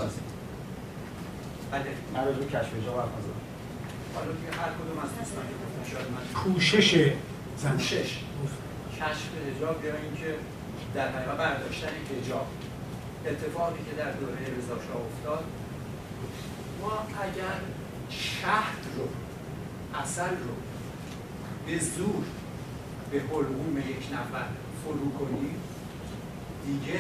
بله. 1.72 1.86
من 2.14 2.28
رو 2.28 2.46
کشف 2.46 2.74
حجاب 2.74 3.00
حرف 3.00 3.10
حالا 4.16 4.32
که 4.32 4.60
هر 4.60 4.70
کدوم 4.78 5.00
از 5.04 5.10
دوستان 5.20 5.46
گفتن. 5.46 5.92
شاید 5.92 6.08
من 6.12 6.54
پوشش 6.54 7.12
زن. 7.58 7.72
پوشش 7.72 8.20
کشف 9.02 9.30
حجاب 9.48 9.86
یا 9.86 9.94
اینکه 9.96 10.36
در 10.96 11.08
حقیقت 11.12 11.38
برداشتن 11.38 11.88
حجاب 11.88 12.48
اتفاقی 13.26 13.80
که 13.90 13.96
در 13.98 14.12
دوره 14.12 14.40
رضا 14.58 14.76
شاه 14.76 15.02
افتاد 15.06 15.44
ما 16.82 17.08
اگر 17.22 17.60
شهر 18.10 18.76
رو 18.98 19.08
اصل 20.00 20.30
رو 20.30 20.56
به 21.66 21.80
زور 21.80 22.24
به 23.12 23.20
حلقوم 23.20 23.78
یک 23.78 24.08
نفر 24.14 24.46
فرو 24.84 25.12
کنیم 25.20 25.56
دیگه 26.66 27.00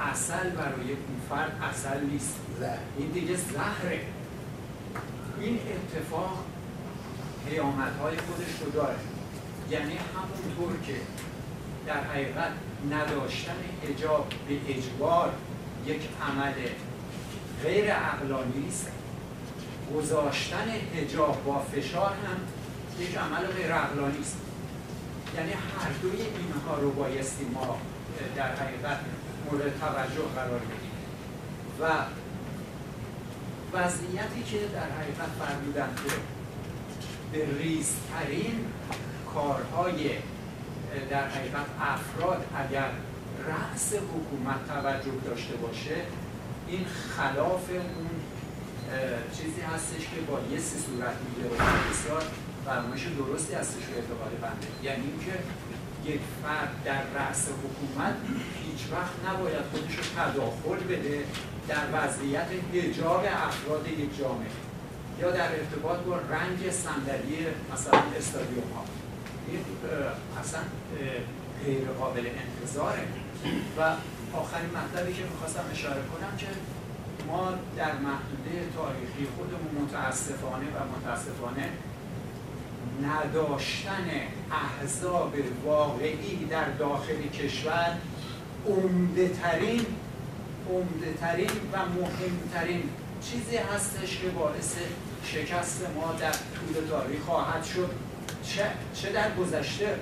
اصل 0.00 0.50
برای 0.50 0.90
اون 0.90 1.20
فرد 1.28 1.62
اصل 1.70 2.04
نیست. 2.04 2.36
این 2.98 3.08
دیگه 3.08 3.36
زهره. 3.36 4.00
این 5.40 5.58
اتفاق 5.58 6.44
قیامت 7.50 7.96
های 8.02 8.16
خودش 8.16 8.62
رو 8.64 8.70
داره. 8.70 8.98
یعنی 9.70 9.98
همونطور 10.16 10.86
که 10.86 10.94
در 11.86 12.04
حقیقت 12.04 12.52
نداشتن 12.90 13.56
اجاب 13.82 14.28
به 14.48 14.58
اجبار 14.68 15.32
یک 15.86 16.00
عمل 16.22 16.52
غیر 17.62 17.92
عقلانی 17.92 18.68
است 18.68 18.88
گذاشتن 19.94 20.66
اجاب 20.94 21.44
با 21.44 21.58
فشار 21.58 22.10
هم 22.10 22.36
یک 23.04 23.18
عمل 23.18 23.46
غیر 23.46 23.72
عقلانی 23.72 24.20
است. 24.20 24.36
یعنی 25.36 25.52
هر 25.52 25.90
دوی 26.02 26.20
اینها 26.20 26.78
رو 26.80 26.90
بایستی 26.90 27.44
ما 27.44 27.78
در 28.36 28.54
حقیقت 28.56 28.98
مورد 29.50 29.80
توجه 29.80 30.28
قرار 30.34 30.58
بدیم. 30.58 30.92
و 31.80 31.84
وضعیتی 33.72 34.42
که 34.42 34.58
در 34.58 34.90
حقیقت 34.90 35.28
فرمودن 35.38 35.88
که 35.96 36.14
به 37.32 37.58
ریزترین 37.58 38.66
کارهای 39.34 40.10
در 41.10 41.28
حقیقت 41.28 41.66
افراد 41.80 42.46
اگر 42.56 42.90
رأس 43.48 43.92
حکومت 43.94 44.68
توجه 44.68 45.16
داشته 45.24 45.56
باشه 45.56 45.96
این 46.68 46.84
خلاف 47.16 47.70
اون 47.70 48.10
چیزی 49.36 49.60
هستش 49.60 50.00
که 50.00 50.20
با 50.28 50.40
یه 50.52 50.60
سی 50.60 50.78
صورت 50.78 51.16
میگه 51.24 51.48
و 51.50 51.54
بسیار 51.90 52.22
فرمایش 52.64 53.02
درستی 53.18 53.54
هستش 53.54 53.84
به 53.84 53.96
اعتقاد 53.96 54.32
بنده. 54.42 54.66
یعنی 54.82 55.04
اینکه 55.10 55.38
یک 56.04 56.20
فرد 56.42 56.72
در 56.84 57.02
رأس 57.20 57.48
حکومت 57.48 58.14
هیچ 58.64 58.92
وقت 58.92 59.34
نباید 59.34 59.62
خودش 59.72 59.96
رو 59.96 60.04
تداخل 60.16 60.84
بده 60.84 61.24
در 61.68 61.84
وضعیت 61.92 62.46
حجاب 62.74 63.24
افراد 63.48 63.88
یک 63.88 64.18
جامعه. 64.18 64.50
یا 65.20 65.30
در 65.30 65.48
ارتباط 65.58 65.98
با 65.98 66.16
رنگ 66.16 66.70
صندلی 66.70 67.46
مثلا 67.72 67.98
استادیوم 68.18 68.72
ها 68.76 68.84
اصلا 70.40 70.60
غیر 71.64 71.84
قابل 72.00 72.26
انتظاره. 72.26 73.04
و 73.78 73.80
آخرین 74.36 74.70
مطلبی 74.70 75.12
که 75.12 75.22
می‌خواستم 75.22 75.64
اشاره 75.72 76.00
کنم 76.12 76.36
که 76.36 76.46
ما 77.28 77.52
در 77.76 77.92
محدوده 77.92 78.68
تاریخی 78.76 79.26
خودمون 79.36 79.84
متاسفانه 79.84 80.66
و 80.66 80.98
متاسفانه 80.98 81.68
نداشتن 83.02 84.10
احزاب 84.52 85.34
واقعی 85.64 86.46
در 86.50 86.68
داخل 86.68 87.28
کشور 87.28 87.96
عمده 88.68 89.28
ترین 89.28 89.86
عمده 90.70 91.12
ترین 91.20 91.50
و 91.72 91.78
مهمترین 91.78 92.82
چیزی 93.22 93.56
هستش 93.56 94.18
که 94.18 94.28
باعث 94.28 94.74
شکست 95.24 95.86
ما 95.96 96.12
در 96.12 96.30
طول 96.30 96.88
تاریخ 96.90 97.20
خواهد 97.20 97.64
شد. 97.64 97.90
چه, 98.42 98.64
چه 98.94 99.12
در 99.12 99.34
گذشته 99.34 99.96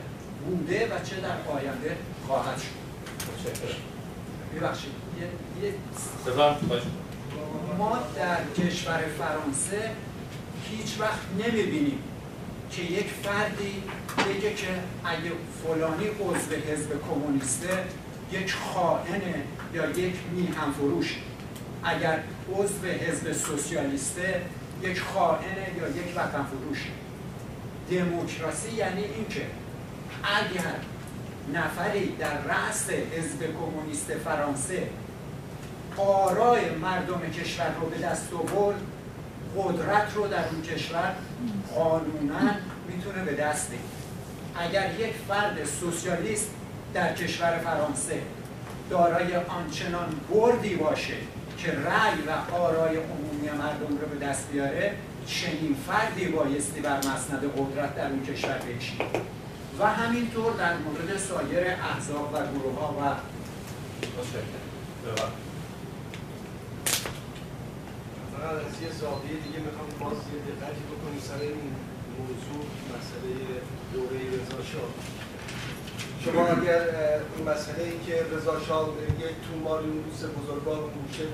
بوده 0.47 0.87
و 0.87 1.05
چه 1.05 1.17
در 1.17 1.53
آینده 1.53 1.97
خواهد 2.27 2.59
شد. 2.59 2.81
ببخشید. 4.57 4.93
یه, 5.21 5.69
یه 5.69 5.75
ما 7.79 7.99
در 8.17 8.37
کشور 8.57 9.05
فرانسه 9.19 9.91
هیچ 10.71 11.01
وقت 11.01 11.21
نمی‌بینیم 11.39 11.99
که 12.71 12.83
یک 12.83 13.07
فردی 13.07 13.83
بگه 14.19 14.55
که 14.55 14.67
اگه 15.05 15.33
فلانی 15.65 16.07
عضو 16.07 16.73
حزب 16.73 16.91
کمونیسته 17.09 17.85
یک 18.33 18.55
خائنه 18.55 19.35
یا 19.75 19.91
یک 19.91 20.15
میهم 20.33 20.73
فروش 20.73 21.19
اگر 21.85 22.19
عضو 22.55 22.87
حزب 22.87 23.33
سوسیالیسته 23.33 24.43
یک 24.83 25.01
خائنه 25.01 25.67
یا 25.79 25.89
یک 25.89 26.17
وطن 26.17 26.45
فروش 26.45 26.87
دموکراسی 27.91 28.73
یعنی 28.77 29.05
اینکه 29.05 29.47
اگر 30.23 30.75
نفری 31.55 32.17
در 32.19 32.39
رأس 32.43 32.91
حزب 32.91 33.57
کمونیست 33.61 34.13
فرانسه 34.25 34.89
آرای 35.97 36.71
مردم 36.71 37.21
کشور 37.21 37.75
رو 37.81 37.87
به 37.87 37.99
دست 37.99 38.33
آورد 38.33 38.81
قدرت 39.57 40.15
رو 40.15 40.27
در 40.27 40.49
اون 40.49 40.63
کشور 40.63 41.15
قانونا 41.75 42.55
می‌تونه 42.89 43.25
به 43.25 43.35
دست 43.35 43.69
بگیره 43.69 43.85
اگر 44.59 45.01
یک 45.01 45.15
فرد 45.29 45.65
سوسیالیست 45.81 46.51
در 46.95 47.15
کشور 47.15 47.59
فرانسه 47.59 48.21
دارای 48.91 49.37
آنچنان 49.37 50.21
بردی 50.31 50.75
باشه 50.75 51.15
که 51.59 51.73
رأی 51.73 52.23
و 52.27 52.55
آرای 52.55 52.97
عمومی 52.97 53.59
مردم 53.59 53.99
رو 53.99 54.19
به 54.19 54.27
دست 54.27 54.49
بیاره 54.53 54.95
چنین 55.27 55.77
فردی 55.87 56.27
بایستی 56.27 56.81
بر 56.81 56.99
مسند 56.99 57.53
قدرت 57.57 57.97
در 57.97 58.11
اون 58.11 58.23
کشور 58.25 58.59
بشید 58.59 59.01
و 59.79 59.87
همینطور 59.87 60.53
در 60.53 60.77
مورد 60.77 61.19
سایر 61.19 61.67
احزاب 61.67 62.31
و 62.35 62.59
گروه 62.59 62.81
ها 62.81 62.95
و 63.01 63.15
فقط 68.33 68.55
از 68.55 68.83
یه 68.83 68.93
زاویه 69.01 69.37
دیگه 69.47 69.59
می‌خوام 69.59 69.89
باز 70.01 70.19
یه 70.19 70.41
دقتی 70.49 70.83
بکنیم 70.93 71.21
سر 71.21 71.41
این 71.41 71.75
موضوع 72.19 72.65
مسئله 72.95 73.33
دوره 73.93 74.19
رضا 74.19 74.63
شاه 74.73 74.91
شما 76.25 76.47
اگر 76.47 76.81
این 77.37 77.49
مسئله 77.49 77.85
ای 77.85 78.07
که 78.07 78.25
رضا 78.37 78.61
شاه 78.69 78.89
یک 79.19 79.37
توماری 79.47 79.87
اون 79.87 80.03
دوست 80.03 80.25
بزرگوار 80.25 80.81
موشه 80.81 81.25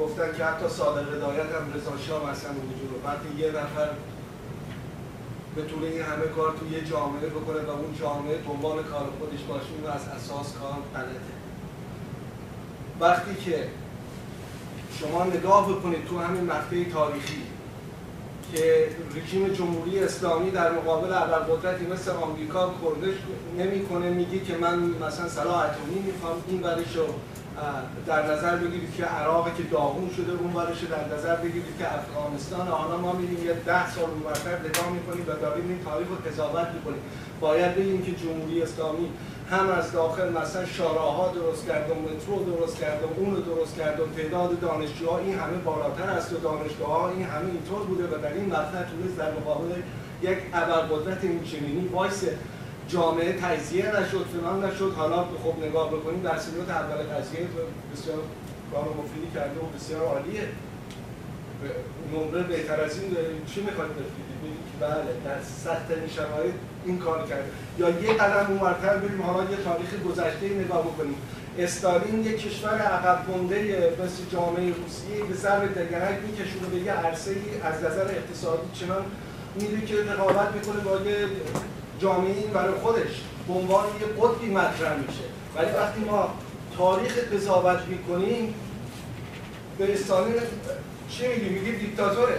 گفتن 0.00 0.36
که 0.36 0.44
حتی 0.44 0.68
سال 0.68 0.98
هدایت 0.98 1.46
هم 1.46 1.72
رضا 1.74 1.96
شاه 2.06 2.30
مثلا 2.30 2.50
وجود 2.50 3.02
وقتی 3.04 3.28
یه 3.38 3.48
نفر 3.48 3.88
بتونه 5.56 5.86
این 5.86 6.02
همه 6.02 6.26
کار 6.36 6.54
تو 6.60 6.72
یه 6.72 6.84
جامعه 6.84 7.26
بکنه 7.26 7.60
و 7.62 7.70
اون 7.70 7.94
جامعه 8.00 8.38
دنبال 8.48 8.82
کار 8.82 9.08
خودش 9.18 9.42
باشه 9.48 9.66
اون 9.80 9.90
از 9.90 10.08
اساس 10.08 10.52
کار 10.52 10.78
غلطه 10.94 11.32
وقتی 13.00 13.34
که 13.34 13.68
شما 15.00 15.24
نگاه 15.24 15.72
بکنید 15.72 16.06
تو 16.06 16.18
همین 16.18 16.44
مقطع 16.44 16.84
تاریخی 16.92 17.42
که 18.54 18.88
رژیم 19.16 19.48
جمهوری 19.48 19.98
اسلامی 19.98 20.50
در 20.50 20.72
مقابل 20.72 21.12
ابرقدرتی 21.12 21.86
مثل 21.86 22.10
آمریکا 22.10 22.74
کردش 22.82 23.14
نمی‌کنه 23.58 24.10
میگی 24.10 24.40
که 24.40 24.56
من 24.56 24.78
مثلا 24.78 25.28
سلاح 25.28 25.58
اتمی 25.58 26.00
می‌خوام 26.00 26.42
این 26.48 26.62
ورش 26.62 26.96
رو 26.96 27.06
در 28.06 28.32
نظر 28.32 28.56
بگیرید 28.56 28.94
که 28.96 29.04
عراق 29.04 29.56
که 29.56 29.62
داغون 29.62 30.10
شده 30.16 30.32
اون 30.32 30.52
ورش 30.52 30.78
در 30.84 31.16
نظر 31.16 31.36
بگیرید 31.36 31.78
که 31.78 31.94
افغانستان. 31.94 32.66
حالا 32.66 32.96
ما 32.96 33.12
میریم 33.12 33.46
یه 33.46 33.52
ده 33.52 33.90
سال 33.90 34.04
اونورتر 34.04 34.58
نگاه 34.58 34.90
می‌کنیم 34.92 35.24
و 35.28 35.32
داریم 35.32 35.68
این 35.68 35.84
تاریخ 35.84 36.08
رو 36.08 36.30
قضاوت 36.30 36.68
می‌کنیم. 36.74 37.02
باید 37.40 37.74
بگیم 37.74 38.02
که 38.02 38.12
جمهوری 38.12 38.62
اسلامی 38.62 39.08
هم 39.50 39.70
از 39.70 39.92
داخل 39.92 40.32
مثلا 40.32 40.64
شاراها 40.66 41.28
درست 41.28 41.66
کرد 41.66 41.90
و 41.90 41.94
مترو 41.94 42.56
درست 42.56 42.78
کرد 42.78 43.02
و 43.02 43.20
اون 43.20 43.34
درست 43.34 43.76
کرد 43.76 44.00
و 44.00 44.06
تعداد 44.16 44.60
دانشجوها 44.60 45.18
این 45.18 45.38
همه 45.38 45.56
بالاتر 45.56 46.10
است 46.10 46.32
و 46.32 46.36
دانشگاه 46.36 46.88
ها 46.88 47.10
این 47.10 47.26
همه 47.26 47.46
اینطور 47.50 47.82
بوده 47.82 48.04
و 48.04 48.22
در 48.22 48.32
این 48.32 48.46
مقطع 48.46 48.82
تونست 48.82 49.18
در 49.18 49.30
مقابل 49.30 49.74
یک 50.22 50.38
ابرقدرت 50.52 51.24
این 51.24 51.88
وایس 51.92 52.24
جامعه 52.88 53.32
تجزیه 53.32 53.86
نشد 54.00 54.26
فلان 54.32 54.64
نشد. 54.64 54.92
حالا 54.96 55.24
خب 55.44 55.64
نگاه 55.64 55.90
بکنیم 55.90 56.22
در 56.22 56.38
سنوات 56.38 56.70
اول 56.70 56.96
قضیه 56.96 57.46
بسیار 57.92 58.18
کار 58.72 58.84
مفیدی 58.84 59.30
کرده 59.34 59.60
و 59.60 59.66
بسیار 59.76 60.04
عالیه. 60.06 60.48
نمره 62.12 62.42
بهتر 62.42 62.80
از 62.80 63.00
این 63.00 63.16
چی 63.54 63.60
می‌خواید 63.60 63.90
بفیدید 63.90 64.32
بله 64.80 65.12
در 65.24 65.42
سخت 65.64 66.14
شرایط 66.16 66.54
این 66.86 66.98
کار 66.98 67.26
کرده. 67.26 67.44
یا 67.78 67.88
یه 67.88 68.12
قدم 68.12 68.46
اونورتر 68.50 68.96
بریم 68.96 69.22
حالا 69.22 69.50
یه 69.50 69.56
تاریخ 69.56 69.90
گذشته 70.08 70.48
نگاه 70.48 70.82
بکنیم. 70.82 71.16
استالین 71.58 72.24
یک 72.24 72.46
کشور 72.46 72.78
عقب 72.78 73.30
مونده 73.30 73.92
مثل 74.04 74.22
جامعه 74.32 74.66
روسیه 74.66 75.24
به 75.28 75.36
سر 75.36 75.66
دگرک 75.66 76.18
میکشونه 76.26 76.66
به 76.72 76.76
یه 76.76 76.92
عرصه 76.92 77.30
از 77.62 77.74
نظر 77.74 78.04
اقتصادی 78.04 78.68
چنان 78.74 79.04
میره 79.54 79.86
که 79.86 79.94
رقابت 79.94 80.52
می‌کنه 80.54 80.80
با 80.80 81.10
یه 81.10 81.26
جامعه 82.02 82.36
این 82.36 82.50
برای 82.50 82.74
خودش 82.74 83.20
به 83.48 83.54
عنوان 83.54 83.84
یه 84.00 84.06
قطبی 84.20 84.46
مطرح 84.46 84.96
میشه. 84.96 85.24
ولی 85.56 85.70
وقتی 85.70 86.00
ما 86.00 86.34
تاریخ 86.78 87.18
قضاوت 87.18 87.80
می‌کنیم 87.88 88.54
به 89.78 89.94
استالین 89.94 90.34
چی 91.10 91.26
میگی؟ 91.26 91.72
دیکتاتوره. 91.72 92.38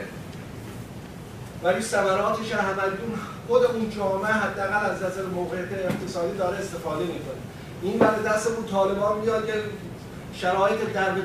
ولی 1.64 1.82
ثمراتش 1.82 2.52
همدون 2.52 3.20
خود 3.48 3.64
اون 3.64 3.90
جامعه 3.90 4.32
حداقل 4.32 4.86
از 4.90 5.04
نظر 5.04 5.26
موقعیت 5.26 5.68
اقتصادی 5.72 6.38
داره 6.38 6.58
استفاده 6.58 7.04
می‌کنه. 7.04 7.42
این 7.82 7.98
برای 7.98 8.24
دست 8.24 8.48
اون 8.48 8.66
طالبان 8.66 9.20
میاد 9.20 9.46
که 9.46 9.54
شرایط 10.34 10.80
در 10.94 11.12
به 11.12 11.22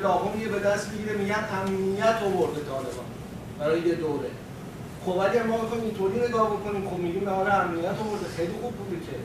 به 0.47 0.59
دست 0.59 0.89
می‌گیره 0.91 1.15
میگن 1.15 1.45
امنیت 1.61 2.19
آورده 2.23 2.61
طالبان. 2.61 3.05
برای 3.59 3.81
یه 3.81 3.95
دوره. 3.95 4.29
خب 5.09 5.17
ولی 5.17 5.39
ما 5.39 5.61
می‌خوایم 5.61 5.83
اینطوری 5.83 6.19
نگاه 6.27 6.47
بکنیم 6.55 6.89
خب 6.89 6.97
میگیم 6.97 7.27
آره 7.27 7.53
امنیت 7.53 7.85
آورده 7.85 8.27
خیلی 8.37 8.53
خوب 8.61 8.73
بوده 8.75 8.95
که. 9.05 9.15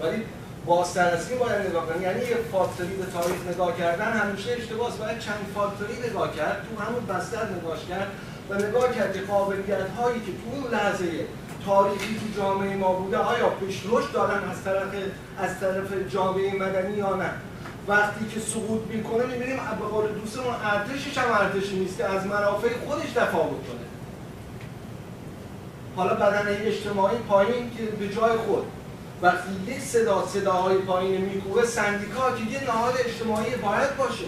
ولی 0.00 0.22
بازترسی 0.66 1.34
باید 1.34 1.66
نگاه 1.66 1.86
کنیم. 1.86 2.02
یعنی 2.02 2.20
یه 2.20 2.36
فاکتوری 2.52 2.94
به 2.94 3.06
تاریخ 3.06 3.40
نگاه 3.52 3.78
کردن 3.78 4.12
همیشه 4.12 4.50
اشتباهه 4.52 4.96
باید 4.96 5.18
چند 5.18 5.42
فاکتوری 5.54 5.96
نگاه 6.08 6.36
کرد 6.36 6.66
تو 6.66 6.82
همون 6.82 7.06
بستر 7.06 7.44
نگاه 7.58 7.78
کرد 7.88 8.08
و 8.50 8.54
نگاه 8.54 8.94
کرد 8.94 9.12
که 9.12 9.20
قابلیت 9.20 9.90
هایی 9.98 10.20
که 10.20 10.32
تو 10.40 10.46
اون 10.54 10.70
لحظه 10.74 11.08
تاریخی 11.66 12.20
تو 12.20 12.40
جامعه 12.40 12.76
ما 12.76 12.92
بوده 12.92 13.16
آیا 13.16 13.48
پیش 13.48 13.82
دارن 14.14 14.50
از 14.50 14.64
طرف 14.64 14.92
از 15.38 15.60
طرف 15.60 16.08
جامعه 16.08 16.54
مدنی 16.54 16.96
یا 16.96 17.16
نه؟ 17.16 17.30
وقتی 17.88 18.24
که 18.34 18.40
سقوط 18.40 18.82
می‌کنه 18.88 19.26
می‌بینیم 19.26 19.56
به 19.80 19.86
قول 19.86 20.12
دوستمون 20.12 20.54
ارتشش 20.64 21.18
هم 21.18 21.30
ارتشی 21.40 21.78
نیست 21.78 21.96
که 21.96 22.04
از 22.04 22.26
منافع 22.26 22.68
خودش 22.86 23.10
دفاع 23.16 23.46
بکنه. 23.46 23.97
حالا 25.98 26.14
بدن 26.14 26.48
اجتماعی 26.48 27.18
پایین 27.28 27.70
که 27.76 27.82
به 27.82 28.08
جای 28.08 28.36
خود. 28.36 28.64
وقتی 29.22 29.48
یک 29.66 29.80
صدا 29.80 30.26
صداهای 30.26 30.76
پایین 30.76 31.20
میکوبه 31.20 31.66
سندیکا 31.66 32.30
که 32.30 32.52
یه 32.52 32.64
نهاد 32.64 32.94
اجتماعی 33.04 33.50
باید 33.50 33.96
باشه. 33.96 34.24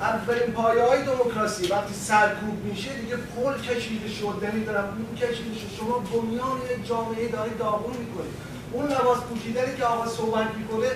اولین 0.00 0.52
پایه 0.52 0.82
های 0.82 1.02
دموکراسی 1.02 1.66
وقتی 1.66 1.94
سرکوب 1.94 2.64
میشه 2.64 2.92
دیگه 2.92 3.16
پل 3.16 3.60
کشیده 3.60 4.08
شد. 4.08 4.48
نمی‌دونم 4.52 4.84
این 4.96 5.28
کشیده 5.28 5.54
شد. 5.54 5.76
شما 5.78 5.98
بنیان 5.98 6.58
جامعه 6.88 7.28
داری 7.28 7.54
داغون 7.58 7.96
می‌کنید. 7.96 8.34
اون 8.72 8.86
لباس 8.86 9.18
پوشیدنی 9.18 9.76
که 9.76 9.84
آقا 9.84 10.06
صحبت 10.08 10.46
می‌کنه 10.56 10.88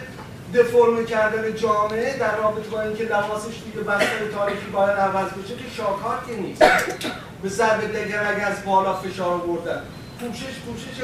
دفرم 0.54 1.06
کردن 1.06 1.54
جامعه 1.54 2.18
در 2.18 2.36
رابطه 2.36 2.68
با 2.68 2.82
اینکه 2.82 3.04
لباسش 3.04 3.54
دیگه 3.64 3.80
بستر 3.80 4.26
تاریخی 4.34 4.70
باید 4.72 4.98
عوض 4.98 5.30
بشه 5.30 5.54
که 5.54 5.64
شاکار 5.76 6.18
که 6.26 6.36
نیست. 6.36 6.62
به 7.42 7.48
ضرب 7.48 7.92
دگر 7.96 8.44
از 8.46 8.64
بالا 8.64 8.94
فشار 8.94 9.38
بردن 9.38 9.82
پوشش 10.20 10.58
پوشش 10.66 11.02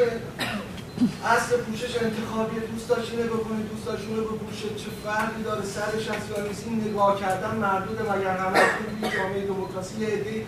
اصل 1.25 1.57
پوشش 1.57 2.03
انتخابی 2.03 2.61
دوست 2.61 2.89
داشتی 2.89 3.17
نگاه 3.17 3.41
کنی 3.41 3.63
دوست 3.63 3.87
داشتی 3.87 4.15
رو 4.15 4.25
بپوشه 4.25 4.69
چه 4.69 4.91
فرقی 5.05 5.43
داره 5.43 5.65
سرش 5.65 6.09
هست 6.11 6.31
یا 6.31 6.47
نیست 6.47 6.65
این 6.67 6.91
نگاه 6.91 7.21
کردن 7.21 7.55
مردود 7.55 8.01
مگر 8.01 8.37
همه 8.37 8.61
توی 8.61 9.11
جامعه 9.11 9.47
دموکراسی 9.47 10.01
یه 10.01 10.09
عده 10.09 10.47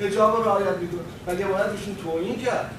حجاب 0.00 0.36
رو 0.36 0.44
رعایت 0.44 0.76
می‌کنه. 0.76 1.00
مگه 1.28 1.46
باید 1.46 1.72
بهشون 1.72 1.96
توهین 1.96 2.38
کرد؟ 2.38 2.70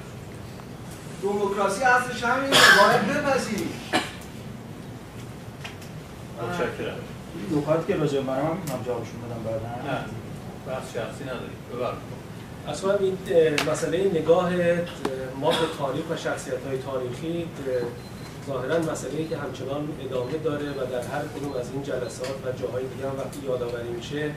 دموکراسی 1.22 1.84
اصلش 1.84 2.24
همینه 2.24 2.56
باید 2.80 3.24
بپذیری. 3.24 3.68
متشکرم. 6.42 6.96
نکاتی 7.50 7.92
که 7.92 7.98
راجع 7.98 8.20
به 8.20 8.26
من 8.26 8.36
هم 8.36 8.58
جوابشون 8.86 9.20
بدم 9.20 9.42
بعدا. 9.44 9.92
نه. 9.92 10.04
بحث 10.68 10.94
شخصی 10.94 11.24
نداری 11.24 11.56
ببرم. 11.74 11.96
اصلا 12.68 12.96
این 12.96 13.18
مسئله 13.72 14.10
نگاه 14.20 14.50
ما 15.40 15.50
به 15.50 15.56
تاریخ 15.78 16.04
و 16.10 16.16
شخصیت 16.16 16.66
های 16.66 16.78
تاریخی 16.78 17.48
ظاهرا 18.46 18.78
مسئله 18.78 19.28
که 19.28 19.36
همچنان 19.36 19.88
ادامه 20.04 20.38
داره 20.38 20.70
و 20.70 20.86
در 20.92 21.02
هر 21.02 21.22
کدوم 21.36 21.52
از 21.60 21.70
این 21.72 21.82
جلسات 21.82 22.28
و 22.44 22.52
جاهای 22.62 22.84
دیگه 22.86 23.08
هم 23.08 23.18
وقتی 23.18 23.40
یادآوری 23.46 23.88
میشه 23.88 24.30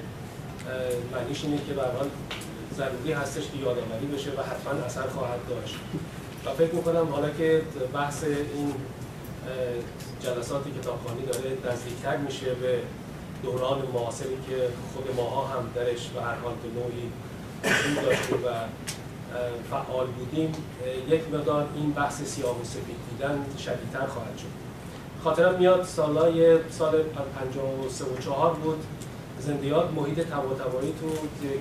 معنیش 1.12 1.44
اینه 1.44 1.58
که 1.58 1.74
به 1.74 1.82
ضروری 2.76 3.12
هستش 3.14 3.44
که 3.44 3.58
یادآوری 3.58 4.06
بشه 4.16 4.30
و 4.30 4.42
حتما 4.42 4.86
اثر 4.86 5.08
خواهد 5.08 5.40
داشت. 5.50 5.76
و 6.46 6.50
فکر 6.50 6.76
می‌کنم 6.76 7.08
حالا 7.12 7.30
که 7.30 7.62
بحث 7.94 8.24
این 8.24 8.74
جلسات 10.20 10.64
کتابخوانی 10.82 11.26
داره 11.26 11.74
نزدیکتر 11.74 12.18
میشه 12.18 12.46
به 12.46 12.80
دوران 13.44 13.82
معاصری 13.94 14.38
که 14.50 14.70
خود 14.94 15.16
ماها 15.16 15.48
هم 15.48 15.70
درش 15.76 16.08
به 16.08 16.22
هر 16.22 16.36
حال 16.36 16.54
به 16.54 16.80
نوعی 16.80 17.12
وجود 17.96 18.44
و 18.46 18.50
فعال 19.72 20.08
بودیم 20.08 20.54
یک 21.10 21.22
مقدار 21.34 21.68
این 21.76 21.92
بحث 21.92 22.22
سیاه 22.24 22.62
و 22.62 22.64
سفید 22.64 22.96
دیدن 23.10 23.46
شدیدتر 23.58 24.08
خواهد 24.08 24.38
شد. 24.38 24.62
خاطرم 25.24 25.60
میاد 25.60 25.84
سالای 25.84 26.58
سال 26.70 27.04
53 27.04 28.06
و 28.06 28.18
4 28.20 28.54
بود. 28.54 28.84
زندیات 29.39 29.92
محیط 29.92 30.20
تباتبایی 30.20 30.94
تو 31.02 31.08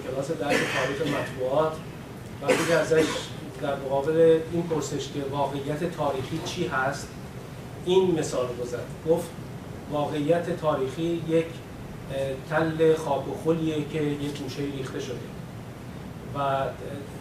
کلاس 0.09 0.31
درس 0.31 0.57
تاریخ 0.76 1.16
مطبوعات. 1.16 1.72
وقتی 2.43 2.72
ازش 2.72 3.07
در 3.62 3.76
مقابل 3.76 4.41
این 4.53 4.62
پرسش 4.62 5.09
که 5.09 5.20
واقعیت 5.31 5.97
تاریخی 5.97 6.41
چی 6.45 6.66
هست 6.66 7.09
این 7.85 8.18
مثال 8.18 8.47
رو 8.47 8.78
گفت 9.14 9.28
واقعیت 9.93 10.61
تاریخی 10.61 11.22
یک 11.28 11.47
تل 12.51 12.95
خاک 12.95 13.29
و 13.29 13.33
خلیه 13.45 13.85
که 13.93 14.03
یک 14.03 14.43
گوشه 14.43 14.63
ریخته 14.79 15.01
شده. 15.01 15.15
و 16.39 16.39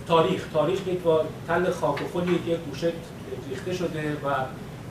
تاریخ 0.07 0.47
تاریخ 0.53 0.87
یک 0.87 0.99
تل 1.47 1.71
خاک 1.71 2.01
و 2.01 2.19
خلی 2.19 2.33
یک 2.33 2.59
گوشه 2.69 2.93
ریخته 3.49 3.73
شده 3.73 4.13
و 4.13 4.33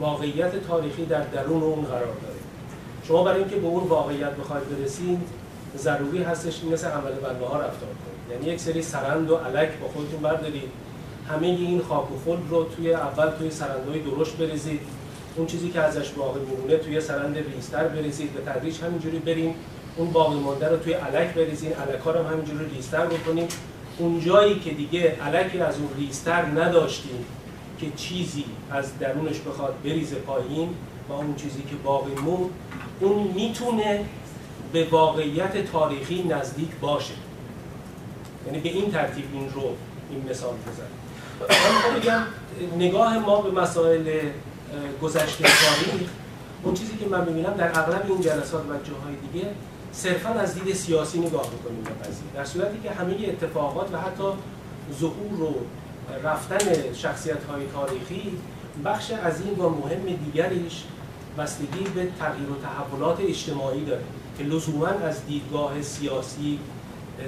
واقعیت 0.01 0.67
تاریخی 0.69 1.05
در 1.07 1.21
درون 1.21 1.63
اون 1.63 1.85
قرار 1.85 2.01
داره. 2.01 2.39
شما 3.05 3.23
برای 3.25 3.39
اینکه 3.39 3.57
به 3.57 3.67
اون 3.67 3.89
واقعیت 3.89 4.31
بخواید 4.31 4.79
برسید 4.79 5.19
ضروری 5.77 6.23
هستش 6.23 6.63
این 6.63 6.73
مثل 6.73 6.89
عمل 6.89 7.11
بنده 7.11 7.47
ها 7.47 7.57
رفتار 7.57 7.89
کنید. 7.89 8.33
یعنی 8.33 8.55
یک 8.55 8.61
سری 8.61 8.83
سرند 8.83 9.31
و 9.31 9.37
علک 9.37 9.79
با 9.79 9.89
خودتون 9.89 10.21
بردارید. 10.21 10.71
همه 11.29 11.47
این 11.47 11.83
خاک 11.89 12.13
و 12.13 12.15
خل 12.25 12.39
رو 12.51 12.65
توی 12.65 12.95
اول 12.95 13.31
توی 13.31 13.51
سرندهای 13.51 14.01
درشت 14.01 14.37
بریزید. 14.37 14.81
اون 15.37 15.47
چیزی 15.47 15.69
که 15.69 15.81
ازش 15.81 16.11
باقی 16.11 16.41
میمونه 16.41 16.77
توی 16.77 17.01
سرند 17.01 17.39
ریزتر 17.55 17.89
بریزید. 17.89 18.33
به 18.33 18.53
تدریج 18.53 18.81
همینجوری 18.81 19.19
بریم 19.19 19.55
اون 19.97 20.12
باقی 20.12 20.39
مانده 20.39 20.68
رو 20.68 20.76
توی 20.76 20.93
علک 20.93 21.34
بریزین 21.34 21.72
علک 21.72 22.01
ها 22.01 22.11
رو 22.11 22.28
همینجوری 22.28 22.66
ریزتر 22.74 23.07
بکنیم 23.07 23.49
اون 23.99 24.20
جایی 24.20 24.59
که 24.61 24.70
دیگه 24.70 25.16
علکی 25.26 25.61
از 25.61 25.74
اون 25.78 25.89
ریستر 25.99 26.45
نداشتیم 26.45 27.24
که 27.80 27.86
چیزی 27.97 28.45
از 28.70 28.99
درونش 28.99 29.41
بخواد 29.41 29.74
بریزه 29.84 30.16
پایین 30.16 30.68
و 31.09 31.12
اون 31.12 31.34
چیزی 31.34 31.62
که 31.62 31.76
باقی 31.84 32.12
مون 32.14 32.51
اون 33.01 33.32
می‌تونه 33.34 34.05
به 34.72 34.86
واقعیت 34.91 35.72
تاریخی 35.72 36.22
نزدیک 36.22 36.70
باشه. 36.80 37.14
یعنی 38.47 38.61
به 38.61 38.68
این 38.68 38.91
ترتیب 38.91 39.24
این 39.32 39.51
رو 39.55 39.62
این 40.11 40.30
مثال 40.30 40.55
بزن 40.55 41.99
بگم 42.01 42.22
نگاه 42.78 43.18
ما 43.18 43.41
به 43.41 43.61
مسائل 43.61 44.20
گذشته 45.03 45.45
تاریخ 45.45 46.09
اون 46.62 46.74
چیزی 46.74 46.97
که 46.97 47.07
من 47.07 47.28
می‌بینم 47.28 47.55
در 47.55 47.68
اغلب 47.68 48.05
این 48.09 48.20
جلسات 48.20 48.62
و 48.62 48.72
جاهای 48.72 49.14
دیگه 49.32 49.47
صرفا 49.93 50.28
از 50.28 50.55
دید 50.55 50.74
سیاسی 50.74 51.18
نگاه 51.18 51.47
بکنیم 51.47 51.82
به 51.84 51.91
قضیه 51.91 52.32
در 52.34 52.45
صورتی 52.45 52.80
که 52.82 52.91
همه 52.91 53.14
اتفاقات 53.28 53.95
و 53.95 53.99
حتی 53.99 54.24
ظهور 55.01 55.43
و 55.43 55.55
رفتن 56.24 56.93
شخصیت 56.95 57.45
های 57.45 57.66
تاریخی 57.66 58.32
بخش 58.84 59.11
عظیم 59.11 59.61
و 59.61 59.68
مهم 59.68 60.16
دیگریش 60.24 60.84
بستگی 61.39 61.84
به 61.95 62.09
تغییر 62.18 62.51
و 62.51 62.55
تحولات 62.62 63.20
اجتماعی 63.20 63.84
داره 63.84 64.03
که 64.39 64.45
لزوما 64.45 64.86
از 64.86 65.26
دیدگاه 65.26 65.82
سیاسی 65.82 66.59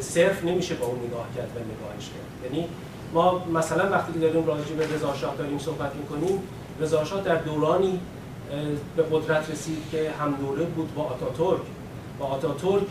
صرف 0.00 0.44
نمیشه 0.44 0.74
با 0.74 0.86
اون 0.86 0.98
نگاه 0.98 1.26
کرد 1.36 1.50
و 1.56 1.58
نگاهش 1.58 2.08
کرد. 2.08 2.52
یعنی 2.52 2.68
ما 3.14 3.44
مثلا 3.54 3.90
وقتی 3.90 4.12
که 4.12 4.18
داریم 4.18 4.46
راجع 4.46 4.74
به 4.74 4.94
رضا 4.94 5.14
شاه 5.14 5.36
داریم 5.36 5.58
صحبت 5.58 5.94
می‌کنیم 5.94 6.42
رضا 6.80 7.04
شاه 7.04 7.22
در 7.22 7.36
دورانی 7.36 8.00
به 8.96 9.02
قدرت 9.02 9.50
رسید 9.50 9.78
که 9.90 10.10
هم 10.20 10.34
دوره 10.34 10.64
بود 10.64 10.94
با 10.94 11.02
آتاتورک. 11.02 11.60
با 12.20 12.26
آتاتورک 12.26 12.82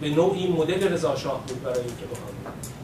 به 0.00 0.10
نوعی 0.10 0.52
مدل 0.52 0.92
رضاشاه 0.92 1.40
بود 1.46 1.62
برای 1.62 1.78
اینکه 1.78 2.04
بخواد 2.12 2.34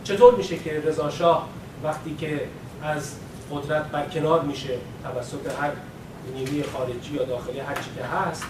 چطور 0.04 0.34
میشه 0.34 0.58
که 0.58 0.82
رضاشاه 0.86 1.48
وقتی 1.84 2.16
که 2.20 2.40
از 2.82 3.14
قدرت 3.52 3.84
برکنار 3.84 4.42
میشه 4.42 4.78
توسط 5.04 5.60
هر 5.60 5.70
نیروی 6.34 6.62
خارجی 6.62 7.14
یا 7.14 7.24
داخلی 7.24 7.58
هر 7.58 7.74
چی 7.74 7.90
که 7.96 8.04
هست 8.04 8.44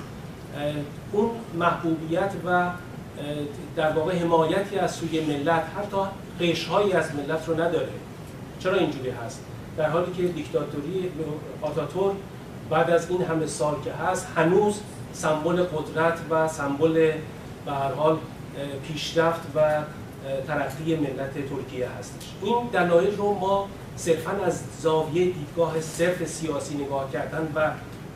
اون 1.13 1.31
محبوبیت 1.55 2.33
و 2.47 2.71
در 3.77 3.93
واقع 3.93 4.19
حمایتی 4.19 4.79
از 4.79 4.95
سوی 4.95 5.21
ملت 5.21 5.63
حتی 5.79 5.97
قشرهایی 6.41 6.93
از 6.93 7.15
ملت 7.15 7.49
رو 7.49 7.55
نداره. 7.55 7.89
چرا 8.61 8.75
اینجوری 8.75 9.11
هست؟ 9.11 9.41
در 9.77 9.91
حالی 9.91 10.13
که 10.13 10.23
دیکتاتوری 10.23 11.11
آتاتورک 11.63 12.17
بعد 12.71 12.91
از 12.91 13.11
این 13.11 13.23
همه 13.23 13.47
سال 13.47 13.75
که 13.85 13.93
هست 13.93 14.29
هنوز 14.37 14.81
سمبل 15.13 15.63
قدرت 15.63 16.19
و 16.31 16.49
سمبل 16.49 17.13
به 17.67 17.73
هر 17.73 17.93
حال 17.93 18.19
پیشرفت 18.89 19.41
و 19.55 19.83
ترقی 20.47 20.97
ملت 20.97 21.35
ترکیه 21.35 21.89
هستش. 21.99 22.27
این 22.43 22.57
دلایل 22.73 23.17
رو 23.17 23.35
ما 23.35 23.69
صرفا 23.97 24.31
از 24.45 24.61
زاویه 24.81 25.25
دیدگاه 25.25 25.81
صرف 25.81 26.25
سیاسی 26.25 26.75
نگاه 26.75 27.13
کردن 27.13 27.49
و 27.55 27.71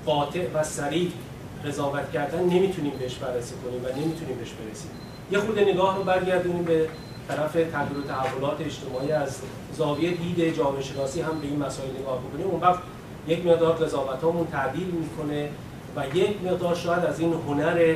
قاطع 0.07 0.47
و 0.55 0.65
سریع 0.65 1.11
قضاوت 1.67 2.13
کردن 2.13 2.43
نمی‌تونیم 2.43 2.93
بهش 2.99 3.15
بررسی 3.15 3.55
کنیم 3.65 3.85
و 3.85 3.89
نمی‌تونیم 3.89 4.37
بهش 4.37 4.51
برسیم. 4.51 4.91
یه 5.31 5.39
خود 5.39 5.59
نگاه 5.59 5.97
رو 5.97 6.03
برگردونیم 6.03 6.65
به 6.65 6.89
طرف 7.29 7.53
تغییر 7.53 7.99
و 7.99 8.03
تحولات 8.09 8.61
اجتماعی. 8.61 9.13
از 9.13 9.39
زاویه 9.77 10.11
دید 10.11 10.57
جامعه 10.57 10.83
شناسی 10.83 11.21
هم 11.21 11.41
به 11.41 11.47
این 11.47 11.59
مسائل 11.59 11.91
نگاه 12.01 12.19
بکنیم. 12.19 12.47
اون 12.47 12.61
وقت 12.61 12.81
یک 13.29 13.47
مقدار 13.47 13.73
قضاوتامون 13.73 14.47
تعدیل 14.47 14.87
می‌کنه 14.87 15.49
و 15.97 16.17
یک 16.17 16.43
مقدار 16.45 16.75
شاید 16.75 17.05
از 17.05 17.21
این 17.21 17.35
هنر 17.49 17.95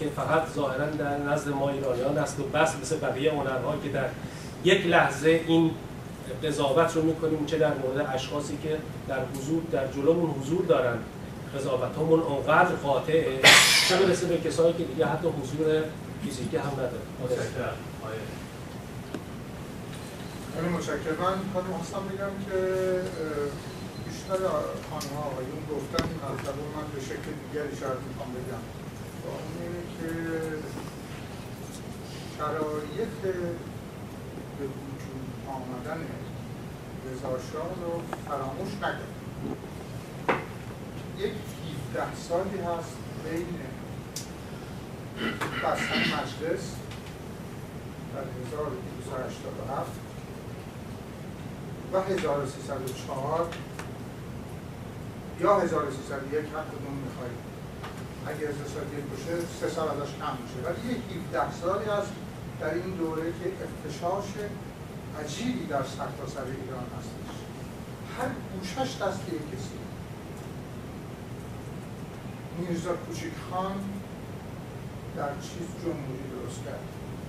که 0.00 0.06
فقط 0.16 0.42
ظاهرا 0.54 0.86
در 0.86 1.18
نزد 1.18 1.48
ما 1.48 1.70
ایرانیان 1.70 2.18
است 2.18 2.40
و 2.40 2.42
بس 2.42 2.74
مثل 2.82 2.96
بقیه 2.96 3.32
هنرها 3.32 3.74
که 3.82 3.88
در 3.88 4.08
یک 4.64 4.86
لحظه 4.86 5.40
این 5.46 5.70
قضاوت 6.44 6.92
رو 6.96 7.02
می‌کنیم 7.02 7.46
چه 7.46 7.58
در 7.58 7.72
مورد 7.74 8.10
اشخاصی 8.14 8.58
که 8.62 8.76
در 9.08 9.18
حضور 9.34 9.62
در 9.72 9.86
جلومون 9.86 10.30
حضور 10.30 10.64
دارن. 10.64 10.98
قضاوتامون 11.58 12.20
اونقدر 12.20 12.74
قاطعه 12.74 13.40
چه 13.88 13.96
برسه 13.96 14.26
به 14.26 14.38
کسایی 14.38 14.72
که 14.72 14.84
دیگه 14.84 15.06
حتی 15.06 15.28
حضور 15.28 15.82
فیزیکی 16.24 16.56
هم 16.56 16.72
نداره 16.72 16.90
خیلی 20.54 20.68
متشکرم. 20.68 21.16
من 21.18 21.34
خانم 21.54 21.72
خواستم 21.76 21.98
بگم 21.98 22.50
که 22.50 22.56
بیشتر 24.26 24.46
خانم 24.90 25.14
ها 25.16 25.22
آقایون 25.22 25.62
گفتن 25.70 26.04
مطلب 26.04 26.54
من 26.76 26.86
به 26.94 27.00
شکل 27.00 27.30
دیگری 27.42 27.76
شاید 27.76 27.98
می‌خوام 28.08 28.30
بگم. 28.32 28.64
با 29.24 29.30
اون 29.30 29.54
اینه 29.62 29.82
که 29.96 30.10
شرایط 32.38 33.18
به 34.58 34.64
وجود 34.64 35.26
آمدن 35.48 36.06
رضاشاه 37.10 37.68
رو 37.82 38.02
فراموش 38.28 38.72
نکنیم 38.74 39.16
یک 41.18 41.32
17 41.94 42.16
سالی 42.16 42.58
هست 42.58 42.96
بین 43.24 43.58
بستن 45.62 45.98
مجلس 45.98 46.64
در 48.14 48.26
1287 48.58 49.90
و 51.92 52.00
1304 52.00 53.48
یا 55.40 55.60
1301 55.60 56.38
هر 56.38 56.64
کدوم 56.72 56.94
می‌خواید 57.06 57.38
اگر 58.26 58.48
1301 58.48 59.04
باشه 59.04 59.46
سه 59.60 59.68
سال 59.68 59.88
ازش 59.88 60.12
کم 60.20 60.34
میشه. 60.42 60.58
ولی 60.66 60.94
یک 60.94 61.02
17 61.32 61.52
سالی 61.60 61.84
هست 61.84 62.12
در 62.60 62.74
این 62.74 62.90
دوره 63.00 63.22
که 63.22 63.46
اختشاش 63.64 64.24
عجیبی 65.20 65.66
در 65.66 65.82
سرتاسر 65.82 66.46
ایران 66.62 66.86
هستش. 66.96 67.36
هر 68.18 68.30
گوشش 68.52 68.90
دست 69.02 69.20
یک 69.28 69.44
کسی. 69.52 69.78
میرزا 72.58 72.92
کوچیک 72.92 73.32
خان 73.50 73.76
در 75.16 75.32
چیز 75.40 75.66
جمهوری 75.82 76.26
درست 76.34 76.64
کرد. 76.64 76.84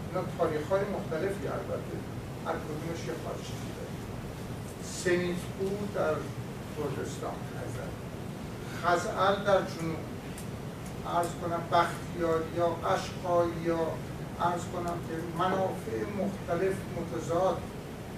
اینا 0.07 0.23
تاریخ 0.37 0.69
های 0.69 0.81
مختلفی 0.95 1.47
البته. 1.47 1.97
هر 2.45 2.53
کدومش 2.53 2.99
یه 3.07 3.13
خارجی 3.23 3.53
سنیت 4.83 5.43
بود 5.59 5.93
در 5.93 6.15
کردستان 6.77 7.35
خزعل 8.83 9.35
در 9.45 9.61
جنوب. 9.61 9.97
ارز 11.15 11.27
کنم 11.41 11.61
بختیار 11.71 12.41
یا 12.57 12.67
قشقای 12.67 13.49
یا 13.65 13.79
ارز 14.41 14.61
کنم 14.73 14.97
که 15.07 15.39
منافع 15.39 15.99
مختلف 16.17 16.75
متضاد 16.97 17.57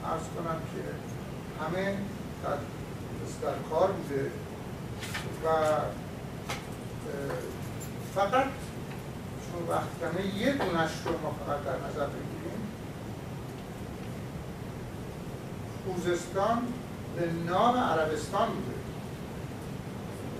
ارز 0.05 0.21
کنم 0.21 0.59
که 0.73 0.83
همه 1.63 1.97
در, 2.43 2.57
در 3.41 3.55
کار 3.69 3.91
بوده. 3.91 4.31
و 5.45 5.47
فقط 8.15 8.45
چون 9.45 9.67
وقت 9.69 9.87
کمه 10.01 10.35
یه 10.35 10.51
دونش 10.51 10.91
رو 11.05 11.11
ما 11.11 11.35
فقط 11.45 11.63
در 11.63 11.89
نظر 11.89 12.07
بگیریم. 12.07 12.67
خوزستان 15.85 16.61
به 17.15 17.51
نام 17.51 17.77
عربستان 17.77 18.47
بوده. 18.47 18.88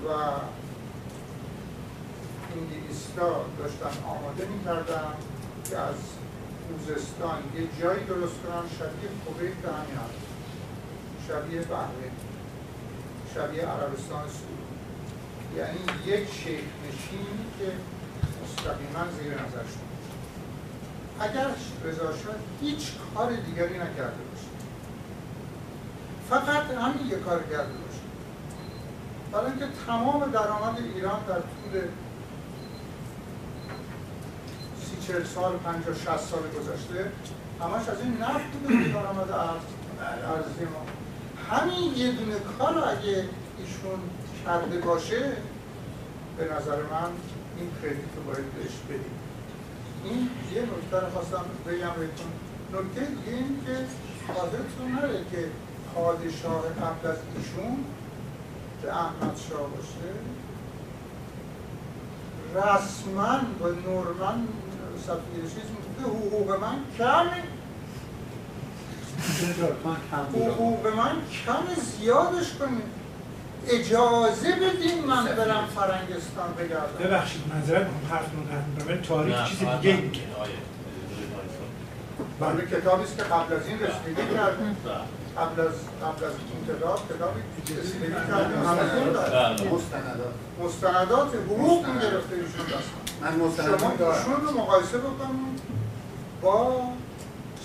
و 0.06 0.10
انگلیستا 2.56 3.46
داشتن 3.60 4.04
آماده 4.08 4.46
می‌کردن 4.46 5.14
که 5.70 5.78
از 5.78 5.96
خوزستان 6.68 7.38
یه 7.56 7.68
جایی 7.82 8.04
درست 8.04 8.34
کنن 8.44 8.70
شبیه 8.80 9.10
کویت 9.26 9.54
به 9.54 9.70
شبیه 11.28 11.62
بحره 11.62 12.12
شبیه 13.36 13.66
عربستان 13.66 14.24
سعودی. 14.30 14.70
یعنی 15.58 15.80
یک 16.06 16.28
شیخ 16.34 16.64
نشینی 16.88 17.46
که 17.60 17.72
مستقیما 18.44 19.04
زیر 19.20 19.34
نظر 19.34 19.64
شد 19.64 19.90
اگر 21.20 21.48
رضا 21.84 22.14
هیچ 22.62 22.92
کار 23.16 23.36
دیگری 23.36 23.78
نکرده 23.78 24.22
باشه. 24.32 24.50
فقط 26.30 26.72
همین 26.72 27.08
یک 27.08 27.24
کار 27.24 27.44
کرده 27.44 27.74
برای 29.32 29.46
اینکه 29.46 29.66
تمام 29.88 30.32
درآمد 30.32 30.78
ایران 30.96 31.20
در 31.28 31.34
طول 31.34 31.82
سی 34.86 35.08
چهل 35.08 35.24
سال 35.24 35.58
پنجاه 35.58 35.96
شست 35.96 36.30
سال 36.30 36.42
گذشته 36.42 37.12
همش 37.62 37.90
از 37.90 38.02
این 38.04 38.18
نفت 38.18 38.52
بوده 38.64 38.94
درآمد 38.94 39.32
ارزی 39.32 40.66
ما. 40.66 40.86
همین 41.52 41.96
یه 41.96 42.12
دونه 42.12 42.36
کار 42.60 42.78
اگه 42.78 43.26
ایشون 43.58 44.00
کرده 44.46 44.78
باشه 44.78 45.34
به 46.38 46.44
نظر 46.46 46.76
من 46.76 47.10
این 47.58 47.72
کردیت 47.82 48.16
رو 48.16 48.24
باید 48.24 48.54
بهش 48.54 48.76
بدیم. 48.90 49.20
این 50.04 50.30
یه 50.54 50.62
نکته 50.62 51.06
رو 51.06 51.12
خواستم 51.12 51.46
بگم 51.68 51.94
بهتون. 52.00 52.32
نکته 52.74 53.06
دیگه 53.06 53.38
این 53.38 53.62
که 53.66 53.76
حاضرتون 54.34 54.92
نره 54.92 55.20
که 55.32 55.46
پادشاه 55.96 56.62
قبل 56.62 57.08
از 57.12 57.18
ایشون 57.36 57.86
به 58.82 58.96
احمد 58.96 59.40
شاه 59.50 59.68
باشه. 59.70 60.10
رسما 62.56 63.40
و 63.62 63.64
نورمن 63.68 64.48
سفیر 65.08 65.44
چیز 65.44 65.70
حقوق 66.04 66.50
من 66.62 66.78
کمه. 66.98 67.44
حقوق 70.34 70.88
من 70.88 71.12
کم 71.46 71.82
زیادش 72.00 72.54
کنید. 72.60 73.00
اجازه 73.68 74.52
بدین 74.52 75.06
من 75.06 75.26
برم 75.26 75.68
فرنگستان 75.76 76.54
بگردم. 76.58 77.06
ببخشید 77.06 77.42
منظرت 77.54 77.88
می‌خوام 77.88 78.06
حرفتون 78.12 78.44
قطع 78.46 78.92
ولی 78.92 79.02
تاریخ 79.02 79.50
چیز 79.50 79.60
دیگه 79.60 79.96
میگه. 79.96 80.22
بله. 82.40 82.66
کتابی 82.66 83.04
است 83.04 83.18
که 83.18 83.24
قبل 83.24 83.54
از 83.54 83.68
این 83.68 83.80
رسیدگی 83.80 84.36
کردیم. 84.36 84.78
قبل 85.38 85.62
از 85.62 85.74
قبل 86.04 86.26
از 86.26 86.34
انقلاب 86.56 87.00
کتابی 87.10 87.42
رسیدگی 87.82 88.12
کردیم. 88.12 88.60
مستندات. 89.74 90.34
مستندات 90.64 91.36
حقوق 91.36 91.86
گرفته 91.86 92.36
ایشون 92.36 92.66
من 93.22 93.36
مستندات 93.36 93.80
شما 93.80 94.12
ایشون 94.14 94.46
رو 94.46 94.52
مقایسه 94.62 94.98
بکنید 94.98 95.62
با 96.42 96.82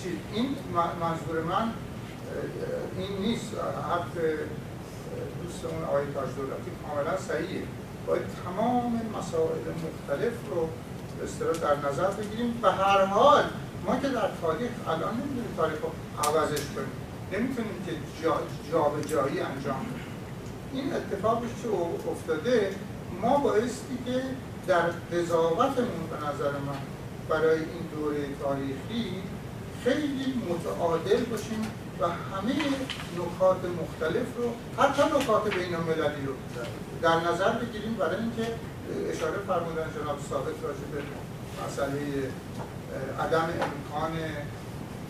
چیز 0.03 0.13
این 0.33 0.55
منظور 1.01 1.41
من 1.41 1.71
این 2.97 3.17
نیست. 3.21 3.51
حرف 3.89 4.13
دوستمون 5.43 5.83
آقای 5.83 6.05
تاج 6.13 6.35
دولتی 6.35 6.71
کاملا 6.87 7.17
صحیحه. 7.17 7.63
باید 8.07 8.21
تمام 8.45 9.01
مسائل 9.19 9.65
مختلف 9.85 10.33
رو 10.51 10.69
به 11.19 11.59
در 11.59 11.89
نظر 11.89 12.11
بگیریم. 12.11 12.59
و 12.61 12.71
هر 12.71 13.05
حال 13.05 13.43
ما 13.85 13.95
که 13.95 14.07
در 14.07 14.29
تاریخ 14.41 14.71
الان 14.87 15.13
نمی‌دونیم 15.13 15.53
تاریخ 15.57 15.77
رو 15.81 15.91
عوضش 16.23 16.65
کنیم. 16.75 16.95
نمی‌تونیم 17.33 17.77
که 17.85 17.91
جا, 18.71 18.81
به 18.83 19.07
جایی 19.09 19.39
انجام 19.39 19.79
بدیم. 19.79 20.15
این 20.73 20.93
اتفاقی 20.93 21.47
که 21.47 21.69
افتاده 22.11 22.75
ما 23.21 23.37
بایستی 23.37 23.97
که 24.05 24.21
در 24.67 24.85
قضاوتمون 25.13 26.03
به 26.11 26.17
نظر 26.27 26.51
من 26.51 26.81
برای 27.29 27.59
این 27.59 27.83
دوره 27.95 28.25
تاریخی 28.43 29.23
خیلی 29.83 30.41
متعادل 30.49 31.23
باشیم 31.23 31.61
و 31.99 32.05
همه 32.05 32.55
نکات 33.19 33.61
مختلف 33.81 34.27
رو 34.37 34.53
حتی 34.83 35.01
نکات 35.01 35.55
بین 35.55 35.75
المللی 35.75 36.25
رو 36.25 36.33
در 37.01 37.15
نظر 37.31 37.51
بگیریم 37.51 37.93
برای 37.93 38.15
اینکه 38.15 38.53
اشاره 39.11 39.37
فرمودن 39.47 39.87
جناب 39.95 40.19
ثابت 40.29 40.55
راجع 40.63 40.85
به 40.93 41.01
مسئله 41.65 42.31
عدم 43.19 43.43
امکان 43.43 44.11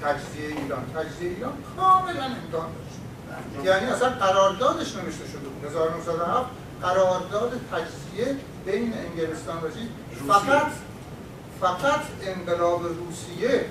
تجزیه 0.02 0.48
ایران. 0.64 0.86
تجزیه 0.96 1.30
ایران 1.30 1.54
کاملا 1.78 2.24
امکان 2.24 2.70
داشت. 2.76 3.66
یعنی 3.66 3.86
اصلا 3.86 4.10
قراردادش 4.10 4.96
نوشته 4.96 5.28
شده 5.28 5.50
بود. 5.50 5.66
1907 5.66 6.46
قرارداد 6.82 7.52
تجزیه 7.72 8.36
بین 8.66 8.94
انگلستان 8.94 9.58
و 9.58 10.34
فقط 10.34 10.68
فقط 11.62 12.02
انقلاب 12.24 12.82
روسیه 12.84 13.66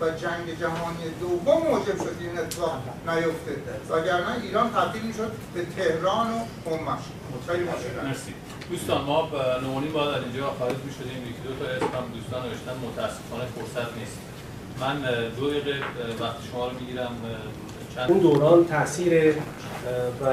و 0.00 0.10
جنگ 0.10 0.58
جهانی 0.60 1.04
دوم 1.20 1.62
موجب 1.62 1.96
شد 1.98 2.16
این 2.20 2.38
اتفاق 2.38 2.82
نیفته 3.08 3.56
وگرنه 3.90 4.42
ایران 4.42 4.70
تبدیل 4.70 5.02
می‌شد 5.02 5.32
به 5.54 5.66
تهران 5.76 6.32
و 6.32 6.38
همش 6.70 6.98
خیلی 7.06 7.23
مرسی. 8.04 8.32
دوستان 8.70 9.04
ما 9.04 9.28
نمونی 9.62 9.88
باید 9.88 10.10
در 10.10 10.18
اینجا 10.24 10.54
خارج 10.58 10.76
می 10.86 10.92
شدیم 10.98 11.22
یکی 11.22 11.42
دو 11.46 11.52
تا 11.60 11.70
اسم 11.70 11.84
هم 11.96 12.06
دوستان 12.14 12.42
نوشتن 12.42 12.76
متاسفانه 12.86 13.44
فرصت 13.54 13.98
نیست. 13.98 14.18
من 14.80 14.96
دو 15.36 15.50
دقیقه 15.50 15.74
وقت 16.20 16.36
شما 16.50 16.66
رو 16.68 16.72
می‌گیرم 16.80 17.16
چند 17.94 18.10
اون 18.10 18.18
دوران 18.18 18.66
تاثیر 18.66 19.34
و 20.22 20.24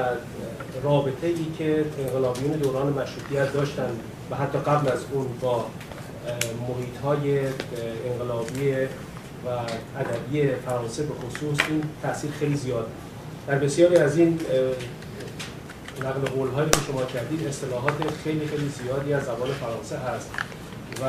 رابطه 0.82 1.26
ای 1.26 1.46
که 1.58 1.84
انقلابیون 1.98 2.52
دوران 2.52 2.86
مشروطیت 2.86 3.52
داشتن 3.52 3.90
و 4.30 4.36
حتی 4.36 4.58
قبل 4.58 4.88
از 4.88 5.00
اون 5.12 5.26
با 5.40 5.66
محیط 6.68 6.96
های 7.04 7.46
انقلابی 8.10 8.72
و 9.44 9.48
ادبی 9.98 10.54
فرانسه 10.66 11.02
به 11.02 11.14
خصوص 11.14 11.58
این 11.68 11.82
تاثیر 12.02 12.30
خیلی 12.30 12.56
زیاد. 12.56 12.86
در 13.46 13.58
بسیاری 13.58 13.96
از 13.96 14.18
این 14.18 14.40
نقل 16.00 16.20
قول 16.20 16.48
هایی 16.48 16.70
که 16.70 16.78
شما 16.86 17.04
کردید 17.04 17.46
اصطلاحات 17.46 17.94
خیلی 18.24 18.46
خیلی 18.46 18.68
زیادی 18.68 19.12
از 19.12 19.22
زبان 19.24 19.48
فرانسه 19.60 19.96
هست. 19.96 20.30
و 21.02 21.04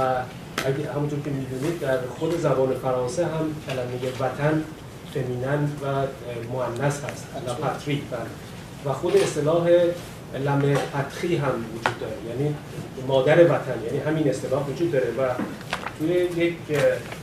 اگه 0.65 0.91
همونطور 0.91 1.19
که 1.19 1.29
می‌دونید 1.29 1.79
در 1.79 1.97
خود 2.19 2.39
زبان 2.39 2.73
فرانسه 2.73 3.25
هم 3.25 3.55
کلمه 3.67 4.11
وطن 4.19 4.63
فمینن 5.13 5.63
و 5.63 6.07
مؤنث 6.51 7.03
هست 7.03 7.25
لا 7.47 7.55
و 8.85 8.93
خود 8.93 9.17
اصطلاح 9.17 9.67
لم 10.45 10.61
پتری 10.93 11.35
هم 11.35 11.65
وجود 11.75 11.99
داره. 11.99 12.15
یعنی 12.29 12.55
مادر 13.07 13.43
وطن 13.43 13.83
یعنی 13.85 13.97
همین 13.97 14.29
اصطلاح 14.29 14.69
وجود 14.69 14.91
داره. 14.91 15.05
و 15.05 15.29
توی 15.99 16.09
یک 16.13 16.55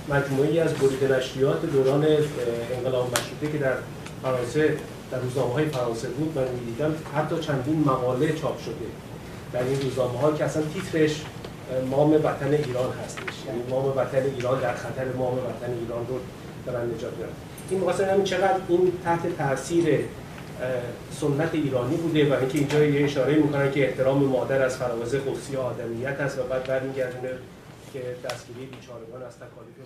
مجموعی 0.08 0.60
از 0.60 0.74
بریده 0.74 1.16
نشریات 1.16 1.66
دوران 1.66 2.06
انقلاب 2.76 3.06
مشروطه 3.12 3.52
که 3.52 3.58
در 3.58 3.74
فرانسه 4.22 4.76
در 5.10 5.18
روزنامه 5.18 5.52
های 5.52 5.64
فرانسه 5.64 6.08
بود 6.08 6.38
من 6.38 6.48
می‌دیدم 6.48 6.94
حتی 7.14 7.38
چندین 7.38 7.80
مقاله 7.80 8.32
چاپ 8.32 8.60
شده. 8.60 8.74
در 9.52 9.62
این 9.62 9.80
روزنامه 9.80 10.18
ها 10.18 10.32
که 10.32 10.44
اصلا 10.44 10.62
تیترش 10.62 11.22
مام 11.90 12.12
وطن 12.12 12.52
ایران 12.52 12.92
هستش. 13.04 13.46
یعنی 13.46 13.62
مام 13.70 13.96
وطن 13.96 14.22
ایران 14.36 14.60
در 14.60 14.74
خطر 14.74 15.04
مام 15.18 15.34
وطن 15.34 15.72
ایران 15.80 16.06
رو 16.08 16.18
دارن 16.66 16.90
نجات 16.90 17.12
میدن 17.12 17.28
این 17.70 17.84
مثلا 17.84 18.22
چقدر 18.22 18.60
این 18.68 18.92
تحت 19.04 19.36
تاثیر 19.38 20.04
سنت 21.20 21.50
ایرانی 21.52 21.96
بوده 21.96 22.30
و 22.30 22.38
اینکه 22.40 22.58
اینجا 22.58 22.84
یه 22.84 23.04
اشاره 23.04 23.34
می‌کنن 23.34 23.70
که 23.72 23.88
احترام 23.88 24.24
مادر 24.24 24.62
از 24.62 24.76
فراوز 24.76 25.14
قدسی 25.14 25.56
آدمیت 25.56 26.20
است 26.20 26.38
و 26.38 26.42
بعد 26.42 26.64
برمیگردونه 26.64 27.30
که 27.92 28.02
دستگیری 28.24 28.66
بیچارگان 28.66 29.22
از 29.22 29.36
تکالیف 29.36 29.76